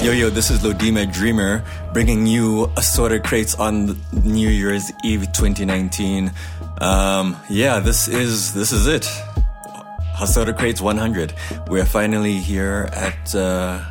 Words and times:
Yo, 0.00 0.12
yo, 0.12 0.30
this 0.30 0.48
is 0.48 0.60
Lodima 0.60 1.12
Dreamer 1.12 1.64
bringing 1.92 2.24
you 2.24 2.70
Assorted 2.76 3.24
Crates 3.24 3.56
on 3.56 3.98
New 4.12 4.48
Year's 4.48 4.92
Eve 5.02 5.32
2019. 5.32 6.30
Um, 6.80 7.36
yeah, 7.50 7.80
this 7.80 8.06
is, 8.06 8.54
this 8.54 8.70
is 8.70 8.86
it. 8.86 9.10
Assorted 10.20 10.56
Crates 10.56 10.80
100. 10.80 11.34
We're 11.66 11.84
finally 11.84 12.34
here 12.34 12.88
at, 12.92 13.34
uh, 13.34 13.84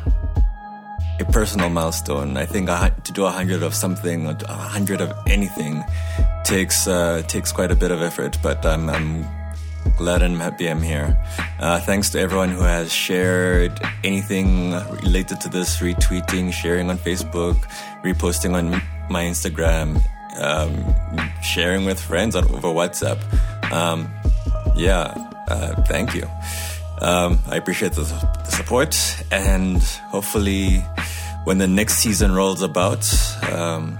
a 1.20 1.24
personal 1.26 1.68
milestone. 1.68 2.38
I 2.38 2.46
think 2.46 2.68
to 2.68 3.12
do 3.12 3.26
a 3.26 3.30
hundred 3.30 3.62
of 3.62 3.74
something, 3.74 4.26
a 4.28 4.52
hundred 4.54 5.02
of 5.02 5.12
anything, 5.26 5.84
takes 6.44 6.86
uh, 6.86 7.22
takes 7.26 7.52
quite 7.52 7.70
a 7.70 7.76
bit 7.76 7.90
of 7.90 8.02
effort. 8.02 8.38
But 8.42 8.64
I'm, 8.64 8.88
I'm 8.88 9.26
glad 9.98 10.22
and 10.22 10.36
happy 10.40 10.70
I'm 10.70 10.80
here. 10.80 11.18
Uh, 11.58 11.80
thanks 11.80 12.08
to 12.10 12.20
everyone 12.20 12.50
who 12.50 12.62
has 12.62 12.92
shared 12.92 13.72
anything 14.04 14.72
related 15.02 15.40
to 15.40 15.48
this, 15.48 15.78
retweeting, 15.78 16.52
sharing 16.52 16.88
on 16.88 16.98
Facebook, 16.98 17.56
reposting 18.04 18.54
on 18.54 18.80
my 19.10 19.24
Instagram, 19.24 20.00
um, 20.38 20.72
sharing 21.42 21.84
with 21.84 22.00
friends 22.00 22.36
on, 22.36 22.44
over 22.44 22.68
WhatsApp. 22.68 23.18
Um, 23.72 24.08
yeah, 24.76 25.12
uh, 25.48 25.82
thank 25.82 26.14
you. 26.14 26.30
Um, 27.00 27.40
I 27.48 27.56
appreciate 27.56 27.92
the, 27.92 28.02
the, 28.02 28.50
support, 28.50 28.96
and 29.32 29.82
hopefully, 30.10 30.78
when 31.42 31.58
the 31.58 31.66
next 31.66 31.98
season 31.98 32.32
rolls 32.32 32.62
about, 32.62 33.04
um, 33.50 33.98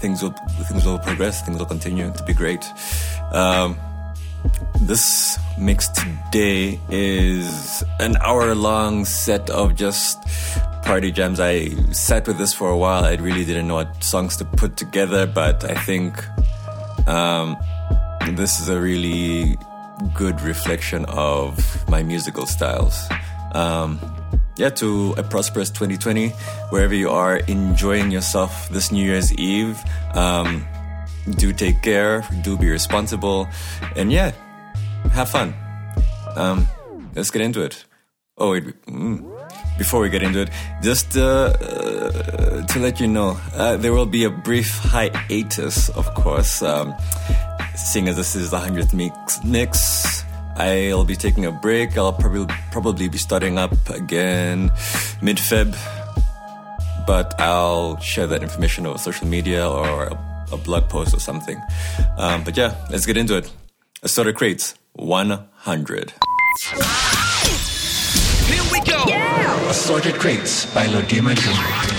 things 0.00 0.22
will 0.22 0.34
things 0.68 0.86
will 0.86 1.00
progress. 1.00 1.42
Things 1.44 1.58
will 1.58 1.66
continue 1.66 2.12
to 2.12 2.22
be 2.24 2.34
great. 2.34 2.64
Um, 3.32 3.78
this 4.80 5.38
mix 5.58 5.88
today 5.88 6.80
is 6.90 7.82
an 8.00 8.16
hour 8.18 8.54
long 8.54 9.04
set 9.04 9.50
of 9.50 9.74
just 9.74 10.22
party 10.82 11.10
jams. 11.10 11.40
I 11.40 11.70
sat 11.92 12.26
with 12.26 12.38
this 12.38 12.52
for 12.52 12.70
a 12.70 12.76
while. 12.76 13.04
I 13.04 13.14
really 13.14 13.44
didn't 13.44 13.68
know 13.68 13.74
what 13.74 14.02
songs 14.02 14.36
to 14.38 14.44
put 14.44 14.76
together, 14.76 15.26
but 15.26 15.64
I 15.64 15.74
think 15.74 16.14
um, 17.08 17.56
this 18.32 18.60
is 18.60 18.68
a 18.68 18.80
really 18.80 19.56
good 20.14 20.40
reflection 20.40 21.04
of 21.06 21.88
my 21.88 22.02
musical 22.02 22.46
styles. 22.46 23.08
Um, 23.52 24.00
yeah, 24.56 24.70
to 24.70 25.14
a 25.16 25.22
prosperous 25.22 25.70
2020, 25.70 26.30
wherever 26.70 26.94
you 26.94 27.10
are 27.10 27.36
enjoying 27.36 28.10
yourself 28.10 28.68
this 28.70 28.90
New 28.90 29.04
Year's 29.04 29.32
Eve. 29.34 29.78
Um, 30.14 30.66
do 31.36 31.52
take 31.52 31.82
care, 31.82 32.24
do 32.42 32.56
be 32.56 32.68
responsible, 32.68 33.46
and 33.94 34.10
yeah, 34.10 34.32
have 35.12 35.30
fun. 35.30 35.54
Um, 36.36 36.68
let's 37.14 37.30
get 37.30 37.42
into 37.42 37.62
it. 37.62 37.84
Oh, 38.36 38.52
wait, 38.52 38.64
mm, 38.86 39.78
before 39.78 40.00
we 40.00 40.08
get 40.08 40.22
into 40.22 40.42
it, 40.42 40.50
just 40.80 41.16
uh, 41.16 41.54
uh, 41.60 42.66
to 42.66 42.78
let 42.78 43.00
you 43.00 43.08
know, 43.08 43.36
uh, 43.54 43.76
there 43.76 43.92
will 43.92 44.06
be 44.06 44.24
a 44.24 44.30
brief 44.30 44.78
hiatus, 44.78 45.88
of 45.90 46.12
course. 46.14 46.62
Um, 46.62 46.94
seeing 47.74 48.08
as 48.08 48.16
this 48.16 48.36
is 48.36 48.50
the 48.50 48.58
100th 48.58 48.94
mix, 48.94 49.42
mix, 49.44 50.24
I'll 50.56 51.04
be 51.04 51.16
taking 51.16 51.46
a 51.46 51.52
break. 51.52 51.96
I'll 51.96 52.12
probably 52.12 52.54
probably 52.70 53.08
be 53.08 53.18
starting 53.18 53.58
up 53.58 53.72
again 53.90 54.70
mid 55.22 55.38
Feb, 55.38 55.76
but 57.06 57.40
I'll 57.40 57.98
share 58.00 58.26
that 58.26 58.42
information 58.42 58.86
over 58.86 58.98
social 58.98 59.26
media 59.26 59.68
or 59.68 60.04
a, 60.04 60.18
a 60.52 60.56
blog 60.56 60.88
post 60.88 61.14
or 61.14 61.20
something. 61.20 61.60
Um, 62.16 62.42
but 62.44 62.56
yeah, 62.56 62.74
let's 62.90 63.06
get 63.06 63.16
into 63.16 63.36
it. 63.36 63.50
Assorted 64.02 64.36
Crates 64.36 64.74
100. 64.98 66.12
Here 68.46 68.62
we 68.72 68.80
go. 68.80 69.04
Yeah. 69.06 69.70
Assorted 69.70 70.14
Crates 70.14 70.72
by 70.74 70.86
Lodima 70.86 71.34
Jr. 71.34 71.98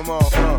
Come 0.00 0.08
on, 0.10 0.49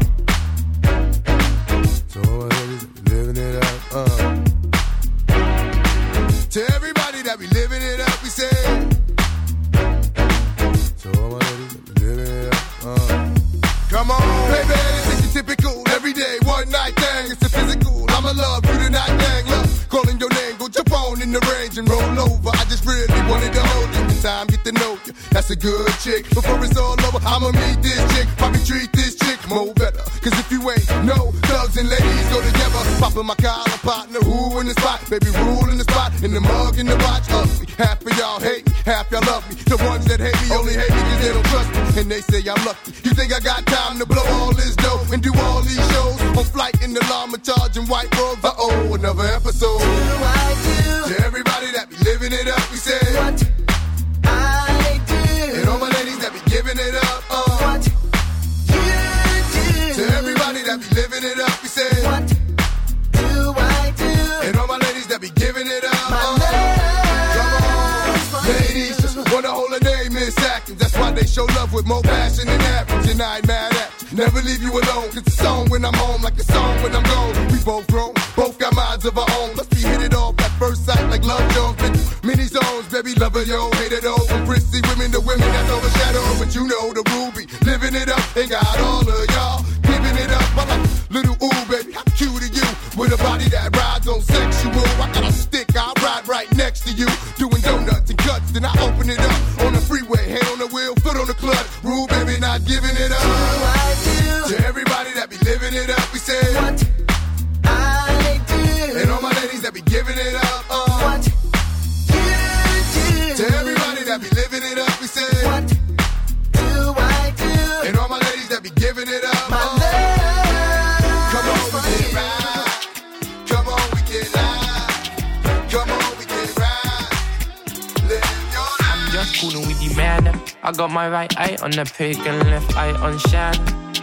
I 130.71 130.73
got 130.73 130.89
my 130.89 131.09
right 131.09 131.37
eye 131.37 131.57
on 131.61 131.71
the 131.71 131.83
pig 131.83 132.17
and 132.25 132.49
left 132.49 132.77
eye 132.77 132.93
on 133.01 133.19
Shan. 133.19 133.53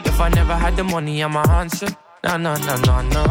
If 0.04 0.20
I 0.20 0.28
never 0.28 0.54
had 0.54 0.76
the 0.76 0.84
money, 0.84 1.22
I'm 1.22 1.34
a 1.34 1.40
answer. 1.48 1.88
No, 2.24 2.36
no, 2.36 2.56
no, 2.56 2.76
no, 2.82 3.00
no. 3.00 3.24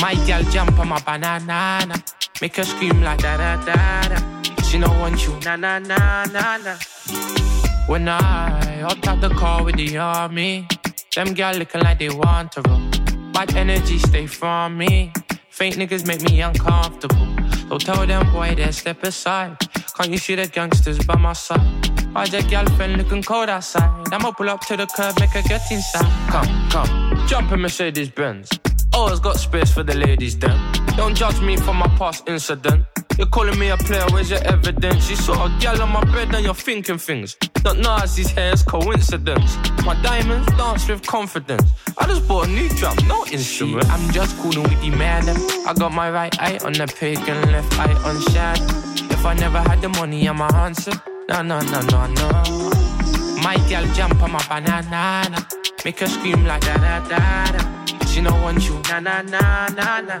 My 0.00 0.14
gal 0.28 0.44
jump 0.44 0.78
on 0.78 0.90
my 0.90 1.00
banana. 1.00 1.92
Make 2.40 2.54
her 2.54 2.62
scream 2.62 3.02
like 3.02 3.18
da 3.18 3.36
da 3.36 3.56
da 3.64 4.02
da. 4.10 4.62
She 4.62 4.78
no 4.78 4.86
want 5.00 5.26
you, 5.26 5.40
na 5.40 5.56
na 5.56 5.80
na 5.80 6.24
na 6.26 6.56
na. 6.58 6.76
When 7.88 8.08
I 8.08 8.78
hopped 8.78 9.08
out 9.08 9.20
the 9.20 9.30
car 9.30 9.64
with 9.64 9.74
the 9.74 9.98
army, 9.98 10.68
them 11.16 11.34
gal 11.34 11.56
looking 11.56 11.80
like 11.80 11.98
they 11.98 12.10
want 12.10 12.52
to 12.52 12.62
roll. 12.62 13.32
Bad 13.32 13.56
energy 13.56 13.98
stay 13.98 14.28
from 14.28 14.78
me. 14.78 15.12
Fake 15.48 15.74
niggas 15.74 16.06
make 16.06 16.22
me 16.22 16.40
uncomfortable. 16.42 17.26
Don't 17.68 17.84
tell 17.84 18.06
them 18.06 18.32
boy 18.32 18.54
they 18.54 18.70
step 18.70 19.02
aside. 19.02 19.58
Can't 19.96 20.10
you 20.10 20.18
see 20.18 20.36
the 20.36 20.46
gangsters 20.46 21.04
by 21.04 21.16
my 21.16 21.32
side? 21.32 21.89
Why 22.12 22.26
that 22.26 22.50
girlfriend 22.50 22.96
looking 22.96 23.22
cold 23.22 23.48
outside? 23.48 23.88
I'ma 24.12 24.32
pull 24.32 24.50
up 24.50 24.62
to 24.66 24.76
the 24.76 24.86
curb, 24.86 25.18
make 25.20 25.30
her 25.30 25.42
get 25.42 25.70
inside. 25.70 26.10
Come, 26.28 26.70
come, 26.70 27.26
jump 27.28 27.52
in 27.52 27.60
Mercedes 27.60 28.10
Benz. 28.10 28.48
Always 28.92 29.20
got 29.20 29.36
space 29.36 29.72
for 29.72 29.84
the 29.84 29.94
ladies 29.94 30.36
then. 30.36 30.58
Don't 30.96 31.14
judge 31.14 31.40
me 31.40 31.56
for 31.56 31.72
my 31.72 31.86
past 31.96 32.28
incident. 32.28 32.84
You're 33.16 33.28
calling 33.28 33.56
me 33.60 33.68
a 33.68 33.76
player, 33.76 34.04
where's 34.10 34.28
your 34.28 34.42
evidence? 34.44 35.08
You 35.08 35.14
saw 35.14 35.44
a 35.44 35.58
gal 35.60 35.80
on 35.80 35.92
my 35.92 36.02
bed 36.12 36.34
and 36.34 36.44
you're 36.44 36.52
thinking 36.54 36.98
things. 36.98 37.36
Don't 37.62 37.78
know 37.78 37.96
as 38.02 38.16
these 38.16 38.32
hairs 38.32 38.64
coincidence. 38.64 39.56
My 39.84 39.94
diamonds 40.02 40.48
dance 40.56 40.88
with 40.88 41.06
confidence. 41.06 41.62
I 41.96 42.06
just 42.06 42.26
bought 42.26 42.48
a 42.48 42.50
new 42.50 42.68
drum, 42.70 42.96
no 43.06 43.24
instrument. 43.26 43.88
I'm 43.88 44.10
just 44.10 44.36
cooling 44.38 44.64
with 44.64 44.80
the 44.80 44.90
man. 44.90 45.28
I 45.64 45.74
got 45.74 45.92
my 45.92 46.10
right 46.10 46.36
eye 46.40 46.58
on 46.64 46.72
the 46.72 46.86
pig 46.86 47.18
and 47.28 47.52
left 47.52 47.78
eye 47.78 47.94
on 48.02 48.20
shad. 48.32 48.58
If 49.12 49.24
I 49.24 49.34
never 49.34 49.60
had 49.60 49.80
the 49.80 49.90
money, 49.90 50.26
I'm 50.26 50.40
a 50.40 50.52
answer. 50.54 50.92
No, 51.30 51.42
no, 51.42 51.60
no, 51.60 51.80
no, 51.82 52.06
no. 52.06 52.28
My 53.40 53.54
gal 53.68 53.86
jump 53.94 54.20
on 54.20 54.32
my 54.32 54.44
banana. 54.48 55.46
Make 55.84 56.00
her 56.00 56.08
scream 56.08 56.44
like 56.44 56.60
da 56.62 56.74
da 56.76 57.08
da 57.08 57.52
da. 57.52 58.06
She 58.06 58.20
no 58.20 58.32
want 58.42 58.64
you, 58.66 58.82
na 58.88 58.98
na 58.98 59.22
na 59.22 59.68
na 59.68 60.00
na. 60.00 60.20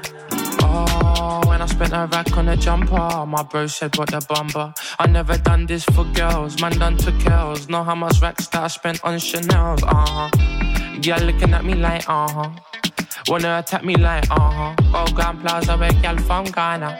Oh, 0.62 1.42
when 1.48 1.60
I 1.60 1.66
spent 1.66 1.92
a 1.92 2.08
rack 2.12 2.36
on 2.36 2.48
a 2.48 2.56
jumper, 2.56 3.26
my 3.26 3.42
bro 3.42 3.66
said, 3.66 3.98
what 3.98 4.10
the 4.10 4.24
bumper. 4.28 4.72
I 5.00 5.08
never 5.08 5.36
done 5.36 5.66
this 5.66 5.82
for 5.82 6.04
girls, 6.04 6.60
man 6.60 6.78
done 6.78 6.96
to 6.98 7.10
girls. 7.10 7.68
Know 7.68 7.82
how 7.82 7.96
much 7.96 8.22
racks 8.22 8.46
that 8.46 8.62
I 8.62 8.68
spent 8.68 9.02
on 9.02 9.18
Chanel's, 9.18 9.82
uh 9.82 9.88
huh. 9.92 10.30
Girl 11.02 11.26
looking 11.26 11.52
at 11.52 11.64
me 11.64 11.74
like, 11.74 12.08
uh 12.08 12.28
huh. 12.28 12.50
Wanna 13.26 13.58
attack 13.58 13.84
me 13.84 13.96
like, 13.96 14.30
uh 14.30 14.38
huh. 14.38 14.74
Oh, 14.94 15.12
Grand 15.12 15.40
Plaza, 15.40 15.76
where 15.76 15.92
girl 15.92 16.18
from 16.18 16.44
Ghana. 16.44 16.96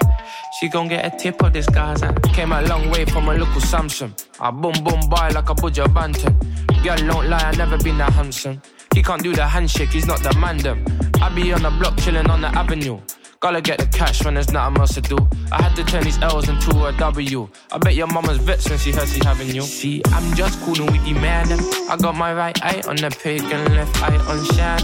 She 0.59 0.69
gon' 0.69 0.89
get 0.89 1.05
a 1.05 1.17
tip 1.17 1.43
of 1.43 1.53
this 1.53 1.67
Gaza. 1.67 2.13
Came 2.33 2.53
a 2.53 2.63
long 2.63 2.91
way 2.91 3.05
from 3.05 3.29
a 3.29 3.35
local 3.35 3.61
Samson. 3.61 4.15
I 4.41 4.51
boom 4.51 4.73
boom 4.85 5.01
boy 5.09 5.31
like 5.35 5.51
a 5.51 5.55
Buju 5.55 5.87
Banton. 5.95 6.35
Girl, 6.83 6.97
don't 6.97 7.29
lie, 7.29 7.39
I 7.39 7.57
never 7.57 7.79
been 7.79 7.99
that 7.99 8.13
handsome. 8.13 8.61
He 8.95 9.03
can't 9.03 9.23
do 9.23 9.35
the 9.35 9.47
handshake, 9.47 9.91
he's 9.91 10.07
not 10.07 10.23
the 10.23 10.35
man 10.39 10.59
them. 10.59 10.85
I 11.23 11.29
be 11.35 11.53
on 11.53 11.63
the 11.63 11.71
block 11.71 11.97
chilling 11.99 12.29
on 12.29 12.41
the 12.41 12.49
avenue. 12.49 13.01
Gotta 13.41 13.63
get 13.63 13.79
the 13.79 13.87
cash 13.87 14.23
when 14.23 14.35
there's 14.35 14.53
nothing 14.53 14.79
else 14.79 14.95
to 14.95 15.01
do. 15.01 15.17
I 15.51 15.63
had 15.63 15.75
to 15.77 15.85
turn 15.85 16.05
these 16.05 16.21
L's 16.21 16.49
into 16.49 16.85
a 16.85 16.93
W. 16.93 17.49
I 17.73 17.79
bet 17.79 17.95
your 17.95 18.07
mama's 18.07 18.37
vexed 18.37 18.69
when 18.69 18.79
she 18.79 18.93
heard 18.93 19.09
she 19.09 19.21
having 19.25 19.49
you. 19.49 19.63
See, 19.63 20.03
I'm 20.09 20.35
just 20.35 20.61
coolin' 20.61 20.93
with 20.93 21.03
the 21.05 21.15
man. 21.15 21.47
I 21.89 21.97
got 21.97 22.17
my 22.17 22.35
right 22.35 22.63
eye 22.63 22.83
on 22.87 22.97
the 22.97 23.11
pig 23.11 23.41
and 23.43 23.75
left 23.75 24.03
eye 24.03 24.17
on 24.17 24.45
shad. 24.55 24.83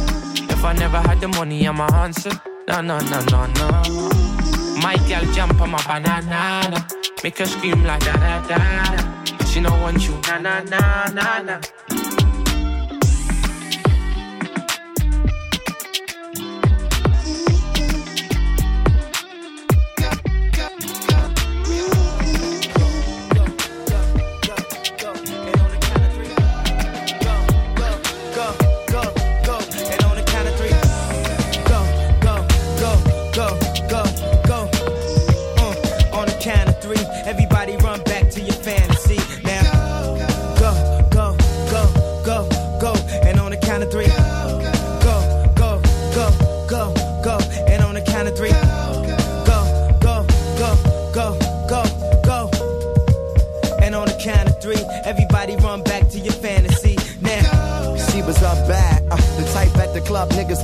If 0.50 0.64
I 0.64 0.72
never 0.72 0.98
had 0.98 1.20
the 1.20 1.28
money, 1.28 1.66
I'm 1.66 1.80
a 1.80 1.92
answer. 1.96 2.30
No, 2.66 2.80
no, 2.80 2.98
no, 2.98 3.20
no, 3.26 3.46
no. 3.46 4.45
My 4.86 4.94
gal 5.08 5.24
jump 5.34 5.60
on 5.60 5.70
my 5.70 5.82
banana. 5.82 6.86
Make 7.24 7.38
her 7.38 7.46
scream 7.46 7.82
like 7.82 8.04
da 8.04 8.12
da 8.12 8.46
da 8.46 8.58
da. 8.94 9.44
She 9.46 9.60
no 9.60 9.70
want 9.82 10.06
you, 10.06 10.14
na 10.28 10.38
na 10.38 10.62
na 10.62 11.06
na 11.08 11.42
na. 11.42 12.05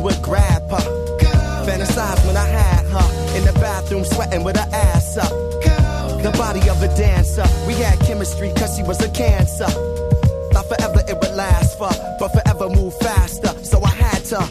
Would 0.02 0.20
grab 0.20 0.62
her. 0.68 0.84
Fantasize 1.64 2.26
when 2.26 2.36
I 2.36 2.46
had 2.46 2.84
her 2.86 3.36
in 3.38 3.44
the 3.44 3.52
bathroom 3.54 4.04
sweating 4.04 4.42
with 4.42 4.56
her 4.56 4.68
ass 4.72 5.16
up. 5.16 5.30
The 6.22 6.32
body 6.36 6.68
of 6.68 6.82
a 6.82 6.88
dancer. 6.96 7.44
We 7.66 7.74
had 7.74 7.98
chemistry 8.00 8.52
cause 8.56 8.76
she 8.76 8.82
was 8.82 9.00
a 9.00 9.08
cancer. 9.10 9.66
Thought 10.52 10.66
forever 10.68 11.02
it 11.08 11.16
would 11.18 11.34
last 11.34 11.78
for, 11.78 11.90
but 12.18 12.28
forever 12.28 12.68
move 12.68 12.94
faster. 12.98 13.52
So 13.64 13.82
I 13.82 13.90
had 13.90 14.22
to. 14.30 14.42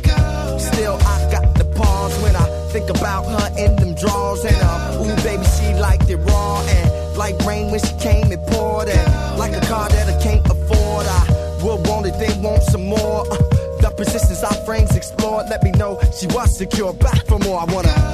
Still, 0.60 0.96
I 0.96 1.32
got 1.32 1.56
the 1.56 1.66
pause 1.76 2.18
when 2.24 2.36
I 2.36 2.46
think 2.72 2.90
about 2.90 3.24
her 3.24 3.48
in 3.58 3.76
them 3.76 3.94
drawers. 3.96 4.44
And 4.46 4.56
uh, 4.56 5.04
ooh, 5.04 5.16
baby, 5.24 5.44
she 5.44 5.74
liked 5.76 6.10
it 6.10 6.18
raw. 6.18 6.62
And 6.62 7.18
like 7.18 7.38
rain 7.46 7.72
when 7.72 7.80
she 7.80 7.94
came 8.00 8.21
she 16.22 16.28
was 16.28 16.56
secure. 16.56 16.94
Back 16.94 17.26
for 17.26 17.40
more. 17.40 17.60
I 17.62 17.66
wanna 17.66 18.11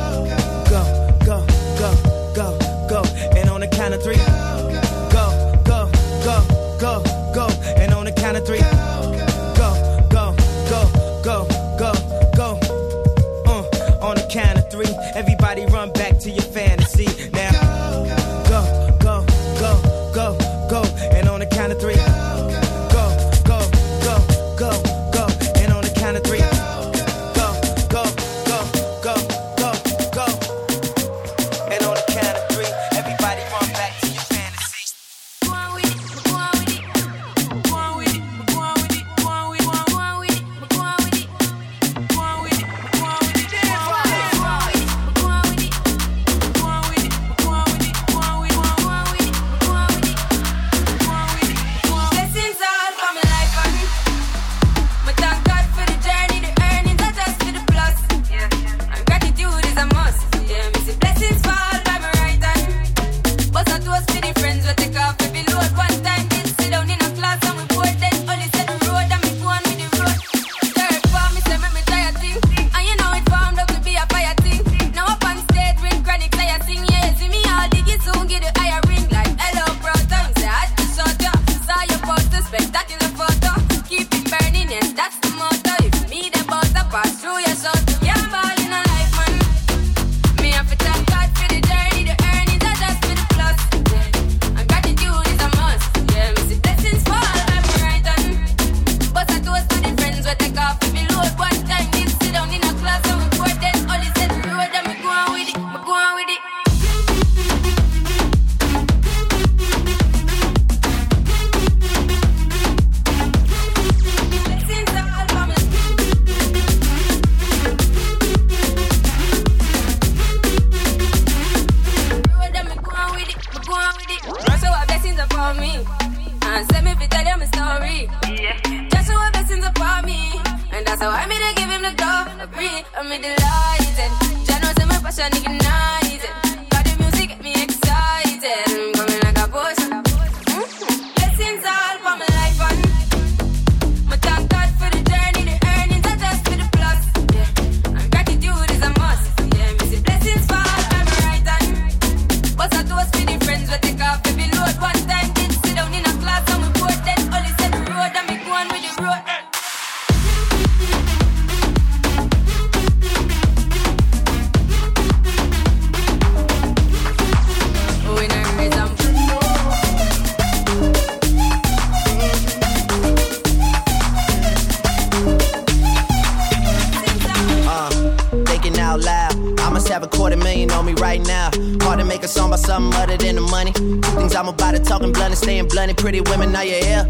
I'm 184.38 184.48
about 184.48 184.76
to 184.76 184.80
talking 184.80 185.12
blunt 185.12 185.32
and 185.32 185.38
staying 185.38 185.68
blunt. 185.68 185.90
and 185.90 185.98
Pretty 185.98 186.22
women, 186.22 186.56
are 186.56 186.64
you 186.64 186.76
here? 186.76 187.08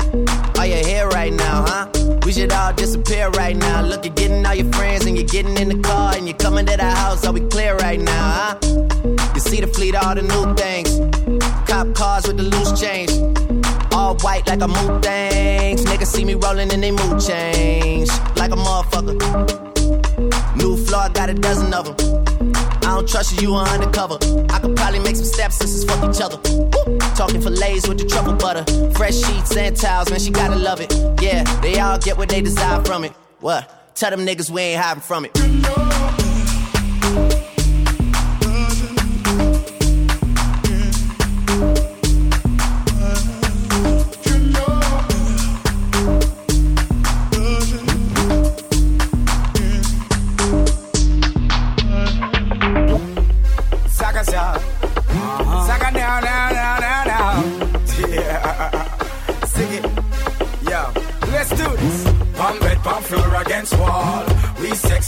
Are 0.58 0.66
you 0.66 0.78
here 0.78 1.10
right 1.10 1.34
now, 1.34 1.66
huh? 1.68 1.90
We 2.26 2.32
should 2.32 2.54
all 2.54 2.72
disappear 2.72 3.30
right 3.32 3.56
now. 3.56 3.82
Look, 3.82 4.06
you're 4.06 4.14
getting 4.14 4.46
all 4.46 4.56
your 4.56 4.72
friends 4.72 5.06
and 5.06 5.18
you're 5.18 5.28
getting 5.28 5.58
in 5.58 5.68
the 5.68 5.78
car 5.80 6.16
and 6.16 6.26
you're 6.26 6.38
coming 6.38 6.66
to 6.68 6.78
the 6.78 6.90
house. 6.90 7.26
Are 7.26 7.34
we 7.34 7.42
clear 7.42 7.76
right 7.76 8.00
now, 8.00 8.32
huh? 8.32 8.58
You 9.36 9.42
see 9.42 9.60
the 9.60 9.68
fleet, 9.68 9.96
all 9.96 10.16
the 10.16 10.22
new 10.22 10.56
things. 10.56 10.90
Cop 11.70 11.94
cars 11.96 12.26
with 12.28 12.38
the 12.38 12.44
loose 12.44 12.80
change. 12.80 13.12
All 13.92 14.16
white 14.20 14.48
like 14.48 14.62
a 14.62 14.68
mood 14.70 15.04
things. 15.04 15.84
Niggas 15.84 16.08
see 16.08 16.24
me 16.24 16.36
rolling 16.36 16.72
and 16.72 16.82
they 16.82 16.92
mood 16.92 17.20
change. 17.20 18.08
Like 18.38 18.52
a 18.52 18.56
motherfucker. 18.56 20.56
New 20.56 20.78
floor, 20.78 21.10
got 21.10 21.30
a 21.30 21.34
dozen 21.34 21.74
of 21.74 21.98
them. 21.98 22.27
I 22.88 22.96
don't 22.96 23.10
trust 23.10 23.42
you, 23.42 23.50
you 23.50 23.56
are 23.56 23.68
undercover. 23.68 24.18
I 24.50 24.60
could 24.60 24.78
probably 24.78 25.00
make 25.00 25.18
some 25.18 25.26
stepsisters 25.26 25.84
fuck 25.84 26.10
each 26.10 26.22
other. 26.22 26.38
Talking 27.16 27.42
fillets 27.42 27.86
with 27.86 27.98
the 27.98 28.06
truffle 28.08 28.36
butter. 28.36 28.64
Fresh 28.94 29.16
sheets 29.16 29.58
and 29.58 29.76
towels, 29.76 30.10
man, 30.10 30.22
she 30.22 30.32
gotta 30.32 30.56
love 30.56 30.80
it. 30.80 30.94
Yeah, 31.22 31.44
they 31.60 31.82
all 31.82 32.00
get 32.00 32.18
what 32.18 32.30
they 32.30 32.40
desire 32.40 32.82
from 32.86 33.04
it. 33.04 33.12
What? 33.42 33.94
Tell 33.94 34.10
them 34.10 34.22
niggas 34.26 34.50
we 34.50 34.62
ain't 34.62 34.82
hiding 34.82 35.02
from 35.02 35.26
it. 35.26 35.97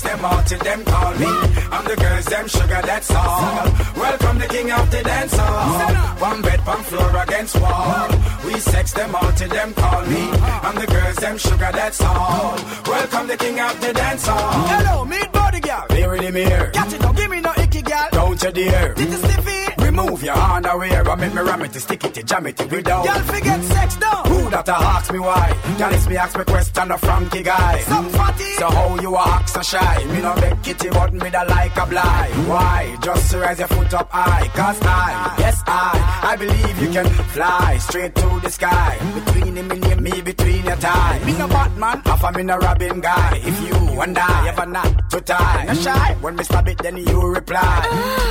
Them 0.10 0.26
all 0.26 0.44
till 0.44 0.60
them 0.60 0.84
call 0.84 1.14
me. 1.22 1.32
I'm 1.76 1.86
the 1.86 1.96
girls, 1.96 2.26
them 2.26 2.48
sugar, 2.48 2.82
that's 2.90 3.12
all. 3.12 3.66
Welcome 3.96 4.40
the 4.40 4.48
king 4.48 4.72
of 4.72 4.86
the 4.92 5.02
dance 5.04 5.36
hall. 5.38 6.18
Palm 6.22 6.42
bed, 6.42 6.60
palm 6.68 6.82
floor 6.84 7.12
against 7.24 7.56
wall. 7.62 8.10
We 8.46 8.54
sex 8.60 8.94
them 8.94 9.14
all 9.16 9.32
till 9.34 9.50
them 9.50 9.74
call 9.74 10.02
me. 10.14 10.24
I'm 10.68 10.76
the 10.76 10.88
girls, 10.88 11.18
them 11.18 11.38
sugar, 11.38 11.72
that's 11.80 12.02
all. 12.02 12.58
Welcome 12.94 13.28
the 13.28 13.38
king 13.38 13.60
of 13.60 13.76
the 13.82 13.94
dance 13.94 14.26
hall. 14.28 14.68
Hello, 14.74 15.06
meet 15.06 15.32
body 15.32 15.60
girl. 15.60 15.86
Here 15.92 16.16
in 16.16 16.24
the 16.26 16.32
mirror. 16.32 16.68
Catch 16.72 16.94
it, 16.94 17.02
don't 17.02 17.16
give 17.16 17.30
me 17.30 17.42
no 17.42 17.54
icky 17.58 17.82
girl. 17.82 18.08
Don't 18.12 18.44
you 18.44 18.52
dare. 18.52 18.94
Did 18.96 19.10
you 19.10 19.18
stiffy? 19.18 19.59
Remove 20.00 20.24
your 20.24 20.38
underwear 20.38 21.10
and 21.10 21.22
make 21.22 21.34
me 21.34 21.42
ram 21.42 21.62
it, 21.62 21.74
stick 21.76 22.04
it, 22.06 22.26
jam 22.26 22.48
it 22.48 22.58
without. 22.72 23.04
Y'all 23.04 23.22
forget 23.24 23.62
sex 23.64 23.98
down. 23.98 24.26
Who 24.28 24.50
that 24.50 24.70
a 24.70 24.76
ask 24.76 25.12
me 25.12 25.20
why? 25.20 25.54
Y'all 25.78 25.94
is 25.94 26.08
me 26.08 26.16
ask 26.16 26.38
me 26.38 26.46
question 26.46 26.92
a 26.92 26.98
Frankie 26.98 27.44
guy. 27.44 27.80
Some 27.82 28.10
fatty. 28.10 28.44
So 28.60 28.70
how 28.70 29.00
you 29.02 29.16
a 29.16 29.20
act 29.20 29.50
so 29.50 29.62
shy? 29.62 30.06
Me 30.06 30.22
no 30.22 30.34
make 30.36 30.64
kitty 30.64 30.90
but 30.90 31.14
me 31.14 31.30
da 31.30 31.42
like 31.44 31.76
a 31.76 31.86
blind. 31.86 32.48
Why? 32.48 32.98
Just 33.04 33.34
raise 33.34 33.60
your 33.60 33.68
foot 33.68 33.94
up 33.94 34.10
high. 34.10 34.48
Cause 34.48 34.80
I, 34.84 35.36
yes 35.38 35.64
I, 35.68 36.30
I 36.32 36.36
believe 36.38 36.82
you 36.82 36.90
can 36.92 37.06
fly 37.36 37.78
straight 37.80 38.16
to 38.16 38.40
the 38.42 38.50
sky. 38.50 38.98
Between 39.26 39.58
him 39.58 39.70
and 39.70 40.02
me, 40.02 40.22
between 40.22 40.66
your 40.66 40.78
tie. 40.78 41.22
Me 41.26 41.38
no 41.38 41.48
Batman, 41.50 42.02
half 42.06 42.24
a 42.24 42.32
me 42.38 42.44
no 42.44 42.58
Robin 42.58 43.02
guy. 43.02 43.42
If 43.44 43.68
you 43.68 43.89
and 44.02 44.18
I 44.18 44.48
ever 44.48 44.66
not 44.66 45.10
to 45.12 45.22
tie, 45.22 45.66
no 45.66 45.74
shy. 45.74 46.18
When 46.22 46.36
me 46.36 46.44
stab 46.44 46.68
it, 46.68 46.78
then 46.78 46.98
you 46.98 47.22
reply. 47.22 47.80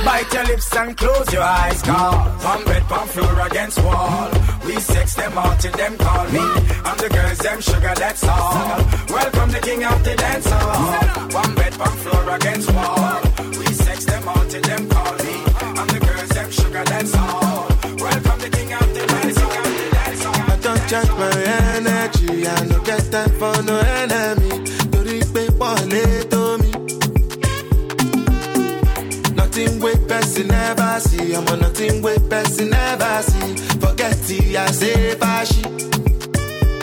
Bite 0.05 0.33
your 0.33 0.45
lips 0.45 0.75
and 0.75 0.97
close 0.97 1.31
your 1.33 1.43
eyes, 1.43 1.81
cause 1.81 2.43
Palm 2.43 2.65
bed, 2.65 2.83
palm 2.83 3.07
floor 3.07 3.39
against 3.47 3.83
wall. 3.83 4.31
We 4.65 4.75
sex 4.79 5.15
them 5.15 5.37
all 5.37 5.55
till 5.57 5.71
them 5.71 5.97
call 5.97 6.25
me. 6.29 6.45
I'm 6.87 6.97
the 6.97 7.09
girls, 7.09 7.37
them 7.39 7.61
sugar, 7.61 7.93
that's 7.95 8.23
all. 8.23 8.77
Welcome 9.09 9.51
the 9.51 9.59
king 9.61 9.83
of 9.83 10.03
the 10.03 10.15
dance 10.15 10.49
hall. 10.49 11.29
One 11.41 11.55
bed, 11.55 11.73
palm 11.73 11.97
floor 12.03 12.35
against 12.35 12.71
wall. 12.73 13.21
We 13.59 13.65
sex 13.73 14.05
them 14.05 14.27
all 14.27 14.45
till 14.45 14.61
them 14.61 14.89
call 14.89 15.13
me. 15.25 15.35
I'm 15.79 15.87
the 15.87 15.99
girls, 16.07 16.29
them 16.29 16.51
sugar, 16.51 16.83
that's 16.85 17.15
all. 17.15 17.67
Welcome 18.05 18.39
the 18.45 18.49
king 18.57 18.73
of 18.73 18.87
the 18.95 19.03
dance 19.07 19.39
hall. 19.41 19.59
I 20.51 20.57
don't 20.61 20.83
check 20.89 21.09
my 21.21 21.35
energy. 21.77 22.47
I 22.47 22.65
no 22.65 22.79
get 22.83 23.11
time 23.11 23.29
for 23.39 23.61
no 23.63 23.77
enemy. 23.79 24.38
Person 30.39 30.47
never 30.47 30.99
see. 30.99 31.35
I'm 31.35 31.47
on 31.47 31.59
a 31.59 31.61
nothing 31.61 32.01
wey 32.01 32.17
person 32.29 32.69
never 32.69 33.21
see. 33.23 33.55
Forget 33.79 34.31
it, 34.31 34.55
I 34.55 34.71
say 34.71 35.15
fashi. 35.15 35.63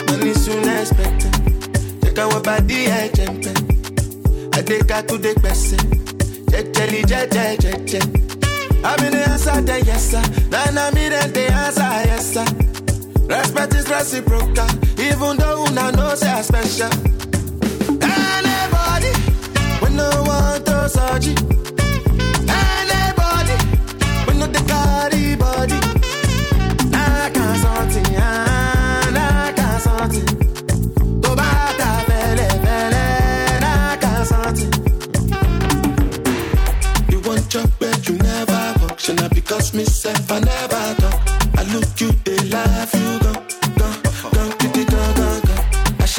Money 0.07 0.33
soon 0.33 0.67
expected. 0.67 2.19
Out 2.19 2.33
what 2.33 2.43
body 2.43 2.87
I 2.87 3.09
jump 3.09 3.43
Adeka 4.57 5.07
to 5.07 5.17
the 5.17 5.33
person. 5.39 5.77
Jejeli, 6.49 7.03
jeje, 7.03 7.57
jeje. 7.57 8.01
I'm 8.83 9.05
in 9.05 9.11
the 9.11 9.29
answer, 9.29 9.61
then 9.61 9.85
yes 9.85 10.11
sir. 10.11 10.21
Then 10.49 10.77
I'm 10.77 10.93
the 10.93 11.51
answer, 11.51 11.81
yes 12.09 12.33
sir. 12.33 12.45
Respect 13.27 13.73
is 13.75 13.89
reciprocal, 13.89 14.69
even 14.99 15.37
though 15.37 15.65
una 15.65 15.91
know 15.91 16.15
say 16.15 16.29
I 16.31 16.41
special. 16.41 16.91
Anybody, 18.01 19.11
we 19.83 19.89
no 19.95 20.09
want 20.25 20.65
to 20.65 20.89
surgery. 20.89 21.35
Anybody, 22.49 23.26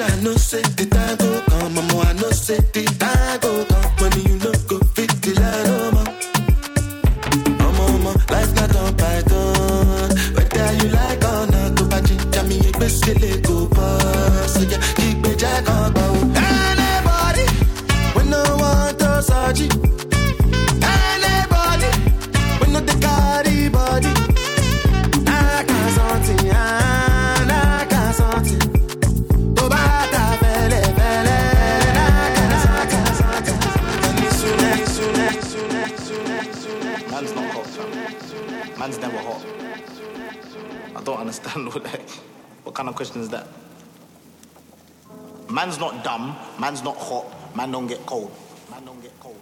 I 0.01 0.21
no 0.23 0.35
say 0.37 0.63
the 0.63 0.87
time 0.87 1.17
go 1.17 1.41
come, 1.49 1.75
mama, 1.75 1.99
I 2.01 2.13
no 2.15 2.31
say 2.31 2.57
the 2.73 2.85
time 2.99 3.41
go 3.41 3.65
come. 3.65 3.91
When 3.99 4.13
you 4.27 4.39
no 4.39 4.53
go 4.69 4.79
Man's 37.19 37.35
not 37.35 37.51
hot. 37.51 38.79
Man's 38.79 38.99
never 38.99 39.19
hot. 39.19 39.45
I 40.95 41.03
don't 41.03 41.19
understand 41.19 41.67
what 41.75 41.83
that. 41.83 42.38
What 42.69 42.75
kind 42.75 42.91
of 42.91 42.97
question 42.97 43.23
is 43.23 43.31
that? 43.31 43.47
Man's 45.49 45.79
not 45.79 46.05
dumb, 46.05 46.37
man's 46.61 46.83
not 46.85 46.99
hot, 46.99 47.25
man 47.57 47.71
don't 47.71 47.87
get 47.87 48.05
cold. 48.05 48.31
Man 48.71 48.85
don't 48.85 49.01
get 49.01 49.19
cold. 49.21 49.41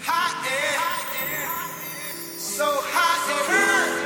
Hot 0.00 0.34
air, 0.50 0.80
so 2.40 2.64
hot 2.66 3.30
air. 3.30 4.02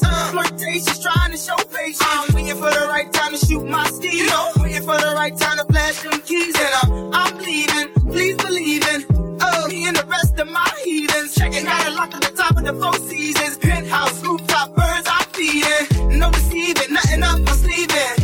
uh, 0.02 0.30
flirtatious, 0.32 0.98
trying 0.98 1.30
to 1.30 1.36
show 1.36 1.54
patience. 1.70 2.02
I'm 2.02 2.34
waiting 2.34 2.56
for 2.56 2.70
the 2.72 2.86
right 2.88 3.12
time 3.12 3.30
to 3.30 3.38
shoot 3.38 3.64
my 3.64 3.88
you 4.02 4.26
know? 4.26 4.50
waiting 4.56 4.82
for 4.82 4.98
the 4.98 5.12
right 5.14 5.36
time 5.38 5.51
that's 5.92 6.02
confusing. 6.02 6.66
I'm, 6.82 7.14
I'm 7.14 7.36
bleeding, 7.38 7.92
please 8.10 8.36
believe 8.36 8.86
in. 8.88 9.04
Oh, 9.40 9.68
me 9.68 9.86
and 9.86 9.96
the 9.96 10.04
rest 10.06 10.38
of 10.38 10.48
my 10.48 10.70
heathens. 10.84 11.34
Checking 11.34 11.66
out 11.66 11.86
a 11.86 11.90
lock 11.90 12.14
at 12.14 12.22
the 12.22 12.30
top 12.36 12.56
of 12.56 12.64
the 12.64 12.72
four 12.74 12.94
seasons. 13.08 13.58
Penthouse, 13.58 14.22
rooftop, 14.22 14.74
birds 14.74 15.08
I'm 15.10 15.26
feeding. 15.32 16.18
No 16.18 16.30
deceiving, 16.30 16.94
nothing 16.94 17.22
up 17.22 17.40
my 17.40 17.52
sleeve. 17.52 18.21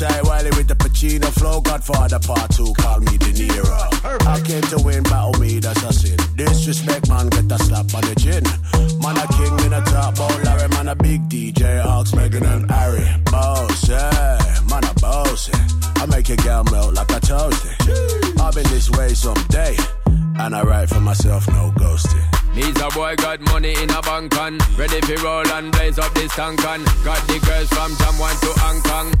Ty 0.00 0.22
Wiley 0.22 0.48
with 0.56 0.66
the 0.66 0.74
Pacino 0.74 1.28
flow. 1.38 1.60
Godfather 1.60 2.18
part 2.20 2.50
two, 2.52 2.72
call 2.78 3.00
me 3.00 3.18
De 3.18 3.36
Niro. 3.36 4.26
I 4.26 4.40
came 4.40 4.62
to 4.72 4.80
win, 4.82 5.02
battle 5.02 5.32
oh 5.36 5.38
me, 5.38 5.58
that's 5.58 5.82
a 5.82 5.92
sin. 5.92 6.16
Disrespect, 6.36 7.10
man, 7.10 7.28
get 7.28 7.52
a 7.52 7.58
slap 7.58 7.92
on 7.92 8.00
the 8.08 8.16
chin. 8.16 8.40
Man, 8.96 9.18
a 9.20 9.28
king 9.36 9.52
in 9.66 9.74
a 9.74 9.84
top, 9.84 10.14
oh 10.16 10.40
Larry, 10.42 10.68
man, 10.70 10.88
a 10.88 10.94
big 10.94 11.28
DJ, 11.28 11.84
Ox, 11.84 12.14
Megan 12.14 12.46
and 12.46 12.70
Harry. 12.70 13.04
Boss, 13.30 13.90
yeah, 13.90 14.40
man, 14.70 14.84
a 14.84 14.94
boss, 15.00 15.50
yeah. 15.50 15.68
I 15.96 16.06
make 16.06 16.30
a 16.30 16.36
girl 16.36 16.64
melt 16.72 16.94
like 16.94 17.10
a 17.10 17.20
toasty. 17.20 18.40
I've 18.40 18.54
been 18.54 18.64
this 18.72 18.88
way 18.92 19.12
someday, 19.12 19.76
and 20.06 20.56
I 20.56 20.62
write 20.62 20.88
for 20.88 21.00
myself, 21.00 21.46
no 21.48 21.72
ghosting. 21.76 22.24
Needs 22.56 22.80
a 22.80 22.88
boy 22.96 23.16
got 23.16 23.38
money 23.52 23.74
in 23.74 23.90
a 23.90 24.00
bank 24.00 24.36
on 24.38 24.58
Ready 24.76 25.00
for 25.02 25.22
roll 25.22 25.46
and 25.46 25.70
blaze 25.70 26.00
up 26.00 26.12
this 26.14 26.34
tank 26.34 26.66
on 26.66 26.82
Got 27.04 27.24
the 27.28 27.38
girls 27.46 27.68
from 27.68 27.94
Jam 27.96 28.18
1 28.18 28.36
to 28.40 28.46
Hong 28.58 28.82
Kong 28.82 29.20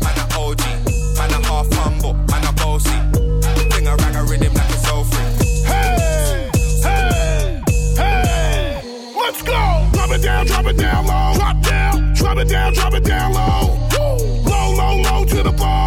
down, 10.21 10.45
drop 10.45 10.65
it 10.65 10.77
down 10.77 11.05
low. 11.05 11.33
Drop 11.35 11.61
down, 11.61 12.13
drop 12.13 12.37
it 12.37 12.47
down, 12.47 12.73
drop 12.73 12.93
it 12.93 13.03
down 13.03 13.33
low. 13.33 13.77
Low, 14.45 14.71
low, 14.71 15.01
low 15.01 15.25
to 15.25 15.43
the 15.43 15.51
floor. 15.53 15.80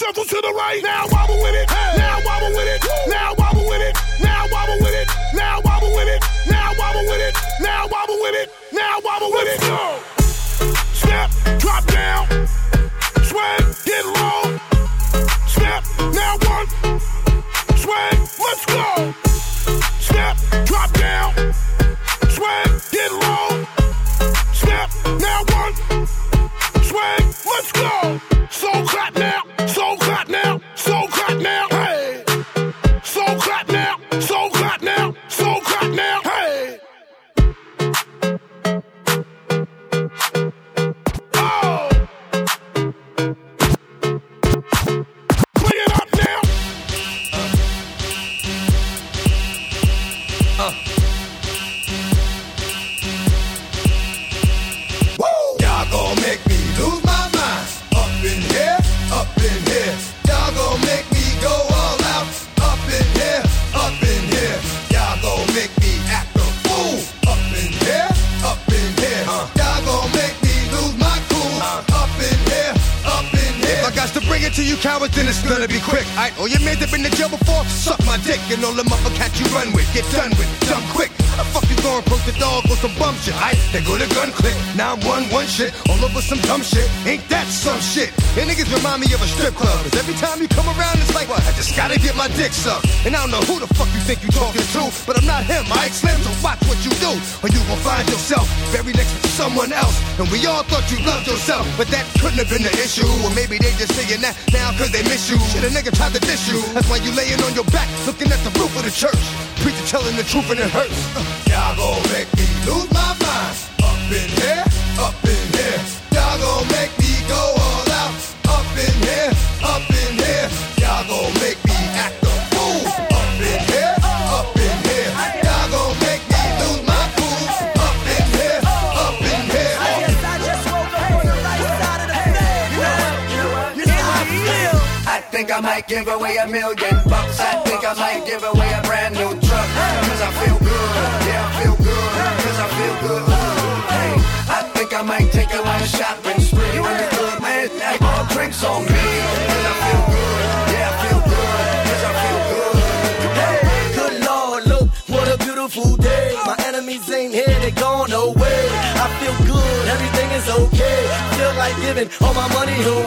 shuffle 0.00 0.24
to 0.24 0.40
the 0.40 0.52
right. 0.56 0.80
Now 0.82 1.04
wobble 1.12 1.36
with 1.42 1.54
it. 1.54 1.68
Now 1.68 2.24
wobble 2.24 2.56
with 2.56 2.68
it. 2.72 2.80
Now 3.06 3.34
wobble 3.36 3.68
with 3.68 3.82
it. 3.84 3.94
Now 4.24 4.48
wobble 4.48 4.80
with 4.80 4.96
it. 4.96 5.08
Now 5.36 5.60
wobble 5.60 5.92
with 5.94 6.08
it. 6.08 6.20
Now 6.48 6.72
wobble 6.78 7.04
with 7.04 7.20
it. 7.20 7.34
Now 7.60 7.86
wobble 7.86 8.16
with 8.24 8.34
it. 8.34 8.48
Now 8.72 8.96
wobble 9.04 9.30
with 9.30 9.48
it. 9.52 9.60
Step, 10.96 11.28
drop 11.58 11.84
down, 11.86 12.24
swing, 13.28 13.64
get 13.84 14.04
low. 14.16 14.56
Step, 15.46 15.84
now 16.16 16.36
one, 16.48 16.66
swing, 17.76 18.18
let's 18.40 18.64
go. 18.72 19.12
Step, 20.00 20.36
drop 20.64 20.90
down, 20.94 21.34
swing, 22.32 22.70
get 22.90 23.12
low. 23.12 23.64
Step, 24.52 24.88
now 25.20 25.44
one, 25.60 25.74
swing, 26.88 27.24
let's 27.52 27.72
go. 27.72 28.20
So 28.50 28.79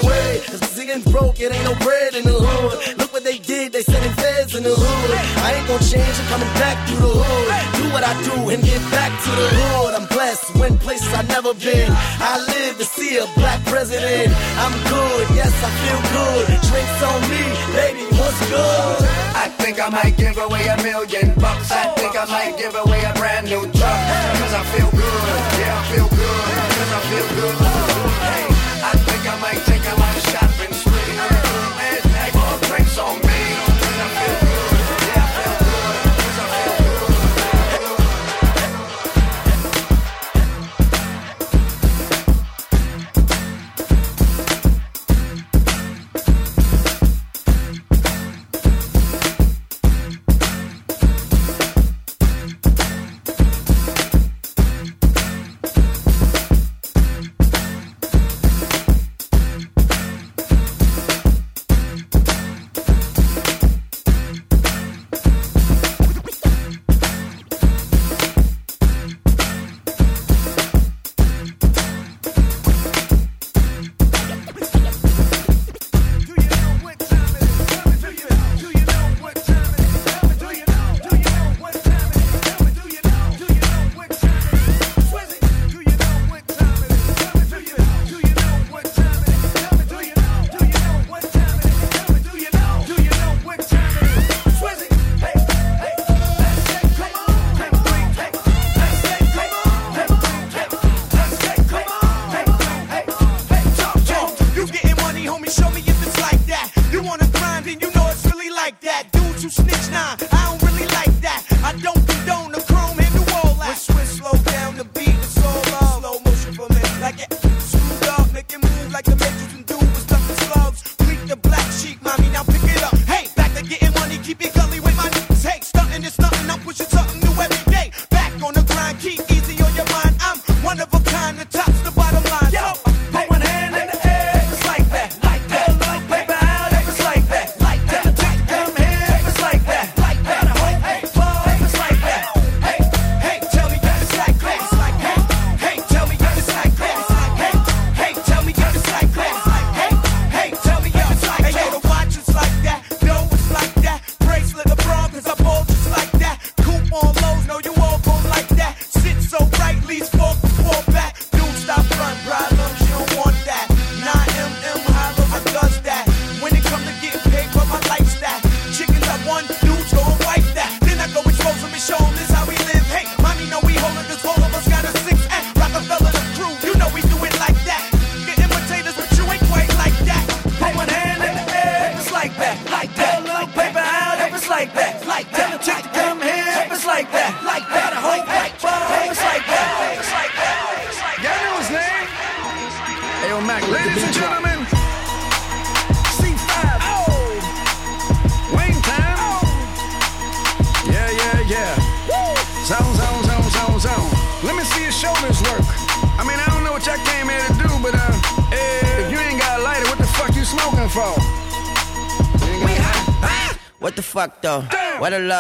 away. 0.02 0.42
Cause 0.48 0.62
ziggins 0.76 1.06
broke, 1.12 1.40
it 1.40 1.52
ain't 1.54 1.66
no 1.66 1.76
bread 1.86 2.16
in 2.16 2.24
the 2.26 2.38
hood. 2.38 2.98
Look 2.98 3.14
what 3.14 3.24
they 3.24 3.38
did, 3.38 3.74
they 3.74 3.84
sent 3.84 4.04
in 4.06 4.14
feds 4.14 4.56
in 4.56 4.64
the 4.64 4.76
hood. 4.76 5.10
I 5.46 5.54
ain't 5.58 5.68
gonna 5.68 5.84
change, 5.84 6.16
I'm 6.22 6.28
coming 6.34 6.54
back 6.62 6.78
through 6.88 7.08
the 7.08 7.14
hood. 7.22 7.50
Do 7.80 7.86
what 7.94 8.04
I 8.04 8.14
do 8.28 8.36
and 8.50 8.62
get 8.64 8.82
back 8.92 9.12
to 9.26 9.32
the 9.32 9.48
hood. 9.60 9.92
I'm 9.98 10.08
blessed, 10.08 10.56
went 10.56 10.80
places 10.80 11.12
I 11.14 11.24
never 11.24 11.54
been. 11.54 11.90
I 12.20 12.34
live 12.54 12.78
to 12.78 12.86
see 12.86 13.18
a 13.18 13.26
black 13.36 13.60
president. 13.66 14.30
I'm 14.64 14.76
good, 14.90 15.26
yes, 15.40 15.54
I 15.68 15.70
feel 15.82 16.02
good. 16.18 16.44
Drinks 16.70 17.00
on 17.10 17.20
me, 17.32 17.44
baby, 17.78 18.04
what's 18.18 18.40
good? 18.50 18.98
I 19.44 19.48
think 19.60 19.80
I 19.80 19.90
might 19.90 20.16
give 20.18 20.38
away 20.38 20.64
a 20.68 20.78
million 20.84 21.34
bucks. 21.40 21.72
I 21.72 21.88
think 21.98 22.14
I 22.16 22.26
might 22.26 22.58
give 22.58 22.76
away 22.76 22.83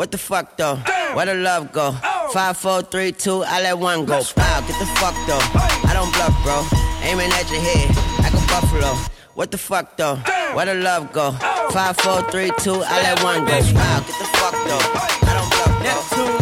Where's 0.00 0.08
the 0.08 0.16
uproar? 0.16 0.16
What 0.16 0.16
the 0.16 0.18
fuck 0.18 0.56
though? 0.56 0.76
Where 1.14 1.26
the 1.26 1.34
love 1.34 1.72
go? 1.72 1.92
Five, 2.32 2.56
four, 2.56 2.82
three, 2.82 3.12
two, 3.12 3.42
I 3.44 3.62
let 3.62 3.78
one 3.78 4.06
go. 4.06 4.22
Wow, 4.34 4.60
get 4.66 4.78
the 4.78 4.86
fuck 4.96 5.14
though. 5.26 5.40
I 5.88 5.92
don't 5.92 6.10
bluff, 6.14 6.32
bro. 6.42 6.64
Aiming 7.02 7.30
at 7.32 7.50
your 7.50 7.60
head 7.60 7.88
like 8.18 8.32
a 8.32 8.46
buffalo. 8.46 8.96
What 9.34 9.50
the 9.50 9.58
fuck 9.58 9.96
though? 9.96 10.16
Where 10.54 10.66
the 10.66 10.74
love 10.74 11.12
go? 11.12 11.32
Five, 11.72 11.96
four, 11.98 12.22
three, 12.30 12.50
two, 12.60 12.82
I 12.82 13.02
let 13.02 13.22
one 13.22 13.44
go. 13.44 13.52
Wow, 13.52 14.00
get 14.00 14.16
the 14.18 14.24
fuck 14.24 14.52
though. 14.52 14.80
I 15.28 15.34
don't 15.36 15.50
bluff, 15.50 16.10
bro. 16.16 16.26
Aiming 16.26 16.39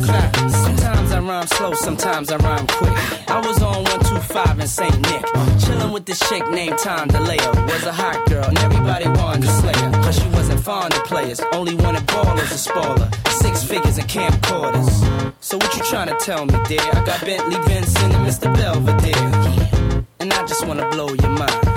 This. 0.00 0.62
Sometimes 0.62 1.12
I 1.12 1.18
rhyme 1.20 1.46
slow, 1.48 1.74
sometimes 1.74 2.30
I 2.30 2.36
rhyme 2.36 2.66
quick. 2.68 2.92
I 3.28 3.40
was 3.40 3.60
on 3.62 3.82
125 3.82 4.60
in 4.60 4.68
St. 4.68 5.00
Nick. 5.00 5.22
Chillin' 5.62 5.92
with 5.92 6.04
this 6.06 6.20
chick 6.28 6.48
named 6.50 6.78
Tom 6.78 7.08
DeLeo. 7.08 7.66
Was 7.66 7.84
a 7.84 7.92
hot 7.92 8.24
girl, 8.28 8.44
and 8.44 8.58
everybody 8.58 9.08
wanted 9.08 9.42
to 9.42 9.48
slay 9.48 9.72
her. 9.72 9.90
Cause 10.02 10.20
she 10.20 10.28
wasn't 10.28 10.60
fond 10.60 10.94
of 10.94 11.04
players, 11.04 11.40
only 11.52 11.74
wanted 11.74 12.06
ballers 12.06 12.48
to 12.48 12.58
spoiler. 12.58 13.10
Six 13.42 13.64
figures 13.64 13.98
and 13.98 14.08
camcorders. 14.08 15.34
So 15.40 15.56
what 15.56 15.74
you 15.76 15.82
trying 15.84 16.08
to 16.08 16.16
tell 16.24 16.46
me, 16.46 16.54
dear? 16.68 16.80
I 16.80 17.04
got 17.04 17.20
Bentley 17.24 17.56
Benson 17.66 18.12
and 18.12 18.26
Mr. 18.26 18.54
Belvedere. 18.54 20.04
And 20.20 20.32
I 20.32 20.46
just 20.46 20.64
wanna 20.66 20.88
blow 20.90 21.08
your 21.08 21.30
mind. 21.30 21.68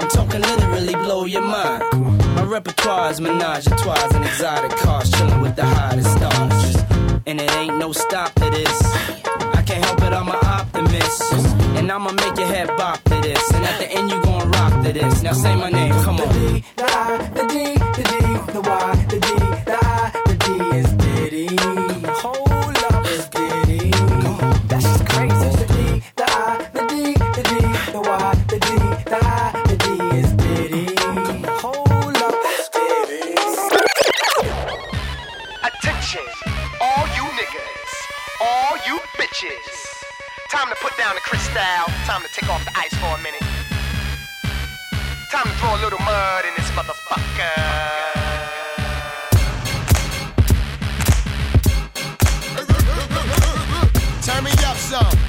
I'm 0.00 0.08
talking 0.08 0.40
literally 0.40 0.94
blow 0.94 1.24
your 1.26 1.42
mind. 1.42 1.82
My 2.36 2.44
repertoire 2.44 3.10
is 3.10 3.20
menage 3.20 3.66
a 3.66 3.70
trois 3.76 4.14
and 4.14 4.24
exotic 4.24 4.70
cars, 4.78 5.10
chillin' 5.10 5.42
with 5.42 5.56
the 5.56 5.64
hottest 5.66 6.10
stars. 6.16 6.35
And 7.28 7.40
it 7.40 7.50
ain't 7.56 7.76
no 7.76 7.90
stop 7.90 8.32
to 8.34 8.50
this. 8.50 8.80
I 9.58 9.62
can't 9.66 9.84
help 9.84 10.00
it, 10.02 10.12
I'm 10.12 10.28
an 10.28 10.36
optimist. 10.44 11.32
And 11.74 11.90
I'ma 11.90 12.12
make 12.12 12.38
your 12.38 12.46
head 12.46 12.68
bop 12.76 13.02
to 13.02 13.20
this. 13.20 13.50
And 13.52 13.64
at 13.64 13.80
the 13.80 13.90
end, 13.90 14.12
you 14.12 14.22
gon' 14.22 14.48
rock 14.52 14.84
to 14.84 14.92
this. 14.92 15.22
Now 15.24 15.32
say 15.32 15.56
my 15.56 15.68
name, 15.68 15.92
come 16.04 16.20
on. 16.20 16.28
The 16.28 16.62
I, 16.78 17.16
the 17.34 17.42
D, 17.48 17.74
the 17.96 18.02
D, 18.10 18.52
the 18.52 18.60
Y, 18.60 18.95
to 40.76 40.84
put 40.84 40.96
down 40.96 41.14
the 41.14 41.20
crystal. 41.20 41.54
Time 42.04 42.22
to 42.22 42.28
take 42.32 42.48
off 42.50 42.64
the 42.64 42.72
ice 42.76 42.94
for 42.94 43.06
a 43.06 43.22
minute. 43.22 43.42
Time 45.30 45.44
to 45.44 45.52
throw 45.58 45.74
a 45.74 45.80
little 45.82 45.98
mud 46.00 46.44
in 46.44 46.54
this 46.56 46.70
motherfucker. 46.70 47.86
Turn 54.22 54.44
me 54.44 54.50
up 54.64 54.76
some. 54.76 55.25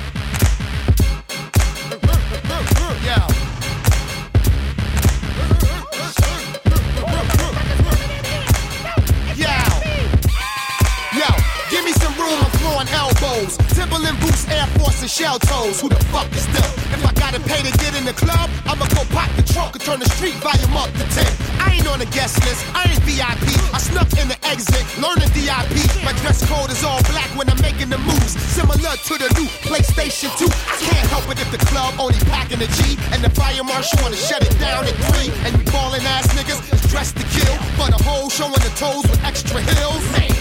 And 15.08 15.15
shell 15.15 15.39
toes. 15.39 15.80
Who 15.80 15.88
the 15.88 16.02
fuck 16.12 16.28
is 16.36 16.43
them? 16.52 16.67
If 16.91 17.02
I 17.08 17.13
gotta 17.15 17.39
pay 17.39 17.63
to 17.63 17.72
get 17.80 17.96
in 17.96 18.04
the 18.04 18.12
club, 18.12 18.52
I'ma 18.67 18.84
go 18.91 19.08
pop 19.15 19.32
the 19.39 19.43
trunk 19.43 19.76
and 19.80 19.84
turn 19.84 20.00
the 20.04 20.10
street 20.20 20.36
volume 20.43 20.76
up 20.76 20.91
to 21.00 21.06
10. 21.08 21.24
I 21.63 21.80
ain't 21.80 21.88
on 21.88 22.00
the 22.00 22.10
guest 22.12 22.43
list, 22.43 22.60
I 22.76 22.91
ain't 22.91 23.00
VIP. 23.08 23.48
I 23.72 23.80
snuck 23.80 24.12
in 24.20 24.28
the 24.28 24.36
exit, 24.43 24.84
learning 25.00 25.32
DIP. 25.32 26.04
My 26.04 26.12
dress 26.20 26.43
code 26.43 26.72
is 26.76 26.84
all 26.84 27.00
black 27.08 27.30
when 27.39 27.48
I'm 27.48 27.62
making 27.63 27.89
the 27.89 28.00
moves. 28.04 28.36
Similar 28.52 29.00
to 29.08 29.13
the 29.15 29.30
new 29.39 29.48
PlayStation 29.63 30.28
2. 30.36 30.43
I 30.43 30.76
can't 30.76 31.08
help 31.08 31.26
it 31.32 31.39
if 31.39 31.50
the 31.56 31.62
club 31.72 31.96
only 32.00 32.20
packing 32.28 32.60
the 32.60 32.67
G. 32.76 33.00
And 33.15 33.24
the 33.24 33.32
fire 33.32 33.63
marshal 33.63 34.04
wanna 34.04 34.20
shut 34.20 34.43
it 34.43 34.56
down 34.60 34.84
at 34.84 34.98
3. 35.15 35.32
And 35.48 35.56
you 35.56 35.63
ballin' 35.72 36.04
ass 36.04 36.28
niggas 36.36 36.60
is 36.74 36.84
dressed 36.91 37.15
to 37.15 37.24
kill. 37.32 37.56
But 37.80 37.96
the 37.96 38.02
whole 38.04 38.28
showing 38.30 38.60
the 38.60 38.74
toes 38.76 39.08
with 39.08 39.24
extra 39.24 39.62
heels. 39.62 40.04
Man, 40.12 40.37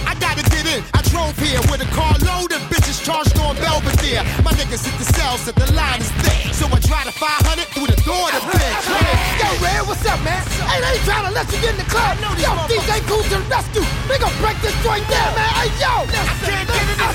I 0.66 0.74
gotta 0.74 0.74
get 0.74 0.76
in. 0.78 0.82
I 0.94 1.00
drove 1.06 1.38
here 1.38 1.60
with 1.70 1.80
a 1.82 1.90
car 1.94 2.14
load 2.26 2.50
of 2.52 2.60
bitches 2.66 2.98
charged 3.02 3.38
on 3.38 3.54
Belvedere. 3.56 4.22
My 4.42 4.52
niggas 4.58 4.82
hit 4.84 4.96
the 4.98 5.06
cells 5.14 5.44
that 5.46 5.54
the 5.54 5.70
line 5.72 6.00
is 6.00 6.10
thick. 6.26 6.54
So 6.54 6.66
I 6.66 6.78
try 6.82 7.04
to 7.04 7.12
500 7.12 7.66
through 7.70 7.86
the 7.86 7.98
door 8.02 8.26
to 8.30 8.40
bitch. 8.50 8.82
Yo, 9.38 9.48
Red, 9.62 9.86
what's 9.86 10.04
up, 10.06 10.18
man? 10.26 10.42
Hey, 10.66 10.80
they 10.82 10.98
ain't 10.98 11.04
trying 11.06 11.26
to 11.26 11.32
let 11.32 11.46
you 11.52 11.58
get 11.62 11.78
in 11.78 11.80
the 11.80 11.88
club. 11.90 12.18
Yo, 12.38 12.50
DJ 12.66 13.00
Kool 13.06 13.22
to 13.22 13.38
the 13.38 13.46
rescue. 13.46 13.86
We 14.10 14.18
gon' 14.18 14.34
break 14.42 14.58
this 14.60 14.74
joint 14.82 15.06
down, 15.06 15.30
man. 15.38 15.50
Hey, 15.54 15.70
yo. 15.78 15.92
I 16.02 16.34
can't 16.42 16.66
get 16.66 16.82
in 16.82 16.98
the. 16.98 17.14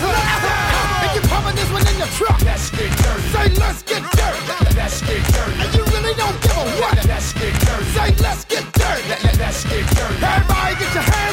And 1.02 1.12
you 1.18 1.22
pumping 1.28 1.56
this 1.58 1.70
one 1.72 1.86
in 1.88 1.98
your 2.00 2.12
truck. 2.16 2.40
Let's 2.46 2.72
get 2.72 2.92
dirty. 3.04 3.28
Say, 3.36 3.48
let's 3.60 3.82
get 3.84 4.04
dirty. 4.16 4.42
Let's 4.78 5.02
get 5.02 5.22
dirty. 5.34 5.56
And 5.60 5.70
you 5.76 5.84
really 5.92 6.16
don't 6.16 6.38
give 6.42 6.56
a 6.56 6.66
what. 6.80 6.96
Let's 7.06 7.34
get 7.34 7.54
dirty. 7.68 7.86
Say, 7.92 8.10
let's 8.22 8.46
get 8.46 8.66
dirty. 8.74 9.04
Let's 9.38 9.64
get 9.66 9.84
dirty. 9.98 10.24
Everybody 10.24 10.76
get 10.80 10.94
your 10.94 11.04
hands 11.04 11.31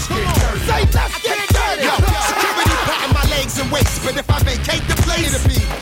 Let's 0.00 0.08
get 0.08 0.34
dirty. 0.34 0.60
Say, 0.60 0.80
let's 0.94 1.22
get 1.22 1.48
dirty. 1.50 1.82
Yo, 1.84 1.92
security 1.92 2.76
patting 2.88 3.12
my 3.12 3.24
legs 3.36 3.58
and 3.58 3.70
waist, 3.70 4.02
but 4.02 4.16
if 4.16 4.30
I 4.30 4.38
vacate 4.44 4.88
the 4.88 4.94
place, 5.02 5.34
it'll 5.34 5.48
be. 5.48 5.79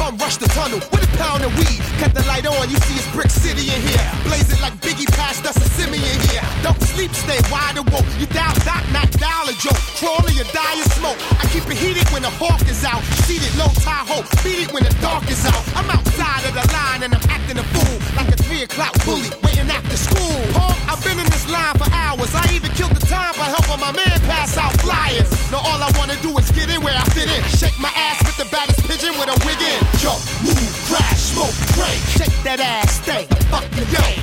Bum 0.00 0.16
rush 0.16 0.38
the 0.40 0.48
tunnel 0.56 0.80
with 0.88 1.04
a 1.04 1.10
pound 1.20 1.44
of 1.44 1.52
weed. 1.60 1.76
Cut 2.00 2.16
the 2.16 2.24
light 2.24 2.48
on, 2.48 2.64
you 2.72 2.80
see 2.88 2.96
it's 2.96 3.08
Brick 3.12 3.28
City 3.28 3.68
in 3.68 3.80
here. 3.84 4.08
Blazing 4.24 4.56
like 4.64 4.72
Biggie 4.80 5.10
passed 5.12 5.44
us 5.44 5.56
a 5.60 5.68
Simeon 5.76 6.18
here. 6.32 6.40
Don't 6.64 6.80
sleep, 6.96 7.12
stay 7.12 7.36
wide 7.52 7.76
awake. 7.76 8.08
You 8.16 8.24
dial 8.32 8.56
dot, 8.64 8.80
not 8.96 9.12
dial 9.20 9.44
a 9.52 9.54
joke. 9.60 9.76
Crawl 10.00 10.24
or 10.24 10.32
you 10.32 10.44
die 10.56 10.76
in 10.80 10.88
smoke. 10.96 11.20
I 11.36 11.44
keep 11.52 11.68
it 11.68 11.76
heated 11.76 12.08
when 12.16 12.22
the 12.24 12.32
hawk 12.40 12.64
is 12.64 12.80
out. 12.82 13.04
Seated 13.28 13.52
low 13.60 13.68
Tahoe, 13.84 14.24
beat 14.40 14.64
it 14.64 14.70
when 14.72 14.84
the 14.88 14.94
dark 15.04 15.28
is 15.28 15.44
out. 15.44 15.64
I'm 15.76 15.88
outside 15.92 16.48
of 16.48 16.56
the 16.56 16.64
line 16.72 17.04
and 17.04 17.12
I'm 17.12 17.26
acting 17.28 17.58
a 17.60 17.66
fool. 17.76 17.96
Like 18.16 18.32
a 18.32 18.38
three 18.40 18.62
o'clock 18.64 18.96
bully, 19.04 19.28
waiting 19.44 19.68
after 19.68 19.96
school. 20.00 20.40
Huh? 20.56 20.72
I've 20.88 21.02
been 21.04 21.20
in 21.20 21.28
this 21.28 21.44
line 21.52 21.76
for 21.76 21.88
hours. 21.92 22.32
I 22.32 22.48
even 22.56 22.72
killed 22.72 22.96
the 22.96 23.04
time 23.04 23.36
by 23.36 23.52
helping 23.52 23.80
my 23.84 23.92
man 23.92 24.16
pass 24.24 24.56
out 24.56 24.72
flyers. 24.80 25.28
Now 25.52 25.60
all 25.60 25.80
I 25.84 25.92
wanna 26.00 26.16
do 26.24 26.32
is 26.40 26.48
get 26.56 26.72
in 26.72 26.80
where 26.80 26.96
I 26.96 27.04
fit 27.12 27.28
in. 27.28 27.44
Shake 27.60 27.76
my 27.76 27.92
ass 27.92 28.24
with 28.24 28.38
the 28.40 28.48
baddest 28.48 28.80
pigeon 28.88 29.12
with 29.20 29.28
a 29.28 29.36
wig 29.44 29.60
in. 29.60 29.89
Jump, 29.98 30.20
move, 30.42 30.72
crash, 30.86 31.34
smoke, 31.34 31.54
drink. 31.74 32.00
Shake 32.14 32.42
that 32.44 32.60
ass, 32.60 33.02
stay. 33.02 33.26
Fuck 33.50 33.64
you, 33.76 33.84
yo. 33.90 34.20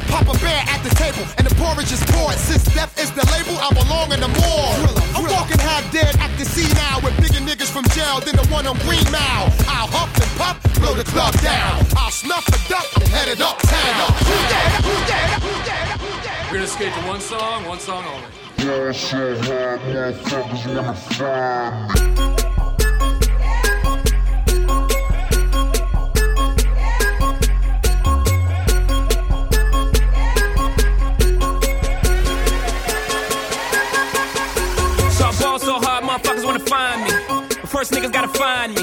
apple, 1.17 1.33
and 1.37 1.47
the 1.47 1.55
porridge 1.55 1.91
is 1.91 2.03
poured. 2.11 2.35
Since 2.35 2.65
death 2.73 2.93
is 2.99 3.11
the 3.11 3.25
label, 3.33 3.57
I 3.59 3.69
belong 3.73 4.11
in 4.13 4.19
the 4.19 4.27
morgue. 4.27 4.91
I'm 5.15 5.25
walking 5.25 5.59
half 5.59 5.83
dead, 5.91 6.15
acting 6.19 6.45
senile 6.45 7.01
with 7.01 7.15
bigger 7.17 7.41
niggas 7.41 7.71
from 7.71 7.85
jail 7.95 8.19
than 8.21 8.35
the 8.35 8.45
one 8.47 8.67
on 8.67 8.77
Green 8.85 9.05
Mile. 9.11 9.49
I'll 9.67 9.89
huff 9.89 10.11
and 10.15 10.31
puff, 10.37 10.57
blow 10.79 10.93
the 10.93 11.03
club 11.03 11.33
down. 11.41 11.85
I'll 11.95 12.11
snuff 12.11 12.45
the 12.45 12.59
duck 12.69 12.87
and 12.95 13.07
head 13.07 13.27
it 13.27 13.41
uptown. 13.41 14.11
Who's 14.25 14.47
that? 14.51 14.69
Who's 14.83 15.03
that? 15.09 15.25
Who's 15.41 15.63
that? 15.65 15.97
Who's 16.01 16.25
that? 16.25 16.47
We're 16.51 16.57
gonna 16.57 16.67
skate 16.67 16.93
to 16.93 17.01
one 17.07 17.21
song, 17.21 17.65
one 17.65 17.79
song 17.79 18.05
only. 18.05 18.27
Yeah, 18.57 18.91
so 18.91 19.35
hard, 19.43 19.79
motherfuckers 19.81 20.75
wanna 20.75 20.93
find 20.93 22.47
me. 22.47 22.56
First 37.77 37.91
niggas 37.91 38.11
gotta 38.11 38.27
find 38.29 38.73
me. 38.73 38.81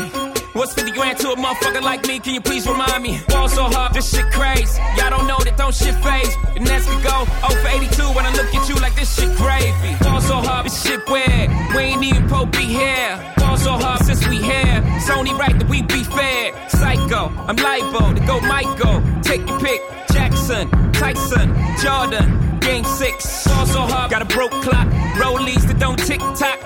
What's 0.53 0.73
50 0.75 0.93
grand 0.93 1.19
to 1.19 1.33
a 1.33 1.37
motherfucker 1.37 1.83
like 1.83 2.07
me? 2.07 2.21
Can 2.21 2.33
you 2.33 2.41
please 2.41 2.65
remind 2.65 3.03
me? 3.03 3.19
Ball 3.27 3.49
so 3.49 3.65
hard, 3.65 3.93
this 3.93 4.09
shit 4.09 4.31
crazy. 4.31 4.81
Y'all 4.97 5.11
don't 5.11 5.27
know 5.27 5.37
that 5.43 5.57
don't 5.57 5.75
shit 5.75 5.97
phase. 5.97 6.37
The 6.55 6.61
next 6.61 6.87
could 6.87 7.03
go 7.03 7.27
0 7.43 7.61
for 7.61 7.69
82 7.75 8.03
when 8.15 8.25
I 8.25 8.31
look 8.39 8.55
at 8.55 8.69
you 8.69 8.77
like 8.77 8.95
this 8.95 9.13
shit 9.13 9.35
gravy. 9.37 9.99
Ball 9.99 10.21
so 10.21 10.37
hard, 10.37 10.67
this 10.67 10.81
shit 10.81 11.01
weird. 11.11 11.51
We 11.75 11.91
ain't 11.91 12.05
even 12.05 12.29
po 12.29 12.47
be 12.47 12.71
here. 12.71 13.19
Ball 13.37 13.57
so 13.57 13.73
hard 13.73 14.05
since 14.05 14.29
we 14.29 14.37
here. 14.37 14.81
It's 14.95 15.11
only 15.11 15.35
right 15.35 15.59
that 15.59 15.69
we 15.69 15.83
be 15.83 16.05
fair. 16.05 16.55
Psycho, 16.69 17.35
I'm 17.51 17.57
libo 17.57 18.15
to 18.15 18.25
go 18.25 18.39
Michael. 18.43 19.03
Take 19.23 19.43
your 19.49 19.59
pick. 19.59 19.81
Jackson, 20.13 20.71
Tyson, 20.93 21.51
Jordan. 21.83 22.61
Game 22.61 22.85
six, 22.85 23.45
ball 23.49 23.67
so 23.67 23.81
hard, 23.81 24.13
got 24.13 24.23
a 24.23 24.25
broke 24.25 24.55
clock. 24.63 24.87
Rollies 25.19 25.67
that 25.67 25.81
don't 25.81 25.99
tick 25.99 26.21
tock. 26.39 26.61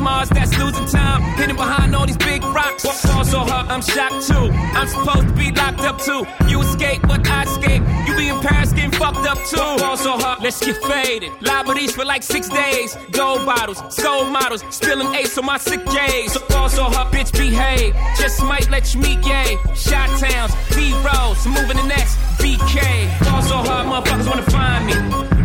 Mars 0.00 0.28
that's 0.30 0.56
losing 0.58 0.86
time, 0.86 1.22
hidden 1.36 1.56
behind 1.56 1.94
all 1.94 2.06
these 2.06 2.16
big 2.16 2.42
rocks. 2.44 2.82
Ball 3.06 3.24
so 3.24 3.40
hard, 3.40 3.68
I'm 3.68 3.82
shocked 3.82 4.26
too. 4.26 4.50
I'm 4.78 4.88
supposed 4.88 5.28
to 5.28 5.34
be 5.34 5.50
locked 5.52 5.80
up 5.80 6.00
too. 6.00 6.24
You 6.48 6.60
escape, 6.62 7.02
but 7.02 7.26
I 7.28 7.42
escape. 7.42 7.82
You 8.06 8.16
be 8.16 8.28
in 8.28 8.40
Paris 8.40 8.72
getting 8.72 8.92
fucked 8.92 9.26
up 9.26 9.38
too. 9.44 9.56
Ball 9.56 9.96
so 9.96 10.12
hard, 10.18 10.42
let's 10.42 10.64
get 10.64 10.76
faded. 10.84 11.30
Liberties 11.40 11.92
for 11.92 12.04
like 12.04 12.22
six 12.22 12.48
days. 12.48 12.96
Gold 13.12 13.44
bottles, 13.44 13.82
soul 13.94 14.24
models, 14.24 14.64
spilling 14.70 15.14
ace 15.14 15.36
on 15.38 15.44
my 15.44 15.58
sick 15.58 15.84
days. 15.86 16.32
So 16.32 16.40
ball 16.48 16.68
so 16.68 16.84
hard, 16.84 17.12
bitch 17.12 17.32
behave. 17.32 17.94
Just 18.16 18.42
might 18.42 18.68
let 18.70 18.94
you 18.94 19.00
meet 19.00 19.22
gay. 19.22 19.58
Shot 19.74 20.08
towns, 20.18 20.52
B 20.74 20.92
rolls, 21.04 21.46
moving 21.46 21.76
the 21.76 21.86
next 21.86 22.16
BK. 22.38 22.80
Ball 23.24 23.42
so 23.42 23.56
hard, 23.56 23.86
motherfuckers 23.86 24.28
wanna 24.28 24.50
find 24.50 24.86
me. 24.86 24.94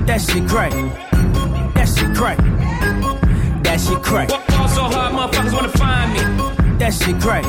That 0.05 0.21
shit 0.21 0.47
crack. 0.47 0.71
That 1.75 1.87
shit 1.87 2.15
crack. 2.15 2.94
That 3.75 3.81
shit 3.81 4.03
crack. 4.03 4.29
Ball 4.29 4.67
so 4.69 4.83
hard, 4.83 5.11
motherfuckers 5.13 5.53
wanna 5.53 5.67
find 5.67 6.13
me. 6.13 6.77
That 6.77 6.93
shit 6.93 7.19
crack. 7.19 7.43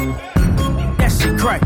That 0.99 1.13
shit 1.13 1.39
crack. 1.39 1.61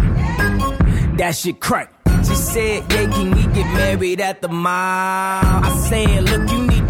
That 1.16 1.34
shit 1.34 1.60
crack. 1.60 1.94
She 2.26 2.34
said, 2.34 2.92
yeah, 2.92 3.10
can 3.10 3.30
we 3.30 3.42
get 3.54 3.64
married 3.72 4.20
at 4.20 4.42
the 4.42 4.48
mall? 4.48 4.70
I 4.70 5.86
said, 5.88 6.24
look, 6.24 6.50
you 6.50 6.66
need 6.66 6.86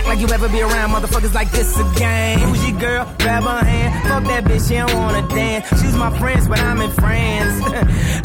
Act 0.00 0.08
like 0.08 0.20
you 0.20 0.28
ever 0.28 0.48
be 0.48 0.62
around 0.62 0.90
motherfuckers 0.90 1.34
like 1.34 1.50
this 1.50 1.78
again. 1.78 2.38
Who's 2.38 2.70
your 2.70 2.80
girl? 2.80 3.04
Grab 3.18 3.42
her 3.42 3.64
hand. 3.64 4.08
Fuck 4.08 4.24
that 4.24 4.44
bitch, 4.44 4.66
she 4.68 4.74
don't 4.76 4.94
wanna 4.94 5.28
dance. 5.28 5.68
She's 5.80 5.94
my 5.94 6.16
friends, 6.18 6.48
but 6.48 6.58
I'm 6.58 6.80
in 6.80 6.90
France. 6.90 7.62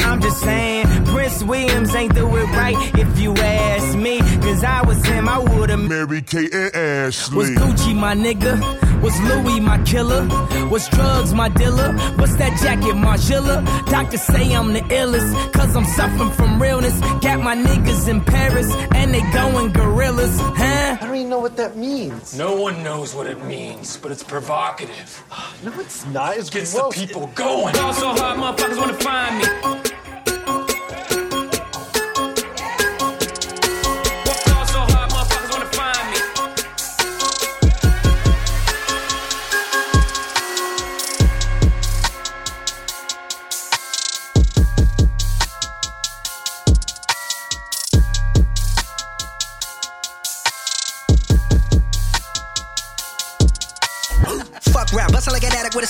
I'm 0.00 0.22
just 0.22 0.40
saying, 0.40 0.86
Prince 1.04 1.42
Williams 1.42 1.94
ain't 1.94 2.14
do 2.14 2.34
it 2.34 2.44
right 2.56 2.76
if 2.98 3.18
you 3.20 3.34
ask 3.34 3.94
me. 3.94 4.20
Cause 4.40 4.64
I 4.64 4.86
was 4.86 5.04
him, 5.04 5.28
I 5.28 5.38
would've 5.38 5.78
Mary 5.78 6.22
Kate 6.22 6.54
and 6.54 6.74
Ashley. 6.74 7.36
was 7.36 7.50
Gucci 7.50 7.94
my 7.94 8.14
nigga? 8.14 8.85
Was 9.02 9.18
Louis 9.20 9.60
my 9.60 9.78
killer? 9.84 10.26
Was 10.68 10.88
drugs 10.88 11.32
my 11.34 11.48
dealer? 11.48 11.92
What's 12.16 12.36
that 12.36 12.58
jacket, 12.62 12.94
Margiela? 12.96 13.64
Doctors 13.86 14.22
say 14.22 14.52
I'm 14.54 14.72
the 14.72 14.80
illest, 14.80 15.52
cause 15.52 15.76
I'm 15.76 15.84
suffering 15.84 16.30
from 16.30 16.60
realness. 16.60 16.98
Got 17.20 17.40
my 17.40 17.54
niggas 17.56 18.08
in 18.08 18.20
Paris, 18.22 18.72
and 18.94 19.12
they 19.14 19.20
going 19.32 19.72
gorillas, 19.72 20.36
huh? 20.40 20.96
I 21.00 21.06
don't 21.06 21.16
even 21.16 21.30
know 21.30 21.38
what 21.40 21.56
that 21.56 21.76
means. 21.76 22.36
No 22.36 22.56
one 22.60 22.82
knows 22.82 23.14
what 23.14 23.26
it 23.26 23.42
means, 23.44 23.96
but 23.96 24.10
it's 24.12 24.24
provocative. 24.24 25.22
No, 25.64 25.72
it's 25.80 26.04
not. 26.06 26.36
It's 26.36 26.50
Gets 26.50 26.74
gross. 26.74 26.94
the 26.94 27.06
people 27.06 27.26
going. 27.34 27.74
Ball 27.74 27.92
so 27.94 28.08
hard, 28.14 28.38
motherfuckers 28.38 28.78
wanna 28.78 28.94
find 28.94 29.38
me. 29.38 29.90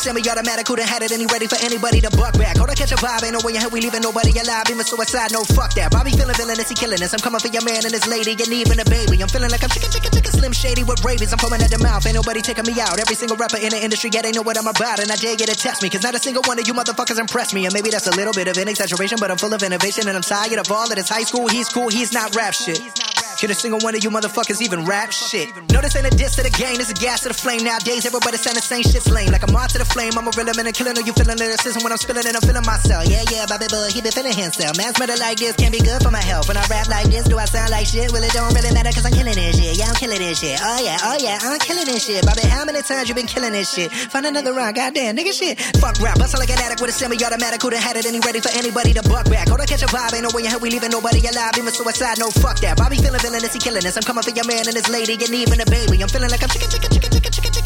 Semi-automatic. 0.06 0.62
Who'da 0.70 0.86
had 0.86 1.02
it 1.02 1.10
and 1.10 1.18
he 1.18 1.26
ready 1.26 1.50
for 1.50 1.58
anybody 1.58 1.98
to 1.98 2.10
buck 2.14 2.38
back? 2.38 2.54
Hold 2.62 2.70
on, 2.70 2.78
catch 2.78 2.94
a 2.94 2.98
vibe, 3.02 3.26
ain't 3.26 3.34
no 3.34 3.42
way 3.42 3.58
in 3.58 3.60
hell 3.60 3.74
we 3.74 3.82
leaving 3.82 4.06
nobody 4.06 4.30
alive. 4.38 4.70
Even 4.70 4.86
suicide, 4.86 5.34
no 5.34 5.42
fuck 5.42 5.74
that. 5.74 5.90
Bobby 5.90 6.14
feeling 6.14 6.38
villainous, 6.38 6.70
he 6.70 6.78
killing 6.78 7.02
us. 7.02 7.10
I'm 7.10 7.18
coming 7.18 7.42
for 7.42 7.50
your 7.50 7.66
man 7.66 7.82
and 7.82 7.90
his 7.90 8.06
lady, 8.06 8.38
and 8.38 8.52
even 8.54 8.78
a 8.78 8.86
baby. 8.86 9.18
I'm 9.18 9.26
feeling 9.26 9.50
like 9.50 9.66
I'm 9.66 9.72
chicken, 9.74 9.90
chicken, 9.90 10.14
chicken, 10.14 10.30
slim 10.30 10.54
shady 10.54 10.86
with 10.86 11.02
rabies. 11.02 11.34
I'm 11.34 11.42
foaming 11.42 11.58
at 11.58 11.74
the 11.74 11.82
mouth, 11.82 12.06
ain't 12.06 12.14
nobody 12.14 12.38
taking 12.38 12.66
me 12.70 12.78
out. 12.78 13.02
Every 13.02 13.18
single 13.18 13.36
rapper 13.36 13.58
in 13.58 13.74
the 13.74 13.80
industry, 13.82 14.14
yeah, 14.14 14.22
they 14.22 14.30
know 14.30 14.46
what 14.46 14.54
I'm 14.54 14.70
about, 14.70 15.02
and 15.02 15.10
I 15.10 15.18
dare 15.18 15.34
you 15.34 15.46
to 15.50 15.58
test 15.58 15.82
me, 15.82 15.90
cause 15.90 16.06
not 16.06 16.14
a 16.14 16.22
single 16.22 16.46
one 16.46 16.62
of 16.62 16.66
you 16.70 16.74
motherfuckers 16.74 17.18
impressed 17.18 17.50
me. 17.50 17.66
And 17.66 17.74
maybe 17.74 17.90
that's 17.90 18.06
a 18.06 18.14
little 18.14 18.32
bit 18.32 18.46
of 18.46 18.54
an 18.62 18.70
exaggeration, 18.70 19.18
but 19.18 19.34
I'm 19.34 19.38
full 19.42 19.54
of 19.58 19.62
innovation, 19.66 20.06
and 20.06 20.14
I'm 20.14 20.22
tired 20.22 20.54
of 20.62 20.70
all 20.70 20.86
of 20.86 20.94
this 20.94 21.10
high 21.10 21.26
school. 21.26 21.50
He's 21.50 21.68
cool, 21.68 21.90
he's 21.90 22.14
not 22.14 22.30
rap 22.38 22.54
shit. 22.54 22.78
Should 23.36 23.50
a 23.50 23.54
single 23.54 23.80
one 23.84 23.94
of 23.94 24.02
you 24.02 24.08
motherfuckers 24.08 24.64
even 24.64 24.86
rap 24.88 25.12
shit? 25.12 25.52
No, 25.68 25.84
this 25.84 25.92
ain't 25.92 26.08
a 26.08 26.14
diss 26.16 26.36
to 26.36 26.42
the 26.42 26.48
game, 26.56 26.80
this 26.80 26.88
a 26.88 26.96
gas 26.96 27.20
to 27.20 27.28
the 27.28 27.36
flame. 27.36 27.64
Nowadays, 27.68 28.08
everybody 28.08 28.40
saying 28.40 28.56
the 28.56 28.64
same 28.64 28.80
shit's 28.80 29.12
lame. 29.12 29.28
Like 29.28 29.44
I'm 29.44 29.52
on 29.52 29.68
to 29.68 29.78
the 29.78 29.84
flame, 29.84 30.16
I'm 30.16 30.24
a 30.24 30.32
real 30.32 30.48
man 30.56 30.64
and 30.64 30.72
killing. 30.72 30.96
Are 30.96 31.04
you 31.04 31.12
feeling 31.12 31.36
lyricism 31.36 31.84
when 31.84 31.92
I'm 31.92 32.00
spilling 32.00 32.24
it? 32.24 32.32
I'm 32.32 32.40
feeling 32.40 32.64
myself. 32.64 33.04
Yeah, 33.04 33.20
yeah, 33.28 33.44
Bobby 33.44 33.68
Boy, 33.68 33.92
he 33.92 34.00
been 34.00 34.16
feeling 34.16 34.32
himself. 34.32 34.80
Man's 34.80 34.96
better 34.96 35.20
like 35.20 35.36
this 35.36 35.52
can't 35.60 35.68
be 35.68 35.84
good 35.84 36.00
for 36.00 36.08
my 36.08 36.24
health. 36.24 36.48
When 36.48 36.56
I 36.56 36.64
rap 36.72 36.88
like 36.88 37.12
this, 37.12 37.28
do 37.28 37.36
I 37.36 37.44
sound 37.44 37.68
like 37.68 37.84
shit? 37.84 38.08
Well, 38.08 38.24
it 38.24 38.32
don't 38.32 38.56
really 38.56 38.72
matter 38.72 38.88
cause 38.88 39.04
I'm 39.04 39.12
killing 39.12 39.36
this 39.36 39.60
shit. 39.60 39.76
Yeah, 39.76 39.92
I'm 39.92 39.96
killing 40.00 40.16
this 40.16 40.40
shit. 40.40 40.56
Oh, 40.56 40.80
yeah, 40.80 40.96
oh, 41.04 41.16
yeah, 41.20 41.36
I'm 41.44 41.60
killing 41.60 41.84
this 41.84 42.08
shit. 42.08 42.24
Bobby, 42.24 42.48
how 42.48 42.64
many 42.64 42.80
times 42.80 43.12
you 43.12 43.14
been 43.14 43.28
killing 43.28 43.52
this 43.52 43.68
shit? 43.68 43.92
Find 43.92 44.24
another 44.24 44.56
round, 44.56 44.80
goddamn, 44.80 45.12
nigga 45.12 45.36
shit. 45.36 45.60
Fuck 45.76 46.00
rap, 46.00 46.16
bustle 46.16 46.40
like 46.40 46.48
an 46.48 46.56
addict 46.64 46.80
with 46.80 46.88
a 46.88 46.96
semi 46.96 47.20
automatic. 47.20 47.60
Who'da 47.60 47.76
had 47.76 48.00
it 48.00 48.08
and 48.08 48.16
he 48.16 48.20
ready 48.24 48.40
for 48.40 48.52
anybody 48.56 48.96
to 48.96 49.04
buck 49.04 49.28
back? 49.28 49.52
Hold 49.52 49.60
on, 49.60 49.68
catch 49.68 49.84
a 49.84 49.92
vibe, 49.92 50.16
ain't 50.16 50.24
no 50.24 50.32
way 50.32 50.48
in 50.48 50.48
hell 50.48 50.60
we 50.64 50.72
leaving 50.72 50.88
nobody 50.88 51.20
alive. 51.20 51.52
Even 51.60 51.68
suicide, 51.68 52.16
no 52.16 52.32
fuck 52.32 52.56
that. 52.64 52.80
Bobby 52.80 52.96
feeling 52.96 53.20
feeling 53.26 53.42
this, 53.42 53.52
he 53.54 53.58
killing 53.58 53.82
this. 53.82 53.96
I'm 53.96 54.02
coming 54.02 54.22
for 54.22 54.30
your 54.30 54.46
man 54.46 54.66
and 54.66 54.76
his 54.76 54.88
lady, 54.88 55.14
and 55.14 55.34
even 55.34 55.60
a 55.60 55.66
baby. 55.66 56.00
I'm 56.02 56.08
feeling 56.08 56.30
like 56.30 56.42
I'm 56.42 56.48
chicken, 56.48 56.70
chicken, 56.70 56.90
chicken, 56.90 57.10
chicken, 57.10 57.32
chicken, 57.32 57.52
chicken 57.52 57.65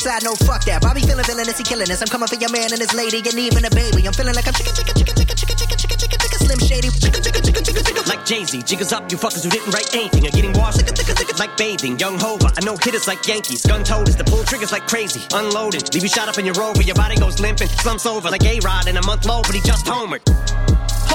suicide, 0.00 0.24
no 0.24 0.34
fuck 0.46 0.64
that. 0.64 0.80
Bobby 0.80 1.00
feeling 1.00 1.24
villainous, 1.24 1.58
he 1.58 1.64
killing 1.64 1.90
us. 1.90 2.00
I'm 2.00 2.08
coming 2.08 2.28
for 2.28 2.36
your 2.36 2.50
man 2.50 2.72
and 2.72 2.80
his 2.80 2.94
lady, 2.94 3.18
and 3.18 3.36
even 3.36 3.64
a 3.64 3.70
baby. 3.70 4.06
I'm 4.06 4.12
feeling 4.12 4.34
like 4.34 4.48
I'm 4.48 4.54
chicken, 4.54 4.72
chicken, 4.72 4.94
chicken, 4.96 5.14
chicken, 5.14 5.36
chicken, 5.36 5.56
chicken, 5.56 5.76
chicken, 5.76 5.98
chicken, 5.98 6.18
chicken, 6.18 6.38
slim 6.40 6.60
shady. 6.60 6.88
Chicken, 6.88 7.22
chicken, 7.22 7.42
chicken, 7.44 7.64
chicken, 7.64 7.84
chicken. 7.84 8.04
Like 8.08 8.24
Jay-Z, 8.24 8.62
jiggers 8.62 8.92
up, 8.92 9.10
you 9.12 9.18
fuckers 9.18 9.44
who 9.44 9.50
didn't 9.50 9.70
write 9.72 9.92
anything 9.94 10.26
are 10.26 10.32
getting 10.32 10.52
washed. 10.54 10.80
Like 11.38 11.56
bathing, 11.56 11.98
young 11.98 12.18
Hova, 12.18 12.52
I 12.56 12.64
know 12.64 12.76
hitters 12.76 13.06
like 13.06 13.26
Yankees. 13.26 13.62
Gun 13.66 13.84
toters, 13.84 14.16
the 14.16 14.24
pull 14.24 14.42
triggers 14.44 14.72
like 14.72 14.86
crazy. 14.86 15.20
Unloaded, 15.32 15.92
leave 15.94 16.02
you 16.02 16.08
shot 16.08 16.28
up 16.28 16.38
in 16.38 16.44
your 16.46 16.54
rover, 16.54 16.82
your 16.82 16.96
body 16.96 17.16
goes 17.16 17.40
limping. 17.40 17.68
Slumps 17.68 18.06
over 18.06 18.30
like 18.30 18.44
A-Rod 18.44 18.88
in 18.88 18.96
a 18.96 19.04
month 19.04 19.26
low, 19.26 19.42
but 19.42 19.54
he 19.54 19.60
just 19.60 19.86
homered. 19.86 20.24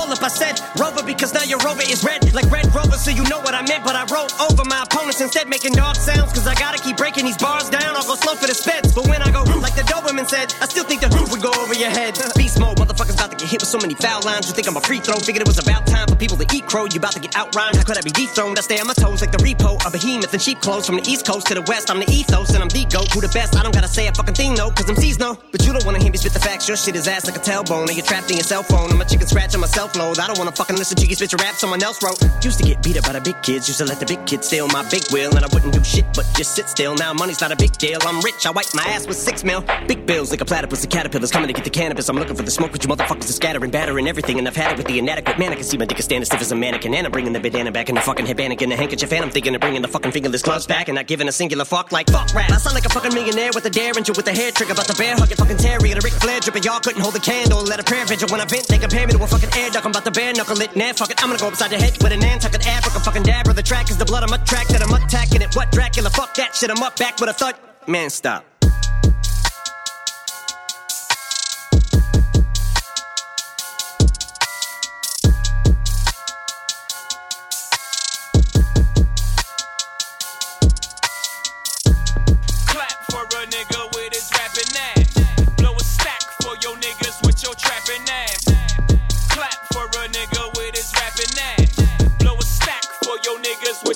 Hold 0.06 0.18
if 0.18 0.24
I 0.24 0.30
said 0.30 0.62
Rover 0.78 1.02
because 1.02 1.34
now 1.34 1.42
your 1.42 1.58
Rover 1.66 1.82
is 1.82 2.04
red 2.04 2.22
like 2.36 2.46
Red 2.52 2.70
Rover, 2.76 2.94
so 2.94 3.10
you 3.10 3.24
know 3.26 3.40
what 3.42 3.56
I 3.56 3.66
meant. 3.66 3.84
But 3.84 3.96
I 3.96 4.06
wrote 4.14 4.30
over 4.38 4.62
my 4.70 4.84
opponents 4.86 5.20
instead, 5.20 5.50
making 5.50 5.74
dog 5.74 5.96
sounds 5.96 6.30
because 6.30 6.46
I 6.46 6.54
gotta 6.54 6.78
keep 6.78 6.98
breaking 6.98 7.26
these 7.26 7.38
bars 7.38 7.72
down. 7.72 7.96
I'll 7.98 8.06
go 8.06 8.14
slow 8.14 8.36
for 8.36 8.46
the 8.46 8.54
speds, 8.54 8.94
but 8.94 9.08
when 9.10 9.24
I 9.24 9.32
go 9.32 9.42
like 9.58 9.74
the 9.74 9.82
Doberman 9.82 10.30
said, 10.30 10.54
I 10.62 10.68
still 10.68 10.84
think 10.84 11.02
the 11.02 11.10
roof 11.10 11.32
would 11.32 11.42
go 11.42 11.50
over 11.58 11.74
your 11.74 11.90
head. 11.90 12.14
Beast 12.38 12.60
mode, 12.60 12.78
motherfuckers 12.78 13.18
about 13.18 13.32
to 13.32 13.38
get 13.38 13.50
hit 13.50 13.62
with 13.62 13.70
so 13.70 13.80
many 13.80 13.96
foul 13.96 14.22
lines. 14.22 14.48
You 14.48 14.54
think 14.54 14.68
I'm 14.68 14.78
a 14.78 14.82
free 14.82 15.00
throw? 15.00 15.18
Figured 15.18 15.42
it 15.42 15.48
was 15.48 15.58
about 15.58 15.88
time 15.88 16.08
for 16.08 16.16
people 16.16 16.38
to 16.38 16.46
eat 16.54 16.68
crow. 16.68 16.86
You 16.86 17.02
about 17.02 17.14
to 17.14 17.20
get 17.20 17.32
outrhymed? 17.34 17.74
How 17.74 17.84
could 17.84 17.98
I 17.98 18.02
be 18.06 18.14
dethroned? 18.14 18.60
I 18.60 18.62
stay 18.62 18.78
on 18.80 18.86
my 18.86 18.94
toes 18.94 19.22
like 19.22 19.32
the 19.32 19.42
repo, 19.42 19.82
a 19.82 19.90
behemoth 19.90 20.34
in 20.36 20.40
sheep 20.40 20.62
clothes 20.62 20.86
from 20.86 20.98
the 21.02 21.06
east 21.10 21.26
coast 21.26 21.48
to 21.48 21.56
the 21.56 21.66
west. 21.66 21.90
I'm 21.90 22.00
the 22.00 22.10
ethos 22.12 22.54
and 22.54 22.62
I'm 22.62 22.70
the 22.70 22.86
goat. 22.86 23.10
Who 23.10 23.22
the 23.22 23.34
best? 23.34 23.58
I 23.58 23.64
don't 23.64 23.74
gotta 23.74 23.90
say 23.90 24.06
a 24.06 24.14
fucking 24.14 24.36
thing 24.36 24.54
though, 24.54 24.70
cause 24.70 24.86
I'm 24.86 25.02
no. 25.18 25.34
But 25.52 25.66
you 25.66 25.74
don't 25.74 25.86
wanna 25.86 25.98
hear 25.98 26.12
me 26.12 26.18
spit 26.20 26.34
the 26.34 26.40
facts. 26.40 26.68
Your 26.68 26.78
shit 26.78 26.96
is 26.96 27.08
ass 27.08 27.26
like 27.26 27.38
a 27.38 27.40
tailbone, 27.40 27.90
and 27.90 27.98
you're 27.98 28.06
trapped 28.06 28.30
in 28.30 28.38
your 28.38 28.46
cell 28.46 28.62
phone. 28.62 28.92
I'm 28.92 29.02
a 29.02 29.06
chicken 29.06 29.26
scratch 29.26 29.56
on 29.56 29.62
my 29.62 29.68
load. 29.96 30.20
I 30.20 30.28
don't 30.28 30.38
wanna 30.38 30.52
fucking 30.52 30.78
listen 30.78 30.98
to 30.98 31.06
you 31.06 31.16
spit 31.16 31.32
your 31.32 31.40
rap 31.40 31.56
someone 31.56 31.82
else 31.84 32.02
wrote. 32.04 32.20
Used 32.44 32.60
to 32.60 32.66
get 32.66 32.84
beat 32.84 32.98
up 32.98 33.06
by 33.06 33.14
the 33.14 33.22
big 33.22 33.42
kids, 33.42 33.68
used 33.68 33.80
to 33.80 33.86
let 33.86 34.00
the 34.00 34.06
big 34.06 34.26
kids 34.26 34.48
steal 34.48 34.68
my 34.68 34.84
big 34.90 35.04
wheel, 35.12 35.36
and 35.36 35.44
I 35.46 35.50
wouldn't 35.54 35.74
do 35.74 35.84
shit 35.84 36.06
but 36.16 36.26
just 36.36 36.56
sit 36.56 36.70
still. 36.70 36.96
Now 36.96 37.14
money's 37.14 37.42
not 37.42 37.52
a 37.52 37.56
big 37.56 37.74
deal. 37.74 38.00
I'm 38.04 38.22
rich, 38.22 38.46
I 38.46 38.52
wipe 38.52 38.68
my 38.74 38.84
ass 38.84 39.08
with 39.08 39.18
six 39.18 39.44
mil. 39.44 39.64
Big 39.88 40.06
bills 40.06 40.30
like 40.32 40.42
a 40.42 40.46
platypus 40.46 40.84
and 40.84 40.92
caterpillars 40.92 41.32
coming 41.32 41.48
to 41.48 41.54
get 41.54 41.64
the 41.64 41.70
cannabis. 41.70 42.10
I'm 42.10 42.18
looking 42.18 42.36
for 42.36 42.44
the 42.44 42.52
smoke, 42.52 42.72
but 42.72 42.84
you 42.84 42.90
motherfuckers 42.90 43.30
are 43.30 43.40
scattering, 43.40 43.72
battering 43.72 44.08
everything, 44.08 44.38
and 44.38 44.48
I've 44.48 44.56
had 44.56 44.74
it 44.74 44.78
with 44.78 44.88
the 44.88 45.00
inadequate 45.00 45.40
man. 45.40 45.52
I 45.52 45.56
can 45.56 45.64
see 45.64 45.78
my 45.78 45.86
dick 45.86 46.00
is 46.00 46.06
standing 46.06 46.26
stiff 46.26 46.42
as 46.42 46.52
a 46.52 46.56
mannequin, 46.56 46.94
and 46.94 47.06
I'm 47.08 47.12
bringing 47.12 47.34
the 47.34 47.40
bandana 47.40 47.72
back 47.72 47.90
in 47.90 47.96
the 47.96 48.02
fucking 48.02 48.26
headband 48.26 48.62
and 48.62 48.72
the 48.72 48.76
handkerchief, 48.76 49.12
and 49.12 49.26
I'm 49.26 49.32
thinking 49.32 49.56
of 49.56 49.62
bringing 49.62 49.82
the 49.82 49.88
fucking 49.88 50.12
fingerless 50.12 50.44
gloves 50.44 50.68
back 50.68 50.90
and 50.90 50.96
not 50.96 51.08
giving 51.08 51.28
a 51.28 51.32
singular 51.32 51.66
fuck 51.66 51.92
like 51.92 52.10
fuck 52.10 52.34
rap. 52.34 52.52
I 52.52 52.58
sound 52.58 52.76
like 52.76 52.86
a 52.86 52.90
fucking 52.90 53.14
millionaire 53.14 53.52
with 53.56 53.66
a 53.66 53.70
dare 53.70 53.94
derringer 53.96 54.14
with 54.14 54.28
a 54.28 54.34
hair 54.34 54.52
trigger, 54.52 54.74
about 54.74 54.88
the 54.88 54.96
bear 54.96 55.16
hugging 55.16 55.38
fucking 55.38 55.58
Terry 55.58 55.92
and 55.92 56.00
a 56.00 56.04
Ric 56.04 56.14
Flair 56.14 56.40
dripping. 56.40 56.64
Y'all 56.64 56.80
couldn't 56.80 57.02
hold 57.02 57.16
a 57.16 57.20
candle, 57.20 57.64
let 57.64 57.80
a 57.80 57.84
prayer 57.84 58.06
vigil 58.06 58.28
when 58.30 58.42
I 58.42 58.46
vent. 58.46 58.68
They 58.68 58.78
compare 58.78 59.08
me 59.08 59.14
to 59.14 59.24
a 59.24 59.28
fucking 59.28 59.50
air 59.56 59.70
duck. 59.70 59.85
I'm 59.86 59.92
about 59.92 60.06
to 60.06 60.12
bare 60.12 60.34
knuckle 60.34 60.60
it. 60.62 60.76
Nah, 60.76 60.94
fuck 60.94 61.12
it, 61.12 61.22
I'm 61.22 61.30
gonna 61.30 61.40
go 61.40 61.48
upside 61.48 61.70
the 61.70 61.78
head 61.78 62.02
with 62.02 62.12
a 62.12 62.18
Nantucket 62.18 62.66
Africa 62.68 63.00
fucking 63.00 63.24
dab. 63.24 63.46
The 63.46 63.62
track 63.62 63.92
is 63.92 63.98
the 63.98 64.06
blood 64.06 64.24
I'm 64.24 64.46
track 64.46 64.68
that 64.70 64.82
I'm 64.82 64.94
attacking 64.94 65.42
it. 65.42 65.56
What 65.56 65.72
Dracula? 65.72 66.10
Fuck 66.10 66.34
that 66.36 66.56
shit. 66.56 66.72
I'm 66.72 66.82
up 66.82 66.98
back 66.98 67.20
with 67.20 67.30
a 67.30 67.34
thud. 67.34 67.56
Man, 67.88 68.10
stop. 68.10 68.55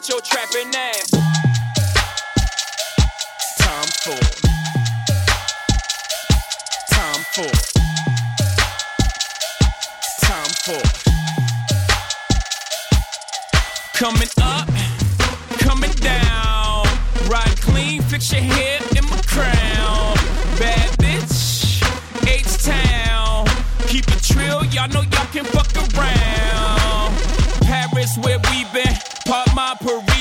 Your 0.10 0.22
trapping 0.22 0.74
ass. 0.74 1.12
Tom 3.60 3.88
Ford. 4.01 4.30
Tom 6.89 7.22
Ford. 7.36 7.60
Tom 10.22 10.49
Ford. 10.66 10.89
Coming 13.93 14.30
up, 14.41 14.68
coming 15.60 15.91
down. 15.91 16.88
Ride 17.30 17.62
clean, 17.62 18.01
fix 18.01 18.32
your 18.32 18.41
hair 18.41 18.80
in 18.97 19.05
my 19.05 19.22
crown. 19.28 20.16
Bad 20.57 20.89
bitch, 20.97 21.84
H 22.28 22.64
Town. 22.64 23.45
Keep 23.88 24.07
it 24.07 24.24
trill, 24.24 24.66
y'all 24.66 24.88
know 24.89 25.01
y'all 25.01 25.28
can 25.32 25.45
fuck 25.45 25.72
around. 25.93 27.14
Paris, 27.62 28.18
where 28.18 28.39
we 28.49 28.66
been. 28.74 28.89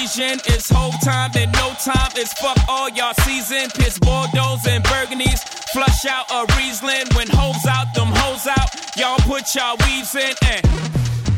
Parisian. 0.08 0.40
It's 0.46 0.70
whole 0.70 0.92
time, 1.04 1.30
then 1.34 1.50
no 1.52 1.72
time. 1.84 2.12
It's 2.16 2.32
fuck 2.40 2.56
all 2.68 2.88
y'all 2.90 3.14
season. 3.24 3.68
Piss 3.74 3.98
Bordeaux 3.98 4.56
and 4.68 4.82
Burgundies. 4.84 5.40
Flush 5.72 6.06
out 6.06 6.30
a 6.30 6.46
Riesling. 6.56 7.06
When 7.14 7.28
hoes 7.28 7.66
out, 7.68 7.92
them 7.94 8.08
hoes 8.08 8.46
out. 8.46 8.68
Y'all 8.96 9.18
put 9.28 9.54
y'all 9.54 9.76
weaves 9.84 10.14
in 10.14 10.32
and 10.46 10.62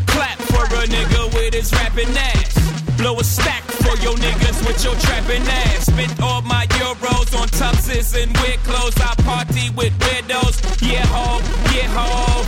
clap 0.06 0.38
for 0.52 0.64
a 0.64 0.86
nigga 0.86 1.34
with 1.34 1.54
his 1.54 1.72
rapping 1.72 2.14
ass. 2.16 2.54
Blow 2.96 3.18
a 3.18 3.24
stack 3.24 3.62
for 3.82 3.96
your 4.02 4.14
niggas 4.16 4.64
with 4.66 4.82
your 4.84 4.94
trapping 4.96 5.42
ass. 5.42 5.86
Spent 5.86 6.20
all 6.22 6.42
my 6.42 6.66
euros 6.78 7.34
on 7.38 7.48
tuxes 7.48 8.14
and 8.14 8.30
weird 8.38 8.60
clothes. 8.60 8.94
I 8.98 9.14
party 9.22 9.70
with 9.70 9.94
widows. 9.98 10.60
Yeah, 10.82 11.06
ho, 11.06 11.40
yeah, 11.74 11.90
ho. 11.90 12.44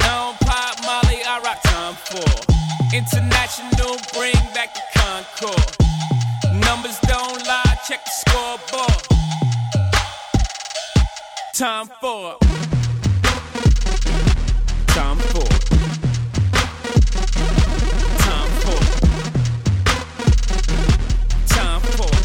Don't 0.00 0.38
pop 0.40 0.74
Molly, 0.82 1.22
I 1.22 1.40
rock 1.44 1.62
Tom 1.62 1.94
Ford. 1.94 2.44
International, 2.92 3.98
bring 4.14 4.47
Numbers 5.40 6.98
don't 7.06 7.46
lie, 7.46 7.78
check 7.86 8.04
the 8.04 8.10
scoreboard. 8.10 9.02
Tom 11.54 11.88
Ford. 12.00 12.36
Tom 14.88 15.18
Ford. 15.18 15.60
Tom 18.18 18.48
Ford. 18.58 18.86
Tom 21.46 21.82
Ford. 21.82 22.24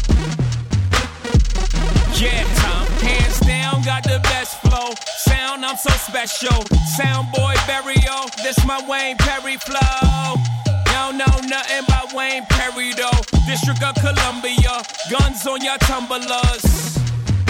Yeah, 2.20 2.42
time. 2.56 2.86
Hands 2.98 3.40
down, 3.40 3.82
got 3.84 4.02
the 4.02 4.18
best 4.24 4.60
flow. 4.60 4.92
Sound, 5.18 5.64
I'm 5.64 5.76
so 5.76 5.90
special. 5.90 6.64
Sound 6.96 7.30
boy 7.32 7.54
burial, 7.68 8.26
this 8.42 8.58
my 8.66 8.84
Wayne 8.88 9.16
Perry 9.18 9.56
flow. 9.58 10.63
Y'all 10.94 11.12
know 11.12 11.36
nothing 11.50 11.82
about 11.82 12.14
Wayne 12.14 12.46
Perry 12.46 12.92
though. 12.94 13.18
District 13.50 13.82
of 13.82 13.96
Columbia, 13.96 14.78
guns 15.10 15.44
on 15.44 15.60
your 15.60 15.76
tumblers. 15.78 16.94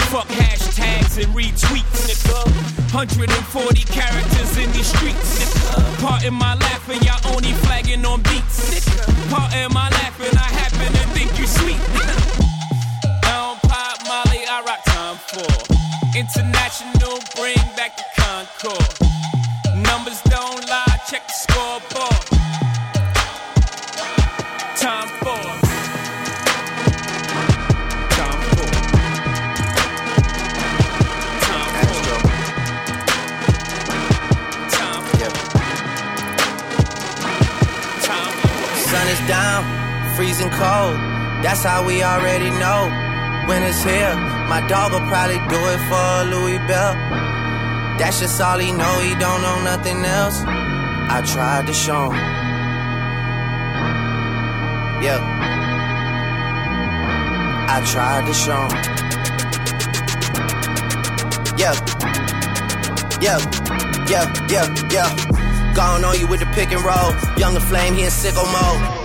Fuck 0.09 0.25
hashtags 0.33 1.21
and 1.21 1.29
retweets, 1.37 2.09
nigga. 2.09 2.41
140 2.91 3.83
characters 3.83 4.57
in 4.57 4.71
these 4.71 4.87
streets, 4.87 5.37
nigga. 5.37 6.01
Part 6.01 6.25
in 6.25 6.33
my 6.33 6.55
laughing, 6.55 6.99
y'all 7.03 7.21
only 7.35 7.53
flagging 7.69 8.03
on 8.03 8.23
beats, 8.23 8.65
nigga. 8.73 9.29
Part 9.29 9.53
in 9.53 9.71
my 9.71 9.89
laughing, 9.89 10.35
I 10.35 10.49
happen 10.49 10.91
to 10.97 11.05
think 11.13 11.37
you 11.37 11.45
sweet, 11.45 11.77
nigga. 11.93 12.17
Don't 13.29 13.61
pop 13.69 14.01
Molly, 14.07 14.41
I 14.49 14.63
rock 14.65 14.81
Tom 14.87 15.17
Ford. 15.29 15.77
International, 16.17 17.19
bring 17.35 17.61
back 17.77 17.95
the 17.95 18.05
Concorde. 18.17 19.04
Down, 39.27 40.15
freezing 40.15 40.49
cold. 40.49 40.95
That's 41.41 41.63
how 41.63 41.85
we 41.85 42.03
already 42.03 42.49
know. 42.49 42.89
When 43.47 43.63
it's 43.63 43.81
here, 43.83 44.15
my 44.47 44.65
dog 44.67 44.91
will 44.93 45.07
probably 45.09 45.37
do 45.49 45.59
it 45.73 45.81
for 45.89 46.29
Louis 46.29 46.59
Bell. 46.67 46.93
That's 47.97 48.19
just 48.19 48.39
all 48.39 48.59
he 48.59 48.71
know, 48.71 48.99
he 48.99 49.15
don't 49.15 49.41
know 49.41 49.63
nothing 49.63 50.03
else. 50.05 50.41
I 50.45 51.21
tried 51.25 51.65
to 51.67 51.73
show 51.73 52.11
him. 52.11 52.21
Yeah. 55.01 55.19
I 57.69 57.81
tried 57.91 58.25
to 58.27 58.33
show 58.33 58.61
him. 58.67 58.95
Yeah. 61.57 61.73
Yeah. 63.21 63.39
Yeah, 64.07 64.31
yeah, 64.49 64.67
yeah. 64.91 65.73
Gone 65.73 66.05
on 66.05 66.19
you 66.19 66.27
with 66.27 66.41
the 66.41 66.45
pick 66.53 66.71
and 66.71 66.83
roll. 66.83 67.11
Young 67.37 67.55
La 67.55 67.59
Flame, 67.59 67.95
he 67.95 68.03
in 68.03 68.09
sicko 68.09 68.45
mode. 68.53 69.04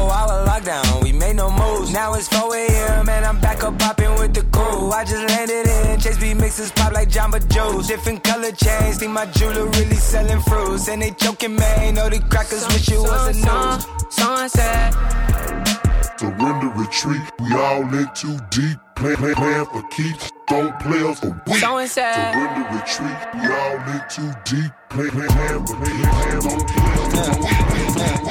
Two 0.00 0.06
four 0.06 0.14
hour 0.14 0.46
lockdown, 0.46 1.02
we 1.02 1.12
made 1.12 1.36
no 1.36 1.50
moves. 1.50 1.92
Now 1.92 2.14
it's 2.14 2.26
4 2.28 2.56
a.m. 2.56 3.08
and 3.08 3.24
I'm 3.24 3.38
back 3.38 3.62
up 3.62 3.78
popping 3.78 4.14
with 4.14 4.32
the 4.32 4.42
crew. 4.44 4.90
I 4.90 5.04
just 5.04 5.28
landed 5.28 5.66
in, 5.66 6.00
Chase 6.00 6.16
B 6.16 6.32
mixes 6.32 6.72
pop 6.72 6.92
like 6.92 7.10
Jamba 7.10 7.38
Juice. 7.52 7.88
Different 7.88 8.24
color 8.24 8.50
chains, 8.52 8.96
think 8.96 9.12
my 9.12 9.26
jeweler 9.26 9.66
really 9.66 9.96
selling 9.96 10.40
fruits. 10.40 10.88
And 10.88 11.02
they 11.02 11.10
joking, 11.10 11.54
man, 11.54 11.94
know 11.96 12.08
the 12.08 12.18
crackers 12.18 12.66
wish 12.68 12.88
it 12.88 12.98
was 12.98 13.28
a 13.28 13.34
news. 13.34 13.86
Sunset. 14.08 14.94
Surrender 16.18 16.68
retreat, 16.68 17.22
we 17.38 17.52
all 17.52 17.82
in 17.94 18.08
too 18.14 18.38
deep. 18.50 18.78
Plan, 18.96 19.16
plan, 19.16 19.34
plan 19.34 19.66
for 19.66 19.82
keeps. 19.88 20.30
Don't 20.48 20.78
play 20.80 21.02
us 21.08 21.20
for 21.20 21.42
weeks. 21.46 21.60
So 21.60 21.86
sad. 21.86 22.32
Surrender, 22.32 22.64
retreat. 22.74 23.18
Y'all 23.44 23.76
in 23.92 24.00
too 24.08 24.32
deep. 24.46 24.72
Plan, 24.88 25.10
plan, 25.10 25.28
plan 25.28 25.66
for 25.66 25.76
plan, 25.76 25.96
plan, 26.00 26.40
don't 26.40 26.68
play 26.68 26.86
us 26.88 27.24
for 27.26 27.30
weeks. 27.36 28.30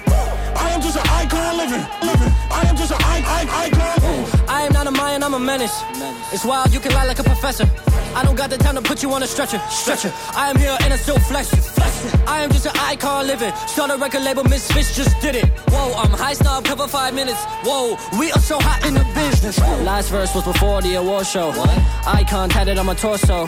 I 0.61 0.69
am 0.75 0.81
just 0.81 0.97
an 0.97 1.07
icon 1.09 1.57
living, 1.57 1.85
living. 2.01 2.31
I 2.51 2.61
am 2.69 2.75
just 2.77 2.91
an 2.91 2.97
I, 3.01 3.17
I, 3.37 3.65
icon. 3.65 4.47
I 4.47 4.61
am 4.63 4.73
not 4.73 4.87
a 4.87 4.91
Mayan, 4.91 5.23
I'm 5.23 5.33
a 5.33 5.39
menace. 5.39 5.83
It's 6.31 6.45
wild, 6.45 6.73
you 6.73 6.79
can 6.79 6.93
lie 6.93 7.05
like 7.05 7.19
a 7.19 7.23
professor. 7.23 7.69
I 8.13 8.23
don't 8.23 8.35
got 8.35 8.49
the 8.49 8.57
time 8.57 8.75
to 8.75 8.81
put 8.81 9.01
you 9.01 9.11
on 9.13 9.23
a 9.23 9.27
stretcher. 9.27 9.59
Stretcher. 9.69 10.11
I 10.35 10.49
am 10.49 10.57
here 10.57 10.77
and 10.81 10.93
I 10.93 10.97
still 10.97 11.19
flex. 11.19 11.49
flex. 11.49 11.91
I 12.27 12.41
am 12.41 12.51
just 12.51 12.65
an 12.65 12.73
icon 12.75 13.27
living. 13.27 13.53
Start 13.67 13.91
a 13.91 13.97
record 13.97 14.23
label, 14.23 14.43
Misfits 14.43 14.95
just 14.95 15.19
did 15.21 15.35
it. 15.35 15.45
Whoa, 15.69 15.93
I'm 15.93 16.11
high 16.11 16.33
snob, 16.33 16.65
cover 16.65 16.87
five 16.87 17.13
minutes. 17.13 17.41
Whoa, 17.63 17.97
we 18.19 18.31
are 18.31 18.39
so 18.39 18.59
hot 18.59 18.85
in 18.85 18.93
the 18.93 19.05
business. 19.15 19.59
Last 19.59 20.09
verse 20.09 20.33
was 20.35 20.43
before 20.43 20.81
the 20.81 20.95
award 20.95 21.25
show. 21.25 21.51
What? 21.51 21.69
Icon 22.05 22.49
tatted 22.49 22.77
on 22.77 22.85
my 22.85 22.95
torso. 22.95 23.45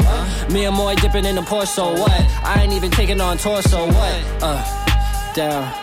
Me 0.49 0.65
and 0.65 0.75
Moy 0.75 0.95
dipping 0.95 1.25
in 1.25 1.35
the 1.35 1.41
Porso. 1.41 1.93
What? 1.99 2.11
I 2.43 2.61
ain't 2.63 2.73
even 2.73 2.91
taking 2.91 3.19
on 3.19 3.37
torso. 3.37 3.87
What? 3.87 4.23
Uh, 4.41 5.33
down. 5.33 5.82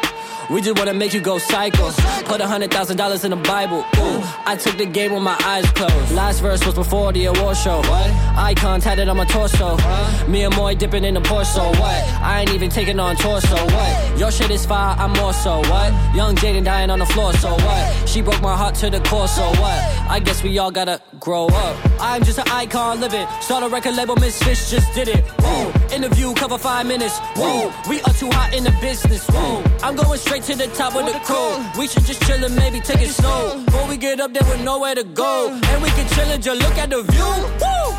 We 0.51 0.61
just 0.61 0.77
wanna 0.77 0.93
make 0.93 1.13
you 1.13 1.21
go 1.21 1.37
psycho. 1.37 1.91
Put 2.25 2.41
a 2.41 2.47
hundred 2.47 2.71
thousand 2.71 2.97
dollars 2.97 3.23
in 3.23 3.31
the 3.31 3.37
Bible. 3.37 3.85
Ooh, 3.95 4.21
I 4.45 4.57
took 4.59 4.77
the 4.77 4.85
game 4.85 5.13
with 5.13 5.23
my 5.23 5.37
eyes 5.45 5.65
closed. 5.71 6.11
Last 6.11 6.41
verse 6.41 6.65
was 6.65 6.75
before 6.75 7.13
the 7.13 7.25
award 7.25 7.55
show. 7.55 7.77
What? 7.77 8.11
Icon 8.35 8.81
tatted 8.81 9.07
on 9.07 9.15
my 9.15 9.23
torso. 9.23 9.77
Huh? 9.79 10.27
Me 10.27 10.43
and 10.43 10.53
Moy 10.57 10.75
dipping 10.75 11.05
in 11.05 11.13
the 11.13 11.21
Porso. 11.21 11.69
What? 11.79 11.99
I 12.21 12.41
ain't 12.41 12.53
even 12.53 12.69
taking 12.69 12.99
on 12.99 13.15
torso. 13.15 13.55
What? 13.55 14.19
Your 14.19 14.29
shit 14.29 14.51
is 14.51 14.65
fire, 14.65 14.93
I'm 14.99 15.13
more 15.13 15.31
so. 15.31 15.59
What? 15.59 15.93
Young 16.13 16.35
Jaden 16.35 16.65
dying 16.65 16.89
on 16.89 16.99
the 16.99 17.05
floor. 17.05 17.31
So 17.33 17.51
what? 17.51 18.09
She 18.09 18.21
broke 18.21 18.41
my 18.41 18.55
heart 18.55 18.75
to 18.75 18.89
the 18.89 18.99
core. 18.99 19.29
So 19.29 19.43
what? 19.61 19.79
I 20.09 20.19
guess 20.19 20.43
we 20.43 20.57
all 20.57 20.71
gotta 20.71 20.99
grow 21.17 21.47
up. 21.47 21.77
I'm 22.01 22.25
just 22.25 22.39
an 22.39 22.49
icon 22.49 22.99
living. 22.99 23.25
Start 23.39 23.63
a 23.63 23.69
record 23.69 23.95
label, 23.95 24.17
Misfits 24.17 24.69
just 24.69 24.93
did 24.93 25.07
it. 25.07 25.23
Whoa. 25.39 25.71
Interview 25.95 26.33
cover 26.33 26.57
five 26.57 26.85
minutes. 26.85 27.19
Whoa. 27.37 27.71
We 27.89 28.01
are 28.01 28.13
too 28.13 28.29
hot 28.31 28.53
in 28.53 28.65
the 28.65 28.75
business. 28.81 29.25
Whoa. 29.29 29.63
I'm 29.81 29.95
going 29.95 30.19
straight 30.19 30.40
to 30.43 30.55
the 30.55 30.67
top 30.73 30.95
of 30.95 31.05
the 31.05 31.19
crew. 31.19 31.53
We 31.79 31.87
should 31.87 32.03
just 32.03 32.21
chill 32.23 32.43
and 32.43 32.55
maybe 32.55 32.79
take 32.79 33.01
it 33.01 33.09
slow. 33.09 33.63
Before 33.65 33.87
we 33.87 33.97
get 33.97 34.19
up 34.19 34.33
there 34.33 34.43
with 34.49 34.63
nowhere 34.63 34.95
to 34.95 35.03
go. 35.03 35.49
And 35.51 35.83
we 35.83 35.89
can 35.89 36.07
chill 36.09 36.29
and 36.29 36.41
just 36.41 36.59
look 36.61 36.77
at 36.77 36.89
the 36.89 37.03
view. 37.03 37.33
Woo! 37.61 37.95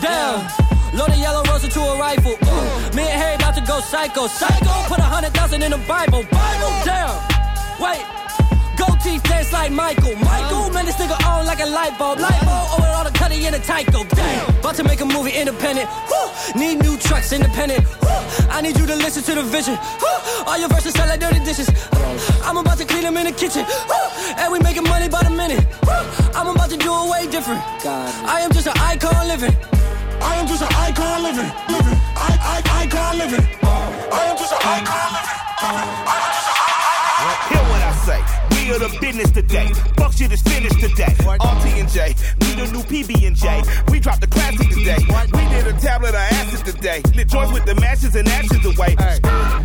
Damn. 0.00 0.48
Load 0.96 1.10
a 1.10 1.16
yellow 1.16 1.42
rose 1.44 1.64
into 1.64 1.80
a 1.80 1.98
rifle. 1.98 2.32
Ooh. 2.32 2.96
Me 2.96 3.02
and 3.02 3.20
Harry 3.20 3.34
about 3.34 3.54
to 3.56 3.60
go 3.62 3.80
psycho. 3.80 4.26
Psycho. 4.26 4.72
Put 4.88 4.98
a 4.98 5.02
hundred 5.02 5.34
thousand 5.34 5.62
in 5.62 5.72
the 5.72 5.78
Bible. 5.88 6.22
Bible. 6.30 6.72
Damn. 6.84 7.12
Wait. 7.80 8.23
Gold 8.86 9.00
teeth 9.00 9.22
dance 9.24 9.52
like 9.52 9.72
Michael. 9.72 10.16
Michael, 10.16 10.70
man, 10.70 10.84
this 10.84 10.96
nigga 10.96 11.16
on 11.26 11.46
like 11.46 11.60
a 11.60 11.66
light 11.66 11.96
bulb. 11.98 12.18
Light 12.18 12.40
bulb, 12.44 12.68
oh, 12.72 12.76
with 12.80 12.90
all 12.90 13.04
the 13.04 13.10
cutty 13.16 13.46
in 13.46 13.52
the 13.52 13.58
Tyco. 13.58 14.08
Damn. 14.10 14.58
About 14.58 14.74
to 14.76 14.84
make 14.84 15.00
a 15.00 15.06
movie 15.06 15.32
independent. 15.32 15.88
Woo. 16.10 16.60
Need 16.60 16.82
new 16.82 16.96
trucks 16.98 17.32
independent. 17.32 17.80
Woo. 18.02 18.08
I 18.50 18.60
need 18.60 18.76
you 18.78 18.86
to 18.86 18.96
listen 18.96 19.22
to 19.24 19.34
the 19.34 19.42
vision. 19.42 19.74
Woo. 20.02 20.44
All 20.46 20.58
your 20.58 20.68
verses 20.68 20.92
sound 20.94 21.10
like 21.10 21.20
dirty 21.20 21.40
dishes. 21.44 21.68
I'm 22.44 22.56
about 22.56 22.78
to 22.78 22.84
clean 22.84 23.02
them 23.02 23.16
in 23.16 23.26
the 23.26 23.32
kitchen. 23.32 23.64
Woo. 23.88 24.04
And 24.36 24.52
we 24.52 24.58
making 24.60 24.84
money 24.84 25.08
by 25.08 25.22
the 25.22 25.30
minute. 25.30 25.64
Woo. 25.86 26.04
I'm 26.34 26.48
about 26.48 26.70
to 26.70 26.76
do 26.76 26.92
it 26.92 27.10
way 27.10 27.26
different. 27.30 27.62
God. 27.82 28.12
I 28.26 28.40
am 28.40 28.52
just 28.52 28.66
an 28.66 28.76
icon 28.76 29.28
living. 29.28 29.54
I 30.20 30.36
am 30.36 30.46
just 30.46 30.62
an 30.62 30.68
icon 30.72 31.22
living, 31.22 31.50
living. 31.68 31.98
I, 32.16 32.32
I, 32.52 32.84
icon 32.84 33.18
living. 33.18 33.44
I 33.62 34.24
am 34.30 34.36
just 34.36 34.52
an 34.52 34.60
icon 34.60 35.08
living. 35.14 35.36
I 35.60 35.72
am 36.24 36.30
just 36.32 36.48
an 36.48 36.56
icon 36.64 37.04
living. 37.24 37.48
Hear 37.50 37.64
what 37.70 37.82
I 37.82 37.92
say. 38.06 38.33
We 38.64 38.70
are 38.70 38.78
the 38.78 38.98
business 38.98 39.30
today. 39.30 39.68
Fuck 39.98 40.14
shit 40.14 40.32
is 40.32 40.40
finished 40.40 40.80
today. 40.80 41.12
RT 41.20 41.66
and 41.76 41.86
J, 41.86 42.14
we 42.40 42.54
the 42.56 42.72
new 42.72 42.80
PB 42.80 43.26
and 43.26 43.36
J. 43.36 43.60
We 43.92 44.00
dropped 44.00 44.22
the 44.22 44.26
classic 44.26 44.70
today. 44.70 44.96
We 45.04 45.44
did 45.52 45.66
a 45.66 45.78
tablet 45.78 46.14
of 46.16 46.24
acid 46.32 46.64
today. 46.74 47.02
Lit 47.14 47.28
joints 47.28 47.52
with 47.52 47.66
the 47.66 47.74
matches 47.74 48.16
and 48.16 48.26
actions 48.26 48.64
away. 48.64 48.96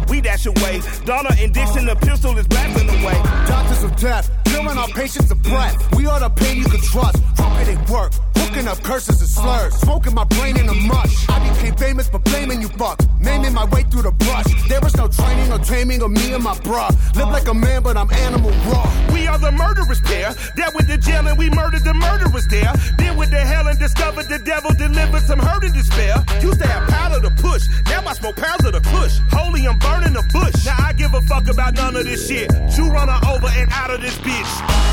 We 0.10 0.20
dash 0.20 0.48
away. 0.48 0.82
Donna 1.06 1.30
and 1.40 1.54
Dixon, 1.54 1.86
the 1.86 1.96
pistol 1.96 2.38
is 2.38 2.46
blasting 2.50 2.90
away. 2.90 3.16
Doctors 3.48 3.84
of 3.86 3.96
death, 3.96 4.30
filling 4.50 4.78
our 4.78 4.90
patients 4.90 5.32
of 5.32 5.42
breath. 5.44 5.96
We 5.96 6.06
are 6.06 6.20
the 6.20 6.30
pain 6.32 6.58
you 6.58 6.66
can 6.66 6.82
trust. 6.82 7.24
Trumpet 7.38 7.90
work, 7.90 8.12
hooking 8.50 8.68
up 8.68 8.82
curses 8.84 9.22
and 9.22 9.30
slurs. 9.30 9.74
Smoking 9.76 10.14
my 10.14 10.24
brain 10.24 10.58
in 10.58 10.68
a 10.70 10.74
mush. 10.74 11.30
I 11.30 11.38
became 11.50 11.76
famous 11.76 12.10
for 12.10 12.20
blaming 12.20 12.62
you 12.62 12.70
fucks. 12.70 13.06
Naming 13.20 13.54
my 13.54 13.66
way 13.66 13.84
through 13.84 14.04
the 14.04 14.12
brush. 14.12 14.50
There 14.68 14.82
was 14.82 14.96
no 14.98 15.08
training 15.08 15.52
or 15.52 15.60
taming 15.60 16.02
of 16.02 16.12
me 16.12 16.34
and 16.34 16.44
my 16.44 16.56
bruh. 16.56 16.90
Live 17.16 17.30
like 17.30 17.48
a 17.48 17.54
man, 17.54 17.84
but 17.84 17.98
I'm 17.98 18.12
animal 18.12 18.52
raw. 18.72 18.86
We 19.14 19.28
are 19.28 19.38
the 19.38 19.52
murderers 19.52 20.02
pair. 20.02 20.34
That 20.56 20.74
with 20.76 20.88
the 20.88 20.98
jail 20.98 21.28
and 21.28 21.38
we 21.38 21.50
murdered 21.50 21.84
the 21.84 21.94
murderers 21.94 22.48
there. 22.48 22.74
Then 22.98 23.18
with 23.18 23.32
the 23.32 23.40
hell 23.40 23.68
and 23.68 23.78
discovered 23.78 24.28
the 24.28 24.40
devil 24.40 24.72
delivered 24.74 25.24
some 25.24 25.40
hurt 25.40 25.64
and 25.64 25.74
despair. 25.74 26.24
Used 26.42 26.60
to 26.62 26.68
have 26.68 26.90
powder 26.90 27.22
to 27.22 27.32
push. 27.42 27.64
Now 27.86 28.06
I 28.06 28.14
smoke 28.14 28.36
pounds 28.36 28.66
of 28.66 28.74
the 28.74 28.82
kush. 28.82 29.20
Holy, 29.32 29.68
I'm 29.68 29.78
burning 29.80 30.14
the 30.14 30.26
bush. 30.34 30.66
Now 30.66 30.78
I 30.80 30.94
give 30.94 31.14
a 31.14 31.22
fuck 31.22 31.48
about 31.48 31.76
none 31.76 31.96
of 31.96 32.06
this 32.06 32.28
shit. 32.28 32.52
You 32.78 32.90
run 32.90 33.10
her 33.10 33.22
over 33.30 33.48
and 33.48 33.70
out 33.72 33.92
of 33.92 34.02
this 34.02 34.18
bitch. 34.18 34.90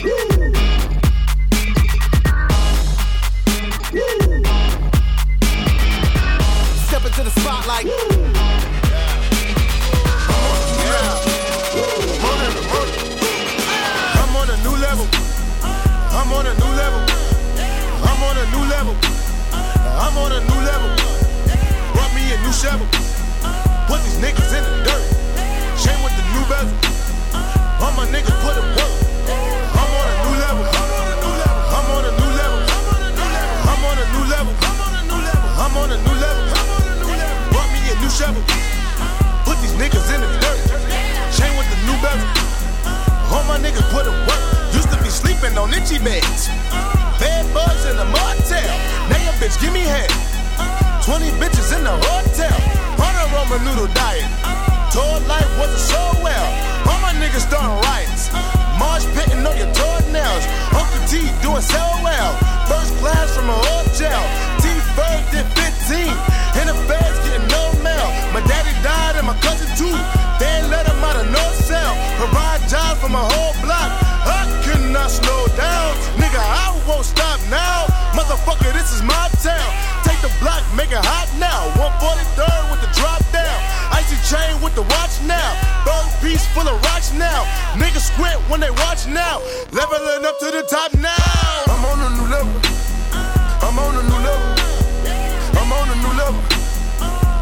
Step 0.00 0.39
the 7.50 7.56
spotlight. 7.56 7.86
I'm 14.20 14.36
on 14.36 14.48
a 14.50 14.56
new 14.62 14.76
level. 14.78 15.06
I'm 16.10 16.32
on 16.32 16.46
a 16.46 16.54
new 16.54 16.72
level. 16.78 17.02
I'm 18.06 18.22
on 18.22 18.36
a 18.38 18.46
new 18.54 18.64
level. 18.70 18.94
I'm 19.98 20.16
on 20.18 20.32
a 20.32 20.40
new 20.40 20.60
level. 20.62 20.90
Brought 21.92 22.14
me 22.14 22.22
a 22.30 22.38
new 22.42 22.52
shovel. 22.52 22.86
Put 23.88 23.98
these 24.04 24.18
niggas 24.22 24.52
in 24.54 24.62
the 24.62 24.70
dirt. 24.86 25.04
Chain 25.82 25.98
with 26.04 26.14
the 26.14 26.22
new 26.30 26.44
bezel. 26.46 26.76
All 27.82 27.92
my 27.98 28.06
niggas 28.14 28.38
put 28.44 28.56
in 28.58 28.66
work. 28.78 28.94
I'm 29.74 29.90
on 29.98 30.06
a 30.06 30.16
new 30.22 30.34
level. 30.38 30.64
I'm 31.74 31.86
on 31.90 32.04
a 32.06 32.12
new 32.14 32.30
level. 32.30 32.30
I'm 32.30 32.30
on 32.30 32.30
a 32.30 32.30
new 32.30 32.30
level. 32.38 32.54
I'm 33.70 33.82
on 33.84 33.98
a 33.98 34.06
new 34.14 34.24
level. 34.30 34.54
I'm 35.58 35.76
on 35.76 35.90
a 35.90 35.96
new 35.96 36.14
level. 36.20 36.49
New 38.10 38.16
shovel. 38.16 38.42
Put 39.46 39.54
these 39.62 39.76
niggas 39.78 40.10
in 40.10 40.18
the 40.18 40.30
dirt. 40.42 40.58
Chain 41.30 41.52
with 41.54 41.68
the 41.70 41.78
new 41.86 41.94
bezel. 42.02 42.26
All 43.30 43.46
my 43.46 43.54
niggas 43.54 43.86
put 43.94 44.02
in 44.02 44.14
work. 44.26 44.42
Used 44.74 44.90
to 44.90 44.98
be 44.98 45.06
sleeping 45.06 45.54
on 45.54 45.70
itchy 45.70 46.02
beds. 46.02 46.50
Bad 47.22 47.46
bugs 47.54 47.86
in 47.86 47.94
the 47.94 48.08
motel. 48.10 48.66
Now 49.06 49.22
your 49.22 49.36
bitch 49.38 49.54
give 49.62 49.70
me 49.70 49.86
head. 49.86 50.10
20 51.06 51.38
bitches 51.38 51.70
in 51.70 51.86
the 51.86 51.94
hotel. 52.10 52.58
On 52.98 53.14
a 53.14 53.24
Roman 53.30 53.62
noodle 53.62 53.86
diet. 53.94 54.26
Told 54.90 55.22
life 55.30 55.46
wasn't 55.54 55.78
so 55.78 56.02
well. 56.18 56.48
All 56.90 56.98
my 57.06 57.14
niggas 57.14 57.46
starting 57.46 57.78
riots. 57.86 58.34
Marsh 58.74 59.06
pitting 59.14 59.46
on 59.46 59.54
your 59.54 59.70
toenails. 59.70 60.44
Uncle 60.74 61.02
T 61.06 61.30
doing 61.46 61.62
so 61.62 61.82
well. 62.02 62.34
First 62.66 62.90
class 62.98 63.30
from 63.38 63.46
a 63.46 63.58
hotel. 63.70 64.18
T 64.58 64.66
first 64.98 65.30
did 65.30 65.46
15. 65.86 66.10
And 66.58 66.66
the 66.66 66.74
feds 66.90 67.20
my 68.40 68.46
daddy 68.48 68.72
died 68.80 69.20
and 69.20 69.26
my 69.28 69.36
cousin 69.44 69.68
too. 69.76 69.92
They 70.40 70.64
let 70.72 70.88
him 70.88 70.96
out 71.04 71.20
of 71.20 71.28
no 71.28 71.44
cell. 71.60 71.92
Provide 72.16 72.64
jobs 72.72 72.96
for 73.04 73.12
my 73.12 73.20
whole 73.20 73.52
block. 73.60 73.92
I 74.24 74.48
cannot 74.64 75.12
slow 75.12 75.44
down. 75.60 75.92
Nigga, 76.16 76.40
I 76.40 76.72
won't 76.88 77.04
stop 77.04 77.36
now. 77.52 77.84
Motherfucker, 78.16 78.72
this 78.72 78.96
is 78.96 79.04
my 79.04 79.28
town. 79.44 79.68
Take 80.08 80.24
the 80.24 80.32
block, 80.40 80.64
make 80.72 80.88
it 80.88 81.04
hot 81.04 81.28
now. 81.36 81.68
143rd 81.76 82.64
with 82.72 82.80
the 82.80 82.88
drop 82.96 83.20
down. 83.28 83.58
Icy 83.92 84.16
chain 84.24 84.56
with 84.64 84.72
the 84.72 84.88
watch 84.88 85.20
now. 85.28 85.52
Bird 85.84 86.08
piece 86.24 86.48
full 86.56 86.64
of 86.64 86.80
rocks 86.88 87.12
now. 87.12 87.44
Nigga 87.76 88.00
squint 88.00 88.40
when 88.48 88.64
they 88.64 88.72
watch 88.88 89.04
now. 89.04 89.44
Leveling 89.68 90.24
up 90.24 90.40
to 90.40 90.48
the 90.48 90.64
top 90.64 90.96
now. 90.96 91.68
I'm 91.68 91.84
on 91.84 91.98
a 92.00 92.10
new 92.16 92.26
level. 92.32 92.56
I'm 93.60 93.76
on 93.76 94.00
a 94.00 94.04
new 94.08 94.20
level. 94.24 94.48
I'm 95.60 95.72
on 95.76 95.88
a 95.92 95.99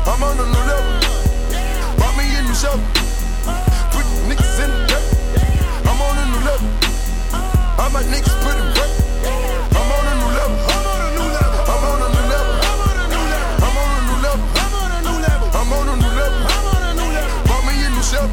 I'm 0.08 0.22
on 0.22 0.40
a 0.40 0.46
new 0.48 0.64
level. 0.64 0.88
Bought 2.00 2.16
me 2.16 2.24
a 2.32 2.40
new 2.40 2.54
shovel. 2.56 2.80
Put 3.92 4.08
niggas 4.24 4.56
in 4.64 4.70
the 4.72 4.80
dirt. 4.88 5.04
I'm 5.84 6.00
on 6.00 6.16
a 6.16 6.24
new 6.32 6.40
level. 6.48 6.64
Niggas. 8.08 8.32
I'm 9.76 9.90
on 9.92 10.06
a 10.08 10.14
new 10.16 10.32
level. 10.32 10.56
I'm. 10.64 10.88
I'm 11.68 11.84
on 11.84 12.00
a 12.00 12.08
new 12.08 12.24
level. 12.24 12.56
I'm 12.56 12.80
on 12.80 12.96
a 12.96 13.04
new 13.04 13.28
level. 13.28 13.52
I'm 13.60 13.76
on 13.76 13.90
a 13.92 14.08
new 14.08 14.16
level. 14.24 14.48
I'm 14.56 14.72
on 14.80 14.88
a 14.88 15.00
new 15.04 15.18
level. 15.20 15.48
I'm 15.52 15.72
on 15.76 15.88
a 15.88 16.00
new 16.00 16.16
level. 16.16 16.40
I'm. 16.48 17.44
Bought 17.44 17.64
me 17.68 17.74
a 17.84 17.90
new 17.92 18.00
shovel. 18.00 18.32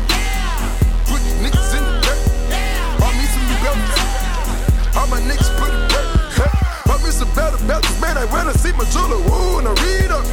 Put 1.12 1.20
niggas 1.44 1.76
in 1.76 1.84
the 1.84 1.94
dirt. 2.08 2.22
Bought 3.04 3.16
me 3.20 3.26
some 3.28 3.46
new 3.52 3.60
belts. 3.60 4.00
All 4.96 5.08
my 5.12 5.20
niggas 5.28 5.52
put 5.60 5.76
in 5.76 5.84
work. 5.92 6.08
Some 7.12 7.32
better 7.36 7.60
belts. 7.68 8.00
Man, 8.02 8.18
I 8.18 8.26
to 8.28 8.58
see 8.60 8.72
my 8.74 8.84
jeweler. 8.92 9.20
Woo, 9.28 9.60
and 9.60 9.68
I 9.68 9.74
read 9.84 10.12
up. 10.12 10.26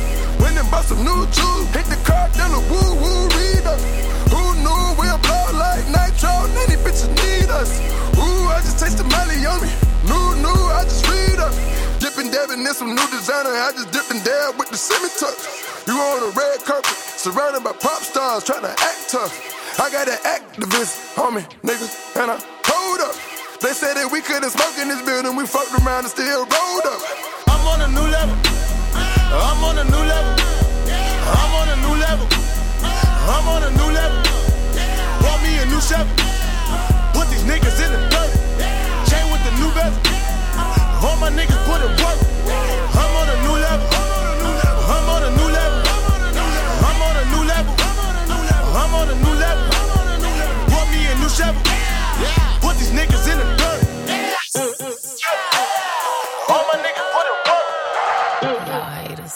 Went 0.53 0.65
and 0.65 0.71
bought 0.71 0.85
some 0.85 1.01
new 1.01 1.25
jewels. 1.33 1.65
Hit 1.73 1.89
the 1.89 1.97
car 2.05 2.29
dealer. 2.37 2.61
Woo, 2.69 2.93
woo, 3.01 3.25
read 3.41 3.65
up. 3.65 3.81
Who 4.29 4.53
knew 4.61 4.85
we'll 5.01 5.17
blow 5.25 5.49
like 5.57 5.81
nitro? 5.89 6.29
These 6.69 6.77
bitches 6.85 7.09
need 7.25 7.49
us. 7.49 7.81
Ooh, 8.21 8.53
I 8.53 8.61
just 8.61 8.77
taste 8.77 9.01
the 9.01 9.09
money 9.09 9.41
on 9.49 9.65
me. 9.65 9.73
New, 10.05 10.45
new, 10.45 10.61
I 10.77 10.85
just 10.85 11.09
read 11.09 11.41
up. 11.41 11.57
Dipping, 12.05 12.29
dabbing 12.29 12.61
in 12.61 12.75
some 12.77 12.93
new 12.93 13.09
designer. 13.09 13.49
I 13.49 13.73
just 13.73 13.97
dipped 13.97 14.13
and 14.13 14.21
dab 14.29 14.61
with 14.61 14.69
the 14.69 14.77
semi-tuck. 14.77 15.41
You 15.89 15.97
on 15.97 16.21
a 16.21 16.31
red 16.37 16.61
carpet, 16.69 17.01
surrounded 17.17 17.65
by 17.65 17.73
pop 17.73 18.05
stars, 18.05 18.45
trying 18.45 18.69
to 18.69 18.77
act 18.77 19.09
tough. 19.09 19.33
I 19.81 19.89
got 19.89 20.05
an 20.05 20.21
activist 20.21 21.17
on 21.17 21.33
me, 21.33 21.49
nigga, 21.65 21.89
and 22.21 22.29
I 22.29 22.37
hold 22.69 23.01
up. 23.01 23.17
They 23.65 23.73
said 23.73 23.97
that 23.97 24.13
we 24.13 24.21
couldn't 24.21 24.53
smoke 24.53 24.77
in 24.77 24.93
this 24.93 25.01
building, 25.01 25.33
we 25.33 25.49
fucked 25.49 25.73
around 25.81 26.05
and 26.05 26.13
still 26.13 26.45
rolled 26.45 26.87
up. 26.93 27.01
I'm 27.49 27.65
on 27.73 27.81
a 27.81 27.89
new 27.89 28.05
level. 28.05 28.37
I'm 29.33 29.65
on 29.65 29.79
a 29.79 29.85
new 29.85 29.97
level. 29.97 30.42
I'm 31.33 31.53
on 31.61 31.69
a 31.69 31.77
new 31.85 31.95
level. 31.97 32.27
I'm 33.33 33.47
on 33.49 33.63
a 33.65 33.71
new 33.71 33.91
level. 33.91 34.21
Bought 35.23 35.41
me 35.43 35.59
a 35.63 35.67
new 35.67 35.81
Chevy. 35.81 36.13
Put 37.17 37.29
these 37.33 37.45
niggas 37.49 37.79
in 37.81 37.91
the 37.93 38.01
dirt. 38.13 38.33
Chain 39.09 39.25
with 39.33 39.43
the 39.47 39.53
new 39.61 39.71
bezel. 39.73 40.01
All 41.03 41.17
my 41.17 41.31
niggas 41.31 41.63
put 41.65 41.81
in 41.81 41.93
work. 42.03 42.19
I'm 42.95 43.13
on 43.21 43.29
a 43.29 43.37
new 43.45 43.57
level. 43.57 43.89
I'm 44.93 45.07
on 45.15 45.23
a 45.23 45.31
new 45.39 45.49
level. 45.49 45.81
I'm 46.87 46.99
on 47.01 47.17
a 47.17 47.25
new 47.33 47.43
level. 47.49 47.75
I'm 48.77 48.93
on 48.95 49.07
a 49.09 49.17
new 49.25 49.35
level. 49.37 49.67
Bought 50.71 50.89
me 50.93 51.01
a 51.07 51.15
new 51.17 51.31
Chevy. 51.33 51.61
Put 52.61 52.77
these 52.77 52.93
niggas 52.93 53.25
in 53.32 53.32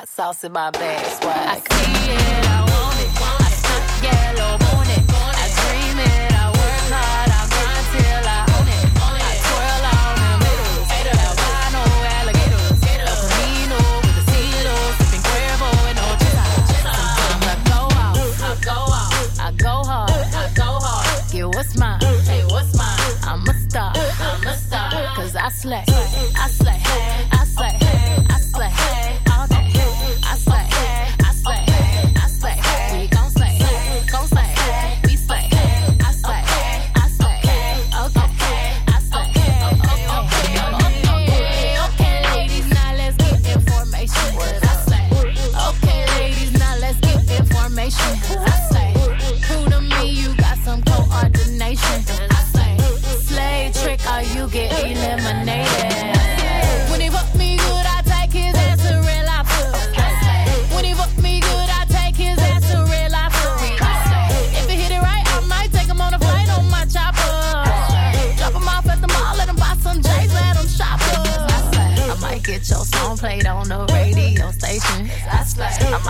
hot 0.00 0.08
sauce 0.08 0.44
in 0.44 0.52
my 0.52 0.70
bag, 0.70 1.04
swag. 1.20 1.36
I 1.36 1.56
see 1.60 2.12
it, 2.12 2.46
I 2.48 2.60
want 2.72 2.98
it. 3.04 3.10
I 3.20 3.50
it. 4.96 5.04
I 5.12 5.46
dream 5.60 5.98
it, 6.00 6.32
I 6.32 6.46
work 6.56 6.84
hard, 6.88 7.28
I 7.28 7.44
grind 7.52 7.86
till 7.92 8.24
I 8.24 8.40
own 8.56 8.68
it. 8.76 8.84
I 8.96 9.36
on 11.76 11.92
alligators. 12.16 12.80
El 12.96 13.12
Camino 13.28 13.80
with 14.00 14.16
the 14.16 14.24
and 15.90 16.00
I 16.00 17.56
go 17.68 17.80
out, 18.04 18.16
I 18.40 18.56
go 18.68 18.78
I 19.38 19.52
go 19.52 19.74
hard, 19.84 20.10
I 20.10 20.48
go 20.56 20.70
hard. 20.80 21.30
Get 21.30 21.46
what's 21.46 21.76
mine, 21.76 22.00
hey, 22.24 22.42
what's 22.48 22.72
mine? 22.74 23.00
I'm 23.24 23.46
a 23.46 23.54
star, 23.68 23.92
I'm 23.94 24.46
a 24.46 24.56
I 25.36 25.48
slay, 25.50 25.84
I 25.86 26.48
slay, 26.48 26.80
I 26.80 26.88
slay, 27.28 27.39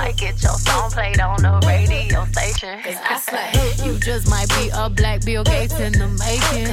might 0.00 0.16
get 0.16 0.42
your 0.42 0.54
song 0.54 0.90
played 0.90 1.20
on 1.20 1.42
the 1.42 1.60
radio 1.66 2.24
station. 2.32 2.78
You 3.84 3.98
just 3.98 4.30
might 4.30 4.48
be 4.48 4.70
a 4.72 4.88
black 4.88 5.22
Bill 5.26 5.44
Gates 5.44 5.78
in 5.78 5.92
the 5.92 6.08
making. 6.08 6.72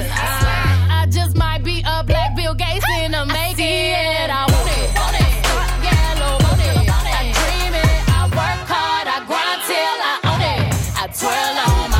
I 0.99 1.05
just 1.09 1.35
might 1.35 1.61
be 1.63 1.83
a 1.85 2.03
black 2.05 2.35
Bill 2.37 2.53
Gates 2.55 2.85
in 3.01 3.11
the 3.11 3.25
making. 3.25 3.91
I 4.31 4.45
want 4.47 4.69
it. 4.77 4.95
I 4.95 4.99
want 5.01 5.15
it. 5.19 6.55
Want 6.55 6.61
it. 6.61 6.87
I 7.19 7.21
dream 7.33 7.73
it. 11.91 11.96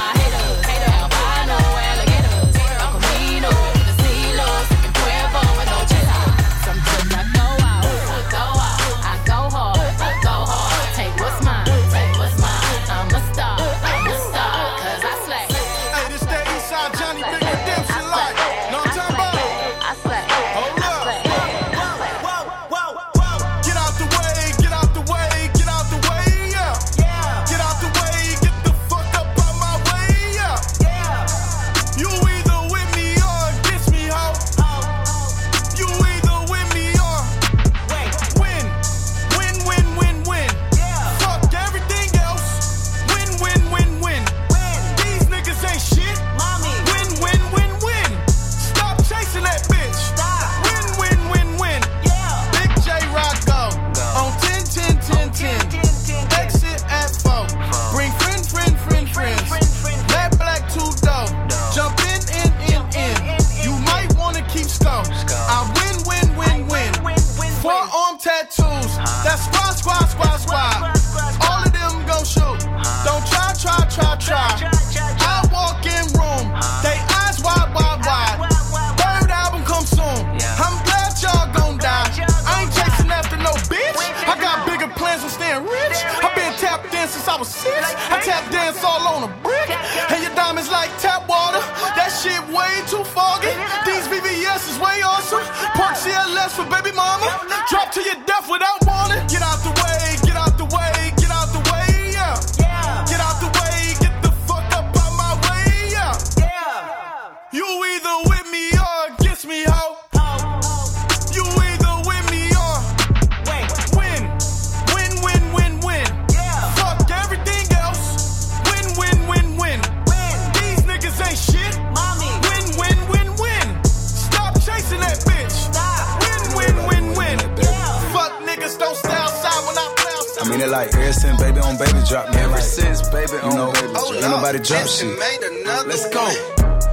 Nobody 134.57 134.73
drop 134.73 134.87
shit. 134.87 135.87
Let's 135.87 136.09
go. 136.09 136.25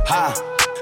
Ha. 0.06 0.53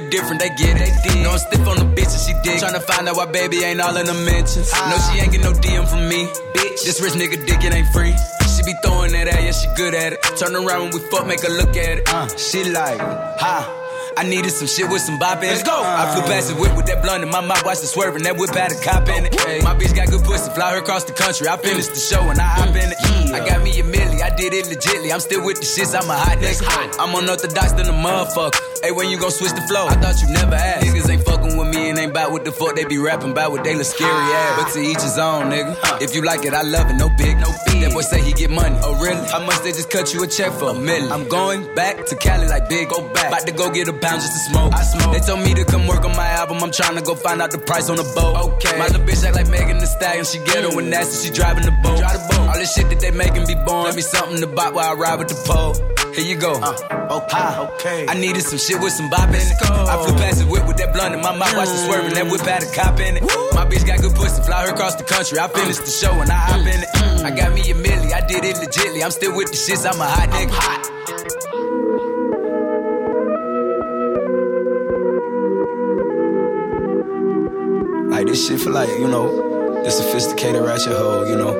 different, 0.00 0.40
they 0.40 0.48
get 0.50 0.76
it. 0.80 0.90
No, 1.22 1.30
I'm 1.32 1.38
stiff 1.38 1.66
on 1.66 1.76
the 1.76 1.88
bitch 1.96 2.12
and 2.14 2.22
she 2.22 2.32
dig. 2.42 2.60
Tryna 2.60 2.82
find 2.82 3.08
out 3.08 3.16
why 3.16 3.26
baby 3.26 3.64
ain't 3.64 3.80
all 3.80 3.96
in 3.96 4.06
the 4.06 4.14
mentions. 4.14 4.72
No, 4.72 4.96
she 5.10 5.20
ain't 5.20 5.32
get 5.32 5.42
no 5.42 5.52
DM 5.52 5.86
from 5.88 6.08
me. 6.08 6.26
Bitch, 6.54 6.84
this 6.84 7.00
rich 7.00 7.14
nigga 7.14 7.44
dick, 7.46 7.62
it 7.64 7.72
ain't 7.74 7.88
free. 7.92 8.14
She 8.56 8.62
be 8.64 8.74
throwing 8.82 9.12
that 9.12 9.28
at, 9.28 9.42
yeah, 9.42 9.52
she 9.52 9.68
good 9.76 9.94
at 9.94 10.12
it. 10.14 10.22
Turn 10.38 10.54
around 10.54 10.90
when 10.90 10.92
we 10.94 11.00
fuck, 11.10 11.26
make 11.26 11.42
her 11.42 11.48
look 11.50 11.76
at 11.76 11.98
it. 11.98 12.08
Uh, 12.12 12.28
she 12.36 12.64
like, 12.70 12.98
ha. 13.00 13.74
I 14.18 14.24
needed 14.24 14.50
some 14.50 14.66
shit 14.66 14.90
with 14.90 15.00
some 15.00 15.16
bop 15.16 15.38
in 15.38 15.44
it. 15.44 15.54
Let's 15.54 15.62
go. 15.62 15.78
I 15.78 16.10
flew 16.10 16.26
past 16.26 16.50
the 16.50 16.58
whip 16.58 16.74
with 16.74 16.86
that 16.86 17.06
blunt 17.06 17.22
in 17.22 17.30
my 17.30 17.40
mouth, 17.40 17.62
watched 17.64 17.84
it 17.84 17.86
swerving. 17.86 18.24
That 18.24 18.36
whip 18.36 18.50
had 18.50 18.74
a 18.74 18.78
cop 18.82 19.06
in 19.06 19.30
it. 19.30 19.62
My 19.62 19.78
bitch 19.78 19.94
got 19.94 20.10
good 20.10 20.26
pussy, 20.26 20.50
fly 20.50 20.74
her 20.74 20.82
across 20.82 21.04
the 21.04 21.14
country. 21.14 21.46
I 21.46 21.56
finished 21.56 21.94
the 21.94 22.02
show 22.02 22.26
and 22.26 22.34
I 22.40 22.42
hop 22.42 22.74
in 22.74 22.90
it. 22.90 22.98
I 23.30 23.46
got 23.46 23.62
me 23.62 23.78
a 23.78 23.84
milli, 23.86 24.18
I 24.18 24.34
did 24.34 24.58
it 24.58 24.66
legitly. 24.66 25.14
I'm 25.14 25.22
still 25.22 25.46
with 25.46 25.62
the 25.62 25.66
shits, 25.70 25.94
I'm 25.94 26.10
a 26.10 26.18
hot 26.18 26.42
nigga. 26.42 26.66
I'm 26.98 27.14
unorthodox 27.14 27.78
than 27.78 27.86
a 27.86 27.94
motherfucker. 27.94 28.58
Hey, 28.82 28.90
when 28.90 29.06
you 29.06 29.20
gon' 29.22 29.30
switch 29.30 29.54
the 29.54 29.62
flow? 29.70 29.86
I 29.86 29.94
thought 29.94 30.18
you 30.18 30.26
never 30.34 30.54
asked. 30.56 30.82
Niggas 30.82 31.06
ain't 31.10 31.22
fucking 31.22 31.37
with 31.37 31.37
me 31.37 31.37
and 31.37 31.37
ain't 32.08 32.14
bout 32.14 32.32
what 32.32 32.44
the 32.44 32.52
fuck 32.52 32.74
they 32.74 32.84
be 32.84 32.98
rapping 32.98 33.32
about 33.32 33.52
what 33.52 33.64
they 33.64 33.74
look 33.74 33.84
scary 33.84 34.10
ass. 34.10 34.62
But 34.62 34.72
to 34.72 34.80
each 34.80 35.02
his 35.02 35.18
own, 35.18 35.50
nigga. 35.52 35.76
If 36.00 36.14
you 36.14 36.22
like 36.22 36.44
it, 36.44 36.54
I 36.54 36.62
love 36.62 36.90
it, 36.90 36.94
no 36.94 37.08
big, 37.10 37.36
no 37.38 37.52
big. 37.66 37.82
That 37.82 37.92
boy 37.92 38.00
say 38.00 38.22
he 38.22 38.32
get 38.32 38.50
money. 38.50 38.76
Oh, 38.82 38.98
really? 39.00 39.24
How 39.28 39.44
much 39.44 39.60
they 39.62 39.72
just 39.72 39.90
cut 39.90 40.12
you 40.14 40.22
a 40.24 40.26
check 40.26 40.52
for? 40.52 40.70
A 40.70 40.74
million. 40.74 41.12
I'm 41.12 41.28
going 41.28 41.62
back 41.74 42.06
to 42.06 42.16
Cali 42.16 42.48
like 42.48 42.68
big, 42.68 42.88
go 42.88 43.06
back. 43.12 43.28
About 43.28 43.46
to 43.46 43.52
go 43.52 43.70
get 43.70 43.88
a 43.88 43.92
pound 43.92 44.20
just 44.20 44.32
to 44.32 44.50
smoke. 44.50 44.72
I 44.74 44.82
smoke. 44.82 45.12
They 45.12 45.20
told 45.20 45.40
me 45.40 45.54
to 45.54 45.64
come 45.64 45.86
work 45.86 46.04
on 46.04 46.16
my 46.16 46.28
album. 46.28 46.62
I'm 46.62 46.72
trying 46.72 46.96
to 46.96 47.02
go 47.02 47.14
find 47.14 47.40
out 47.42 47.50
the 47.50 47.58
price 47.58 47.88
on 47.88 47.96
the 47.96 48.08
boat. 48.14 48.56
Okay. 48.56 48.78
My 48.78 48.86
little 48.86 49.04
bitch 49.04 49.24
act 49.24 49.36
like 49.36 49.48
Megan 49.48 49.78
Thee 49.78 49.86
Stallion. 49.86 50.24
She 50.24 50.38
ghetto 50.38 50.76
and 50.78 50.90
nasty. 50.90 51.28
She 51.28 51.34
driving 51.34 51.64
the 51.64 51.72
boat. 51.82 51.98
Drive 51.98 52.12
the 52.14 52.34
boat. 52.34 52.48
All 52.48 52.54
this 52.54 52.72
shit 52.74 52.88
that 52.88 53.00
they 53.00 53.10
making 53.10 53.46
be 53.46 53.54
born. 53.54 53.84
Let 53.84 53.96
me 53.96 54.02
something 54.02 54.40
to 54.40 54.46
buy 54.46 54.70
while 54.70 54.90
I 54.90 54.94
ride 54.94 55.18
with 55.18 55.28
the 55.28 55.40
pole. 55.46 55.74
Here 56.14 56.24
you 56.24 56.36
go. 56.40 56.58
Uh, 56.58 56.74
okay, 57.22 57.46
okay. 57.74 58.06
I 58.08 58.14
needed 58.14 58.42
some 58.42 58.58
shit 58.58 58.80
with 58.80 58.92
some 58.92 59.10
bop 59.10 59.28
in 59.28 59.36
it. 59.36 59.54
I 59.62 60.02
flew 60.02 60.16
past 60.16 60.40
the 60.40 60.46
whip 60.46 60.66
with 60.66 60.76
that 60.78 60.92
blunt 60.92 61.14
in 61.14 61.20
my 61.20 61.36
mouth, 61.36 61.54
watched 61.54 61.70
it 61.70 61.86
swerving. 61.98 62.14
That 62.14 62.30
whip 62.30 62.40
had 62.42 62.62
a 62.62 62.70
cop 62.72 63.00
in 63.00 63.16
it. 63.16 63.22
My 63.54 63.64
bitch 63.64 63.86
got 63.86 64.00
good 64.00 64.14
pussy, 64.14 64.42
fly 64.42 64.66
her 64.66 64.72
across 64.72 64.94
the 64.94 65.04
country. 65.04 65.38
I 65.38 65.48
finished 65.48 65.84
the 65.84 65.90
show 65.90 66.12
and 66.20 66.30
I 66.30 66.36
hop 66.36 66.60
in 66.60 66.82
it. 66.82 66.88
I 67.24 67.30
got 67.30 67.52
me 67.52 67.60
a 67.70 67.74
milli, 67.74 68.12
I 68.12 68.26
did 68.26 68.44
it 68.44 68.56
legitly. 68.56 69.02
I'm 69.04 69.10
still 69.10 69.34
with 69.34 69.50
the 69.50 69.56
shits, 69.56 69.86
I'm 69.86 70.00
a 70.00 70.06
hot 70.06 70.28
nigga. 70.30 70.50
hot. 70.52 70.94
Like 78.10 78.26
this 78.26 78.48
shit 78.48 78.60
for 78.60 78.70
like, 78.70 78.88
you 78.88 79.08
know, 79.08 79.82
the 79.84 79.90
sophisticated 79.90 80.62
ratchet 80.62 80.92
hoe, 80.92 81.24
you 81.24 81.36
know. 81.36 81.52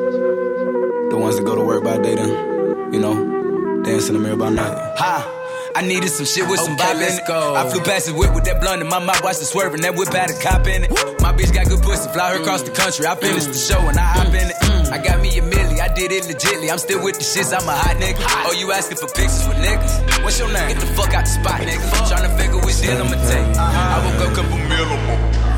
The 1.11 1.17
ones 1.17 1.37
that 1.37 1.45
go 1.45 1.55
to 1.55 1.65
work 1.65 1.85
by 1.85 1.99
day 1.99 2.15
then, 2.17 2.93
you 2.93 3.01
know, 3.01 3.83
dance 3.83 4.09
in 4.09 4.15
the 4.15 4.21
mirror 4.21 4.37
by 4.37 4.51
night. 4.51 4.77
Ha! 4.99 5.38
I 5.75 5.83
needed 5.83 6.11
some 6.11 6.27
shit 6.27 6.49
with 6.49 6.61
some 6.61 6.77
bop 6.77 6.97
in 6.97 7.03
it. 7.03 7.23
I 7.29 7.69
flew 7.71 7.81
past 7.83 8.07
the 8.07 8.15
whip 8.15 8.35
with 8.35 8.45
that 8.45 8.61
blunt 8.61 8.83
in 8.83 8.89
my 8.89 8.99
mouth, 8.99 9.23
watched 9.23 9.43
it 9.43 9.47
swerving. 9.47 9.83
That 9.83 9.95
whip 9.95 10.13
had 10.13 10.31
a 10.31 10.39
cop 10.41 10.67
in 10.67 10.85
it. 10.85 10.91
My 11.21 11.33
bitch 11.33 11.53
got 11.53 11.69
good 11.69 11.83
pussy, 11.83 12.09
fly 12.11 12.35
her 12.35 12.41
across 12.41 12.63
the 12.63 12.71
mm. 12.71 12.77
country. 12.77 13.07
I 13.07 13.15
finished 13.15 13.47
the 13.47 13.59
mm. 13.59 13.69
show 13.69 13.81
and 13.89 13.99
I 13.99 14.03
hop 14.03 14.29
in 14.29 14.49
it. 14.49 14.57
Mm. 14.57 14.93
I 14.93 14.99
got 14.99 15.21
me 15.21 15.29
a 15.39 15.43
milli, 15.43 15.81
I 15.81 15.93
did 15.93 16.13
it 16.13 16.25
legitly. 16.25 16.71
I'm 16.71 16.79
still 16.79 17.03
with 17.03 17.17
the 17.17 17.25
shits, 17.25 17.53
I'm 17.53 17.69
a 17.69 17.73
hot 17.73 17.97
nigga. 17.97 18.25
Oh, 18.47 18.53
you 18.53 18.73
asking 18.73 18.99
for 18.99 19.09
pictures 19.09 19.47
with 19.47 19.59
niggas? 19.59 20.25
What's 20.25 20.39
your 20.39 20.53
name? 20.53 20.69
Get 20.69 20.81
the 20.81 20.91
fuck 20.97 21.13
out 21.15 21.25
the 21.25 21.31
spot, 21.31 21.61
nigga. 21.61 21.85
Tryna 22.09 22.37
figure 22.39 22.61
which 22.65 22.81
deal 22.81 22.97
I'ma 22.97 23.19
take. 23.29 23.47
Uh-huh. 23.57 23.95
I 23.95 23.99
woke 24.05 24.29
up, 24.29 24.35
couple 24.35 24.59
meal 24.59 25.58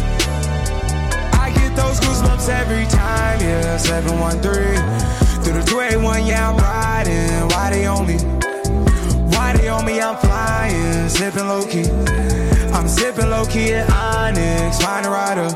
Goosebumps 2.21 2.49
every 2.49 2.85
time, 2.85 3.39
yeah. 3.41 3.77
713 3.77 5.41
through 5.43 5.53
the 5.53 5.65
281, 5.65 6.25
yeah, 6.25 6.49
I'm 6.49 6.57
riding. 6.57 7.47
Why 7.49 7.69
they 7.71 7.85
on 7.85 8.07
me? 8.07 8.17
Why 9.35 9.53
they 9.53 9.67
on 9.69 9.85
me? 9.85 9.99
I'm 9.99 10.17
flying, 10.17 11.09
sipping 11.09 11.47
low 11.47 11.65
key. 11.65 11.89
I'm 12.73 12.87
sipping 12.87 13.29
low 13.29 13.45
key 13.45 13.73
at 13.73 13.89
Onyx, 13.91 14.81
find 14.81 15.05
a 15.05 15.09
rider. 15.09 15.49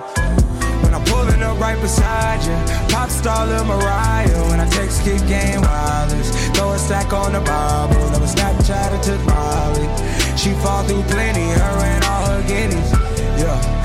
When 0.83 0.93
I'm 0.93 1.03
pulling 1.05 1.41
up 1.43 1.59
right 1.59 1.79
beside 1.79 2.43
you, 2.43 2.55
pop 2.93 3.09
star 3.09 3.45
Lil 3.45 3.65
Mariah. 3.65 4.49
When 4.49 4.59
I 4.59 4.67
text 4.69 5.03
kick 5.03 5.21
game 5.27 5.61
wireless, 5.61 6.29
throw 6.55 6.71
a 6.71 6.79
stack 6.79 7.13
on 7.13 7.33
the 7.33 7.41
Bible. 7.41 8.09
Never 8.11 8.25
Snapchat 8.25 8.91
or 8.91 9.03
took 9.03 9.21
Molly. 9.25 9.87
She 10.37 10.51
fall 10.63 10.83
through 10.83 11.03
plenty, 11.13 11.41
her 11.41 11.77
and 11.93 12.03
all 12.05 12.25
her 12.25 12.41
guineas. 12.47 12.91
Yeah, 13.37 13.84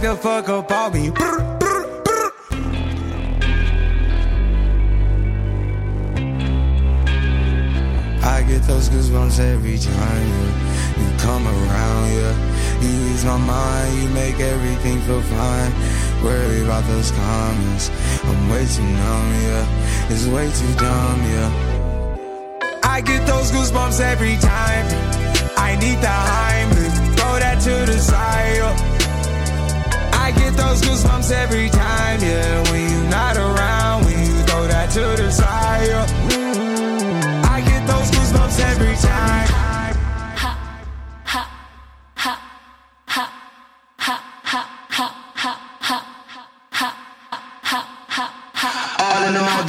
back 0.00 0.16
the 0.16 0.22
fuck 0.22 0.48
up 0.48 0.70
on 0.70 0.92
me. 0.92 1.10
Brr, 1.10 1.38
brr, 1.58 2.02
brr. 2.04 2.32
I 8.22 8.44
get 8.46 8.62
those 8.62 8.88
goosebumps 8.88 9.40
every 9.40 9.78
time 9.78 10.28
yeah. 10.28 11.00
you 11.00 11.18
come 11.18 11.46
around, 11.46 12.12
yeah. 12.12 12.80
You 12.80 13.12
ease 13.12 13.24
my 13.24 13.36
mind, 13.38 14.02
you 14.02 14.08
make 14.10 14.38
everything 14.40 15.00
feel 15.02 15.22
fine. 15.22 15.72
Worry 16.22 16.62
about 16.62 16.84
those 16.84 17.10
comments. 17.12 17.90
I'm 18.24 18.48
way 18.50 18.66
too 18.66 18.82
numb, 18.82 19.32
yeah. 19.42 20.10
It's 20.10 20.26
way 20.26 20.50
too 20.50 20.74
dumb, 20.74 21.22
yeah. 21.22 21.50
I 22.82 23.00
get 23.00 23.26
those 23.26 23.50
goosebumps 23.50 24.00
every 24.00 24.36
time. 24.36 24.86
I 25.56 25.76
need 25.76 26.00
the 26.00 26.14
Heimlich, 26.30 27.16
throw 27.16 27.38
that 27.38 27.60
to 27.62 27.90
the 27.90 27.98
side. 27.98 28.56
yeah. 28.56 28.87
Those 30.58 30.82
goosebumps 30.82 31.30
every 31.30 31.70
time, 31.70 32.20
yeah. 32.20 32.70
When 32.70 32.90
you're 32.90 33.10
not 33.10 33.36
around, 33.36 34.04
when 34.06 34.18
you 34.18 34.42
throw 34.42 34.66
that 34.66 34.90
to 34.90 35.22
the 35.22 35.30
side. 35.30 35.86
yeah. 35.86 36.17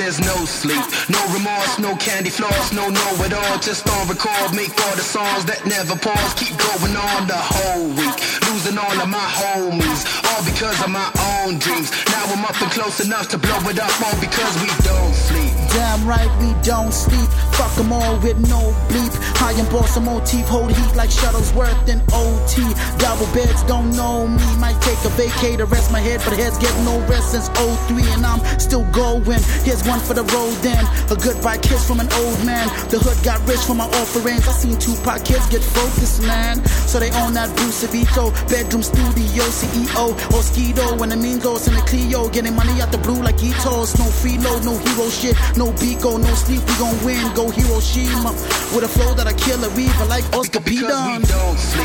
There's 0.10 0.26
no 0.26 0.46
sleep, 0.46 0.82
no 1.08 1.22
remorse, 1.34 1.78
no 1.78 1.96
candy 1.98 2.32
floss, 2.32 2.74
no 2.74 2.90
know 2.90 3.12
it 3.22 3.32
all. 3.32 3.60
Just 3.60 3.88
on 3.90 4.08
record, 4.08 4.56
make 4.56 4.74
all 4.86 4.96
the 4.96 5.06
songs 5.06 5.46
that 5.46 5.62
never 5.70 5.94
pause. 5.94 6.34
Keep 6.34 6.58
going 6.58 6.98
on 6.98 7.28
the 7.30 7.38
whole 7.38 7.86
week, 7.94 8.18
losing 8.50 8.78
all 8.82 8.98
of 8.98 9.06
my 9.06 9.28
homies, 9.38 10.02
all 10.34 10.42
because 10.42 10.82
of 10.82 10.90
my 10.90 11.06
own 11.38 11.60
dreams. 11.60 11.94
Now 12.10 12.26
I'm 12.26 12.44
up 12.44 12.58
and 12.58 12.72
close 12.72 13.06
enough 13.06 13.30
to 13.30 13.38
blow 13.38 13.62
it 13.70 13.78
up, 13.78 13.94
all 14.02 14.18
because 14.18 14.54
we 14.58 14.70
don't 14.82 15.14
sleep. 15.14 15.54
Damn 15.78 16.02
right 16.08 16.32
we 16.42 16.58
don't 16.64 16.92
sleep. 16.92 17.30
Fuck 17.60 17.76
them 17.76 17.92
all 17.92 18.16
with 18.24 18.40
no 18.48 18.72
bleep. 18.88 19.12
High 19.36 19.52
and 19.60 19.70
ball 19.70 19.84
some 19.84 20.06
motif, 20.06 20.48
hold 20.48 20.72
heat 20.72 20.96
like 20.96 21.10
Shuttlesworth 21.10 21.90
and 21.92 22.00
OT. 22.16 22.64
Double 23.04 23.28
beds 23.36 23.64
don't 23.64 23.92
know 23.92 24.28
me. 24.28 24.40
Might 24.64 24.80
take 24.80 25.00
a 25.04 25.12
vacay 25.20 25.58
to 25.58 25.66
rest 25.66 25.92
my 25.92 26.00
head, 26.00 26.22
but 26.24 26.40
heads 26.40 26.58
get 26.58 26.72
no 26.88 27.00
rest 27.12 27.32
since 27.32 27.50
03 27.60 28.00
and 28.16 28.26
I'm 28.26 28.40
still 28.60 28.88
going. 28.96 29.44
Here's 29.68 29.84
one 29.84 30.00
for 30.00 30.14
the 30.14 30.24
road 30.32 30.56
then. 30.64 30.88
A 31.12 31.16
goodbye 31.20 31.58
kiss 31.58 31.86
from 31.86 32.00
an 32.00 32.08
old 32.24 32.40
man. 32.46 32.68
The 32.88 32.98
hood 32.98 33.20
got 33.28 33.44
rich 33.46 33.60
from 33.68 33.78
my 33.84 33.92
offerings. 34.00 34.48
I 34.48 34.56
seen 34.56 34.80
Tupac 34.80 35.26
kids 35.26 35.48
get 35.52 35.62
focused, 35.62 36.24
man. 36.24 36.64
So 36.88 37.00
they 37.00 37.12
own 37.20 37.34
that 37.34 37.52
Bruce 37.58 37.84
Vito, 37.92 38.32
bedroom 38.48 38.84
studio, 38.84 39.44
CEO, 39.52 40.16
or 40.32 40.44
Skido. 40.48 40.98
When 40.98 41.10
the 41.10 41.18
mean 41.18 41.44
in 41.44 41.76
the 41.76 41.84
Clio, 41.88 42.30
getting 42.30 42.56
money 42.56 42.80
out 42.82 42.92
the 42.92 43.00
blue 43.00 43.22
like 43.22 43.44
Eto's. 43.44 44.00
No 44.00 44.06
freeload, 44.08 44.64
no 44.64 44.78
hero 44.80 45.10
shit, 45.10 45.36
no 45.58 45.76
Biko, 45.76 46.16
no 46.16 46.34
sleep. 46.36 46.64
We 46.64 46.74
gon' 46.80 46.96
win, 47.04 47.34
go 47.36 47.49
Hiroshima. 47.52 48.32
With 48.74 48.84
a 48.84 48.88
flow 48.88 49.14
that'll 49.14 49.38
kill 49.38 49.64
a 49.64 49.70
reaver 49.70 50.06
like 50.06 50.24
Oscar 50.36 50.62
P. 50.62 50.82
Dunn. 50.82 51.22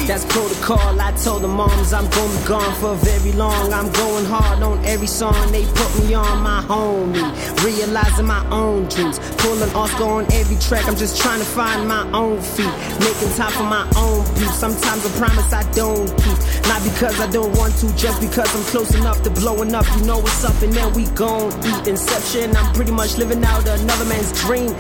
That's 0.07 0.25
protocol. 0.27 1.01
I 1.01 1.13
told 1.13 1.43
the 1.43 1.49
moms 1.49 1.93
I'm 1.93 2.09
gonna 2.11 2.39
be 2.39 2.47
gone 2.47 2.75
for 2.77 2.95
very 2.97 3.33
long. 3.33 3.73
I'm 3.73 3.91
going 3.93 4.25
hard 4.27 4.63
on 4.63 4.85
every 4.85 5.07
song 5.07 5.53
they 5.53 5.65
put 5.65 5.91
me 6.05 6.15
on. 6.15 6.43
My 6.43 6.61
homie, 6.63 7.25
realizing 7.65 8.27
my 8.27 8.45
own 8.51 8.89
dreams. 8.89 9.19
Pulling 9.39 9.73
Oscar 9.75 10.05
on 10.05 10.25
every 10.33 10.57
track. 10.57 10.87
I'm 10.87 10.97
just 10.97 11.21
trying 11.21 11.39
to 11.39 11.47
find 11.47 11.89
my 11.89 12.05
own 12.13 12.41
feet. 12.41 12.75
Making 13.01 13.33
time 13.37 13.53
for 13.53 13.65
my 13.65 13.87
own 13.97 14.25
beat. 14.35 14.51
Sometimes 14.51 15.07
I 15.07 15.11
promise 15.19 15.53
I 15.53 15.63
don't 15.73 16.09
keep. 16.23 16.39
Not 16.69 16.83
because 16.85 17.21
I 17.21 17.31
don't 17.31 17.57
want 17.57 17.77
to, 17.79 17.95
just 17.97 18.21
because 18.21 18.49
I'm 18.55 18.65
close 18.65 18.95
enough 18.95 19.23
to 19.23 19.31
blowing 19.31 19.75
up. 19.75 19.87
You 19.97 20.05
know 20.05 20.19
what's 20.19 20.45
up, 20.45 20.61
and 20.63 20.73
then 20.73 20.93
we 20.93 21.07
gon' 21.17 21.53
eat. 21.65 21.89
Inception. 21.89 22.57
I'm 22.57 22.73
pretty 22.75 22.93
much 22.93 23.17
living 23.17 23.45
out 23.45 23.67
another 23.67 24.05
man's 24.07 24.33
dream. 24.43 24.75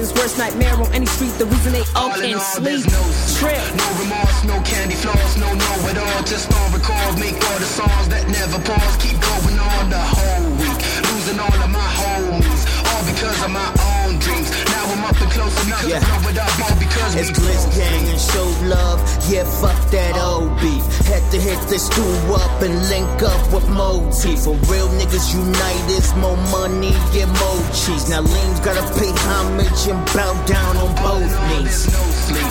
Worst 0.00 0.38
nightmare 0.38 0.72
on 0.80 0.88
any 0.94 1.04
street. 1.04 1.32
The 1.36 1.44
reason 1.44 1.72
they 1.72 1.84
all 1.94 2.08
All 2.08 2.16
in 2.16 2.32
can't 2.32 2.40
all, 2.40 2.56
sleep. 2.56 2.88
no 2.88 3.02
Trip. 3.36 3.60
no 3.76 3.86
remorse, 4.00 4.38
no 4.48 4.56
candy 4.64 4.94
floss, 4.96 5.36
no 5.36 5.52
know 5.52 5.76
it 5.92 5.98
all. 6.00 6.22
Just 6.24 6.48
on 6.56 6.72
record, 6.72 7.20
make 7.20 7.36
all 7.36 7.58
the 7.60 7.68
songs 7.68 8.08
that 8.08 8.24
never 8.32 8.56
pause. 8.64 8.96
Keep 8.96 9.20
going 9.20 9.58
on 9.60 9.90
the 9.92 10.00
whole 10.00 10.48
week, 10.56 10.80
losing 11.04 11.38
all 11.38 11.52
of 11.52 11.68
my 11.68 11.88
homies, 12.00 12.62
all 12.88 13.02
because 13.12 13.38
of 13.44 13.50
my 13.52 13.68
own 13.92 14.16
dreams. 14.24 14.39
Yeah. 15.88 16.00
to 16.00 16.06
blow 16.06 16.30
it 16.30 16.38
up, 16.38 16.52
all 16.60 16.76
because 16.78 17.14
It's 17.16 17.30
we 17.32 17.44
Blitz 17.44 17.64
Gang 17.76 18.04
and 18.08 18.20
show 18.20 18.46
love. 18.68 19.00
Yeah, 19.30 19.44
fuck 19.44 19.78
that 19.90 20.16
old 20.20 20.52
beef. 20.60 20.84
Had 21.08 21.24
to 21.32 21.40
hit 21.40 21.58
the 21.68 21.78
stew 21.78 22.34
up 22.34 22.62
and 22.62 22.74
link 22.88 23.22
up 23.22 23.42
with 23.52 23.68
Moti. 23.68 24.36
For 24.36 24.54
real 24.68 24.88
niggas 25.00 25.32
unite, 25.34 25.84
it's 25.88 26.14
more 26.16 26.36
money 26.52 26.92
and 27.16 27.30
more 27.40 27.60
cheese. 27.72 28.08
Now 28.10 28.20
Lean's 28.20 28.60
gotta 28.60 28.84
pay 28.98 29.10
homage 29.32 29.88
and 29.88 30.00
bow 30.12 30.34
down 30.46 30.76
on 30.76 30.92
both 31.02 31.32
knees. 31.48 31.88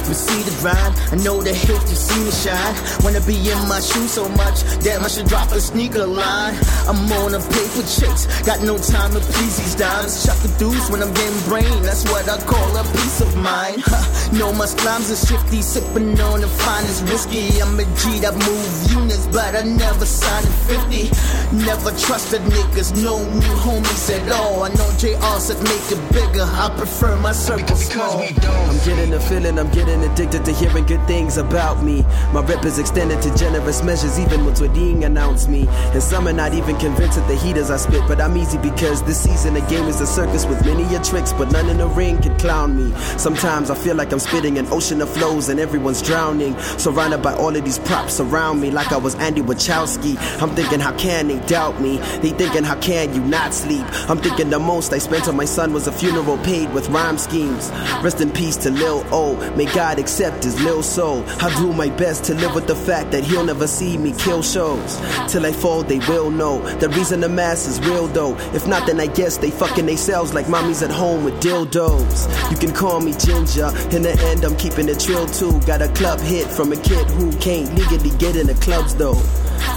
We 0.10 0.16
see 0.16 0.42
the 0.42 0.56
grind, 0.60 0.98
I 1.14 1.16
know 1.24 1.40
the 1.42 1.54
hate, 1.54 1.86
you 1.88 1.96
see 1.96 2.20
me 2.26 2.32
shine. 2.32 2.76
Wanna 3.04 3.22
be 3.22 3.38
in 3.38 3.62
my 3.70 3.80
shoes 3.80 4.12
so 4.12 4.28
much, 4.30 4.66
damn, 4.84 5.06
I 5.06 5.08
should 5.08 5.28
drop 5.28 5.52
a 5.52 5.62
sneaker 5.62 6.06
line. 6.06 6.58
I'm 6.90 7.00
on 7.22 7.36
a 7.36 7.40
paper 7.40 7.86
chase, 7.86 8.26
got 8.42 8.62
no 8.64 8.78
time 8.78 9.14
to 9.14 9.20
please 9.20 9.56
these 9.58 9.76
dimes. 9.76 10.26
Chuck 10.26 10.38
the 10.42 10.52
deuce 10.58 10.90
when 10.90 11.04
I'm 11.04 11.14
getting 11.14 11.40
brain, 11.48 11.82
that's 11.84 12.04
what 12.12 12.28
I 12.28 12.42
call 12.44 12.76
a 12.80 12.84
peace 12.94 13.20
of 13.22 13.36
mind. 13.36 13.84
Huh, 13.86 14.32
know 14.38 14.54
my 14.54 14.66
slimes 14.66 15.12
are 15.12 15.26
shifty, 15.28 15.62
sipping 15.62 16.20
on 16.22 16.42
the 16.42 16.48
finest 16.48 17.04
whiskey. 17.04 17.62
I'm 17.62 17.80
a 17.80 17.84
G 18.00 18.20
that 18.24 18.36
move 18.48 18.72
units, 18.96 19.28
but 19.28 19.56
I 19.56 19.64
never 19.64 20.06
signed 20.06 20.48
a 20.48 20.54
50. 20.72 21.58
Never 21.66 21.92
trusted 22.00 22.42
niggas, 22.42 22.96
no 23.04 23.20
new 23.44 23.56
homies 23.66 24.10
at 24.16 24.32
all. 24.32 24.64
I 24.64 24.70
know 24.70 24.90
JR 24.98 25.40
said 25.40 25.60
make 25.64 25.88
it 25.92 26.02
bigger, 26.14 26.44
I 26.44 26.74
prefer 26.78 27.16
my 27.18 27.34
circle 27.34 27.76
small. 27.76 28.22
I'm 28.22 28.80
getting 28.86 29.14
a 29.14 29.20
feeling, 29.20 29.60
I'm 29.60 29.72
getting 29.72 30.02
addicted 30.04 30.46
to 30.46 30.54
hearing 30.54 30.86
good 30.86 31.06
things 31.08 31.38
about 31.38 31.84
me. 31.84 32.04
My 32.32 32.42
rep 32.42 32.64
is 32.64 32.80
extended 32.80 33.22
to 33.24 33.36
generous 33.36 33.84
measures, 33.84 34.18
even 34.18 34.46
when 34.46 34.56
Tweeding 34.56 35.04
announced 35.04 35.50
me. 35.50 35.68
And 35.68 36.02
some 36.02 36.28
are 36.28 36.34
not 36.34 36.54
even 36.54 36.78
convinced 36.78 37.18
of 37.18 37.28
the 37.28 37.36
heat 37.36 37.50
heaters 37.50 37.72
I 37.72 37.78
spit, 37.78 38.04
but 38.08 38.22
I'm 38.22 38.38
easy 38.38 38.60
because 38.60 39.02
this 39.02 39.24
season 39.24 39.56
the 39.56 39.62
game 39.62 39.86
is 39.86 40.02
a 40.02 40.06
circus 40.06 40.46
with 40.46 40.64
many 40.66 40.84
a 40.96 41.02
tricks, 41.02 41.34
but 41.34 41.52
none 41.52 41.68
in 41.68 41.80
the 41.80 41.88
ring 41.88 42.22
can 42.22 42.38
clown 42.38 42.69
me. 42.76 42.94
Sometimes 43.18 43.70
I 43.70 43.76
feel 43.76 43.96
like 43.96 44.12
I'm 44.12 44.20
spitting 44.20 44.58
an 44.58 44.68
ocean 44.72 45.02
of 45.02 45.10
flows 45.10 45.50
and 45.50 45.60
everyone's 45.60 46.02
drowning. 46.02 46.58
Surrounded 46.78 47.22
by 47.22 47.34
all 47.34 47.56
of 47.56 47.64
these 47.64 47.80
props 47.80 48.20
around 48.20 48.60
me, 48.60 48.72
like 48.72 48.92
I 48.92 48.98
was 48.98 49.16
Andy 49.16 49.42
Wachowski. 49.42 50.18
I'm 50.42 50.56
thinking, 50.56 50.80
how 50.80 50.96
can 50.98 51.28
they 51.28 51.40
doubt 51.48 51.82
me? 51.82 51.98
They 52.22 52.30
thinking, 52.32 52.64
how 52.64 52.80
can 52.80 53.14
you 53.14 53.22
not 53.22 53.54
sleep? 53.54 53.86
I'm 54.10 54.18
thinking 54.18 54.50
the 54.50 54.60
most 54.60 54.94
I 54.94 54.98
spent 54.98 55.28
on 55.28 55.36
my 55.36 55.46
son 55.46 55.74
was 55.74 55.88
a 55.88 55.92
funeral 55.92 56.38
paid 56.40 56.72
with 56.74 56.90
rhyme 56.90 57.18
schemes. 57.18 57.72
Rest 58.04 58.22
in 58.22 58.32
peace 58.32 58.56
to 58.58 58.70
Lil 58.72 59.06
O. 59.12 59.36
May 59.56 59.66
God 59.74 60.00
accept 60.00 60.44
his 60.44 60.62
Lil 60.64 60.84
soul. 60.84 61.24
I 61.42 61.54
do 61.58 61.74
my 61.74 61.90
best 61.90 62.24
to 62.26 62.34
live 62.36 62.56
with 62.56 62.68
the 62.68 62.76
fact 62.76 63.12
that 63.12 63.24
he'll 63.24 63.46
never 63.46 63.68
see 63.68 63.98
me 63.98 64.14
kill 64.14 64.42
shows. 64.42 64.98
Till 65.32 65.46
I 65.46 65.52
fall, 65.52 65.84
they 65.84 66.00
will 66.00 66.30
know. 66.30 66.60
The 66.80 66.90
reason 66.90 67.20
the 67.20 67.30
mass 67.30 67.68
is 67.68 67.80
real 67.82 68.08
though. 68.08 68.36
If 68.54 68.68
not, 68.68 68.88
then 68.88 69.00
I 69.00 69.08
guess 69.08 69.38
they 69.38 69.52
fucking 69.52 69.86
themselves 69.86 70.34
like 70.34 70.46
mommies 70.48 70.84
at 70.84 70.92
home 70.92 71.24
with 71.24 71.36
dildos. 71.42 72.49
You 72.50 72.58
can 72.58 72.74
call 72.74 73.00
me 73.00 73.14
Ginger. 73.14 73.70
In 73.96 74.02
the 74.02 74.16
end, 74.30 74.44
I'm 74.44 74.56
keeping 74.58 74.90
it 74.90 75.00
trill 75.00 75.28
too. 75.28 75.60
Got 75.62 75.82
a 75.82 75.88
club 75.90 76.20
hit 76.20 76.48
from 76.48 76.72
a 76.72 76.78
kid 76.78 77.08
who 77.12 77.32
can't 77.38 77.74
legally 77.76 78.12
get 78.18 78.36
in 78.36 78.48
the 78.48 78.56
clubs 78.56 78.96
though. 78.96 79.22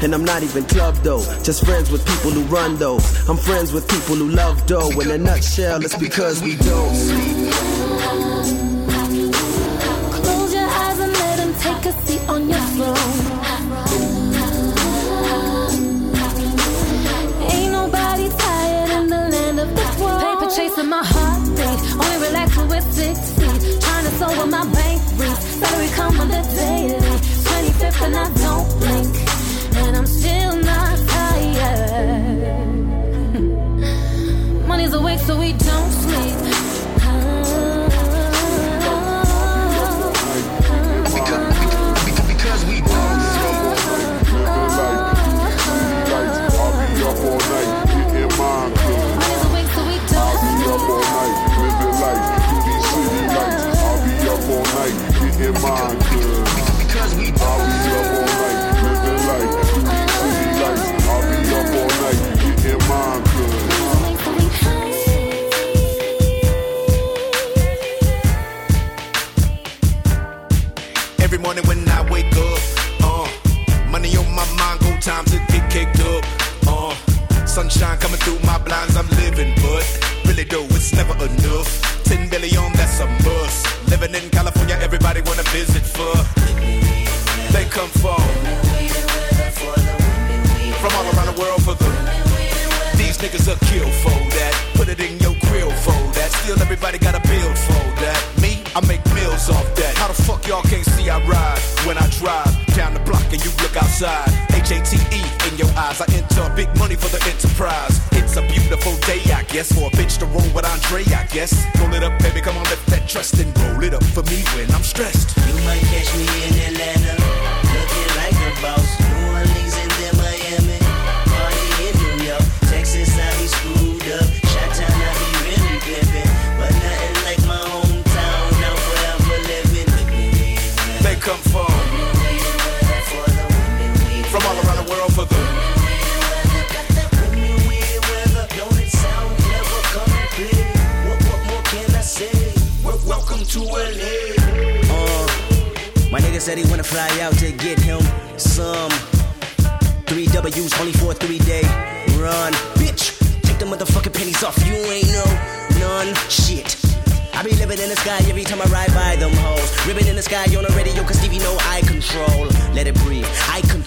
And 0.02 0.14
I'm 0.14 0.24
not 0.24 0.42
even 0.42 0.64
club 0.64 0.96
though, 0.96 1.22
just 1.42 1.64
friends 1.64 1.90
with 1.90 2.06
people 2.06 2.30
who 2.30 2.42
run 2.44 2.76
though. 2.76 2.98
I'm 3.28 3.36
friends 3.36 3.72
with 3.72 3.86
people 3.88 4.16
who 4.16 4.28
love 4.30 4.64
dough. 4.66 4.90
In 5.00 5.10
a 5.10 5.18
nutshell, 5.18 5.84
it's 5.84 5.96
because 5.96 6.42
we 6.42 6.56
don't 6.56 6.94
sleep. 6.94 7.52
Close 10.22 10.54
your 10.54 10.68
eyes 10.68 10.98
and 10.98 11.12
let 11.12 11.38
him 11.40 11.54
take 11.54 11.84
a 11.86 11.92
seat 12.02 12.28
on 12.28 12.48
your 12.48 12.60
throne. 12.74 12.96
Ain't 17.50 17.72
nobody 17.72 18.28
tired 18.28 18.90
in 18.90 19.08
the 19.08 19.28
land 19.30 19.60
of 19.60 19.68
the 19.68 19.84
throne. 19.96 20.20
Paper 20.20 20.50
chasing 20.56 20.88
my 20.88 21.02
heartbeat. 21.04 21.21
Only 22.02 22.18
relax 22.26 22.56
when 22.56 22.68
we're 22.68 22.80
six 22.92 23.18
feet. 23.38 23.80
Trying 23.80 24.04
to 24.04 24.10
what 24.38 24.48
my 24.48 24.64
bank 24.72 25.02
reads. 25.18 25.38
Salary 25.60 25.88
come 25.88 26.20
on 26.20 26.28
the 26.28 26.42
daily. 26.56 27.00
25th 27.48 28.02
and 28.06 28.16
I 28.16 28.28
don't 28.44 28.68
blink. 28.80 29.14
And 29.76 29.96
I'm 29.96 30.06
still 30.06 30.56
not 30.56 30.98
tired. 31.08 32.62
Money's 34.68 34.92
awake 34.92 35.20
so 35.20 35.38
we 35.38 35.52
don't 35.52 35.92
sleep. 35.92 36.61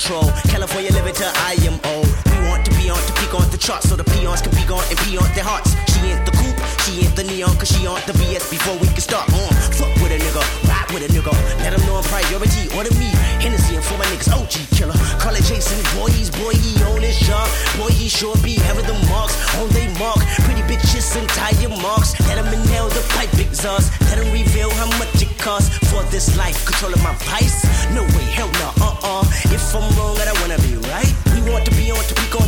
Control. 0.05 0.29
California 0.53 0.91
living 0.93 1.13
till 1.13 1.31
I 1.49 1.57
am 1.65 1.81
old. 1.97 2.05
We 2.29 2.37
want 2.45 2.61
to 2.65 2.71
be 2.77 2.89
on 2.89 2.97
to 2.97 3.13
peak 3.17 3.33
on 3.33 3.49
the 3.49 3.57
charts 3.57 3.89
so 3.89 3.95
the 3.95 4.05
peons 4.13 4.41
can 4.41 4.53
be 4.53 4.61
gone 4.69 4.85
and 4.89 4.97
pee 5.01 5.17
on 5.17 5.25
their 5.33 5.43
hearts. 5.43 5.73
She 5.93 6.13
ain't 6.13 6.21
the 6.25 6.33
coupe, 6.37 6.61
she 6.85 7.01
ain't 7.01 7.15
the 7.17 7.23
neon, 7.25 7.57
cause 7.57 7.73
she 7.73 7.87
on 7.87 7.97
the 8.05 8.13
BS 8.13 8.45
before 8.53 8.77
we 8.77 8.87
can 8.93 9.01
start 9.01 9.25
on. 9.33 9.49
Fuck 9.73 9.89
with 9.97 10.13
a 10.13 10.19
nigga, 10.21 10.43
ride 10.69 10.89
with 10.93 11.01
a 11.01 11.09
nigga. 11.09 11.33
Let 11.65 11.73
them 11.73 11.81
know 11.89 11.97
I'm 11.97 12.05
priority, 12.05 12.69
order 12.77 12.93
me. 13.01 13.09
Hennessy 13.41 13.75
and 13.75 13.83
for 13.83 13.97
my 13.97 14.05
niggas, 14.13 14.29
OG 14.29 14.77
killer. 14.77 14.97
Call 15.17 15.33
it 15.33 15.43
Jason, 15.49 15.81
boy, 15.97 16.13
he's 16.13 16.29
boy, 16.29 16.53
he 16.53 16.77
on 16.85 17.01
his 17.01 17.17
job. 17.25 17.49
Boy, 17.77 17.89
he 17.89 18.05
sure 18.07 18.37
be 18.45 18.61
having 18.61 18.85
the 18.85 18.97
marks 19.09 19.33
on 19.57 19.69
they 19.73 19.89
mark. 19.97 20.21
Pretty 20.45 20.61
bitches 20.69 21.17
and 21.17 21.27
tire 21.33 21.69
marks. 21.81 22.13
Let 22.29 22.37
them 22.37 22.53
inhale 22.53 22.89
the 22.89 23.01
pipe 23.17 23.33
exhaust. 23.41 23.89
Let 24.13 24.21
them 24.21 24.29
reveal 24.29 24.69
how 24.69 24.89
much 25.01 25.17
it 25.17 25.33
costs 25.39 25.73
for 25.89 26.03
this 26.13 26.37
life. 26.37 26.61
Controlling 26.65 27.01
my 27.01 27.15
vice? 27.25 27.65
No 27.89 28.03
way, 28.13 28.27
hell 28.37 28.51
no, 28.61 28.69
uh 28.85 28.93
uh. 28.93 28.94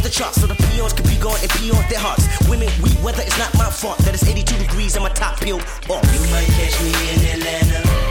The 0.08 0.14
charts 0.14 0.39
so 0.39 0.47
the 0.47 0.55
peons 0.72 0.93
can 0.93 1.05
be 1.05 1.18
gone 1.18 1.38
and 1.41 1.51
pee 1.60 1.70
on 1.70 1.84
their 1.89 1.99
hearts. 1.99 2.24
Women, 2.47 2.70
we 2.82 2.95
weather, 3.03 3.24
it's 3.24 3.38
not 3.38 3.53
my 3.55 3.70
fault 3.70 3.97
that 3.99 4.14
it's 4.14 4.24
82 4.24 4.58
degrees 4.58 4.95
and 4.95 5.03
my 5.03 5.10
top 5.10 5.39
peeled 5.41 5.62
off. 5.89 6.03
You 6.16 6.22
might 6.32 6.47
catch 6.55 6.80
me 6.80 6.91
in 7.12 7.41
Atlanta, 7.41 8.07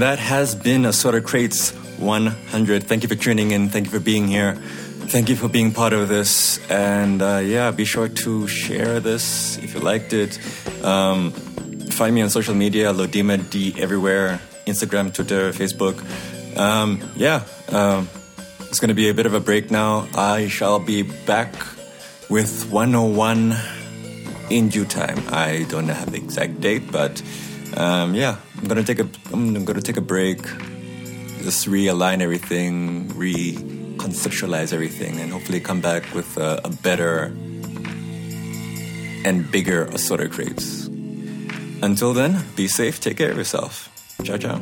And 0.00 0.08
that 0.08 0.18
has 0.18 0.54
been 0.54 0.86
Assorted 0.86 1.24
Crates 1.24 1.72
100. 1.98 2.84
Thank 2.84 3.02
you 3.02 3.08
for 3.10 3.16
tuning 3.16 3.50
in. 3.50 3.68
Thank 3.68 3.84
you 3.84 3.92
for 3.92 4.00
being 4.00 4.28
here. 4.28 4.54
Thank 5.12 5.28
you 5.28 5.36
for 5.36 5.46
being 5.46 5.72
part 5.72 5.92
of 5.92 6.08
this. 6.08 6.58
And 6.70 7.20
uh, 7.20 7.42
yeah, 7.44 7.70
be 7.70 7.84
sure 7.84 8.08
to 8.08 8.48
share 8.48 8.98
this 9.00 9.58
if 9.58 9.74
you 9.74 9.80
liked 9.80 10.14
it. 10.14 10.40
Um, 10.82 11.32
find 11.32 12.14
me 12.14 12.22
on 12.22 12.30
social 12.30 12.54
media, 12.54 12.94
Lodima 12.94 13.50
D 13.50 13.74
everywhere 13.76 14.40
Instagram, 14.66 15.12
Twitter, 15.12 15.50
Facebook. 15.50 16.00
Um, 16.56 17.02
yeah, 17.14 17.44
um, 17.68 18.08
it's 18.70 18.80
going 18.80 18.88
to 18.88 18.94
be 18.94 19.10
a 19.10 19.14
bit 19.14 19.26
of 19.26 19.34
a 19.34 19.40
break 19.40 19.70
now. 19.70 20.08
I 20.14 20.48
shall 20.48 20.78
be 20.78 21.02
back 21.02 21.52
with 22.30 22.70
101 22.70 23.54
in 24.48 24.70
due 24.70 24.86
time. 24.86 25.22
I 25.28 25.66
don't 25.68 25.88
have 25.88 26.10
the 26.10 26.16
exact 26.16 26.62
date, 26.62 26.90
but 26.90 27.20
um, 27.76 28.14
yeah, 28.14 28.38
I'm 28.60 28.68
gonna 28.68 28.84
take 28.84 29.00
a 29.00 29.08
I'm 29.32 29.64
gonna 29.64 29.80
take 29.80 29.96
a 29.96 30.02
break, 30.02 30.42
just 31.42 31.66
realign 31.66 32.20
everything, 32.20 33.08
reconceptualize 33.08 34.72
everything, 34.74 35.18
and 35.18 35.32
hopefully 35.32 35.60
come 35.60 35.80
back 35.80 36.14
with 36.14 36.36
a, 36.36 36.60
a 36.64 36.68
better 36.68 37.32
and 39.24 39.50
bigger 39.50 39.84
Assorted 39.86 40.32
Crates. 40.32 40.86
Until 41.82 42.12
then, 42.12 42.44
be 42.54 42.68
safe, 42.68 43.00
take 43.00 43.16
care 43.16 43.30
of 43.30 43.38
yourself. 43.38 43.88
Ciao, 44.24 44.36
ciao. 44.36 44.60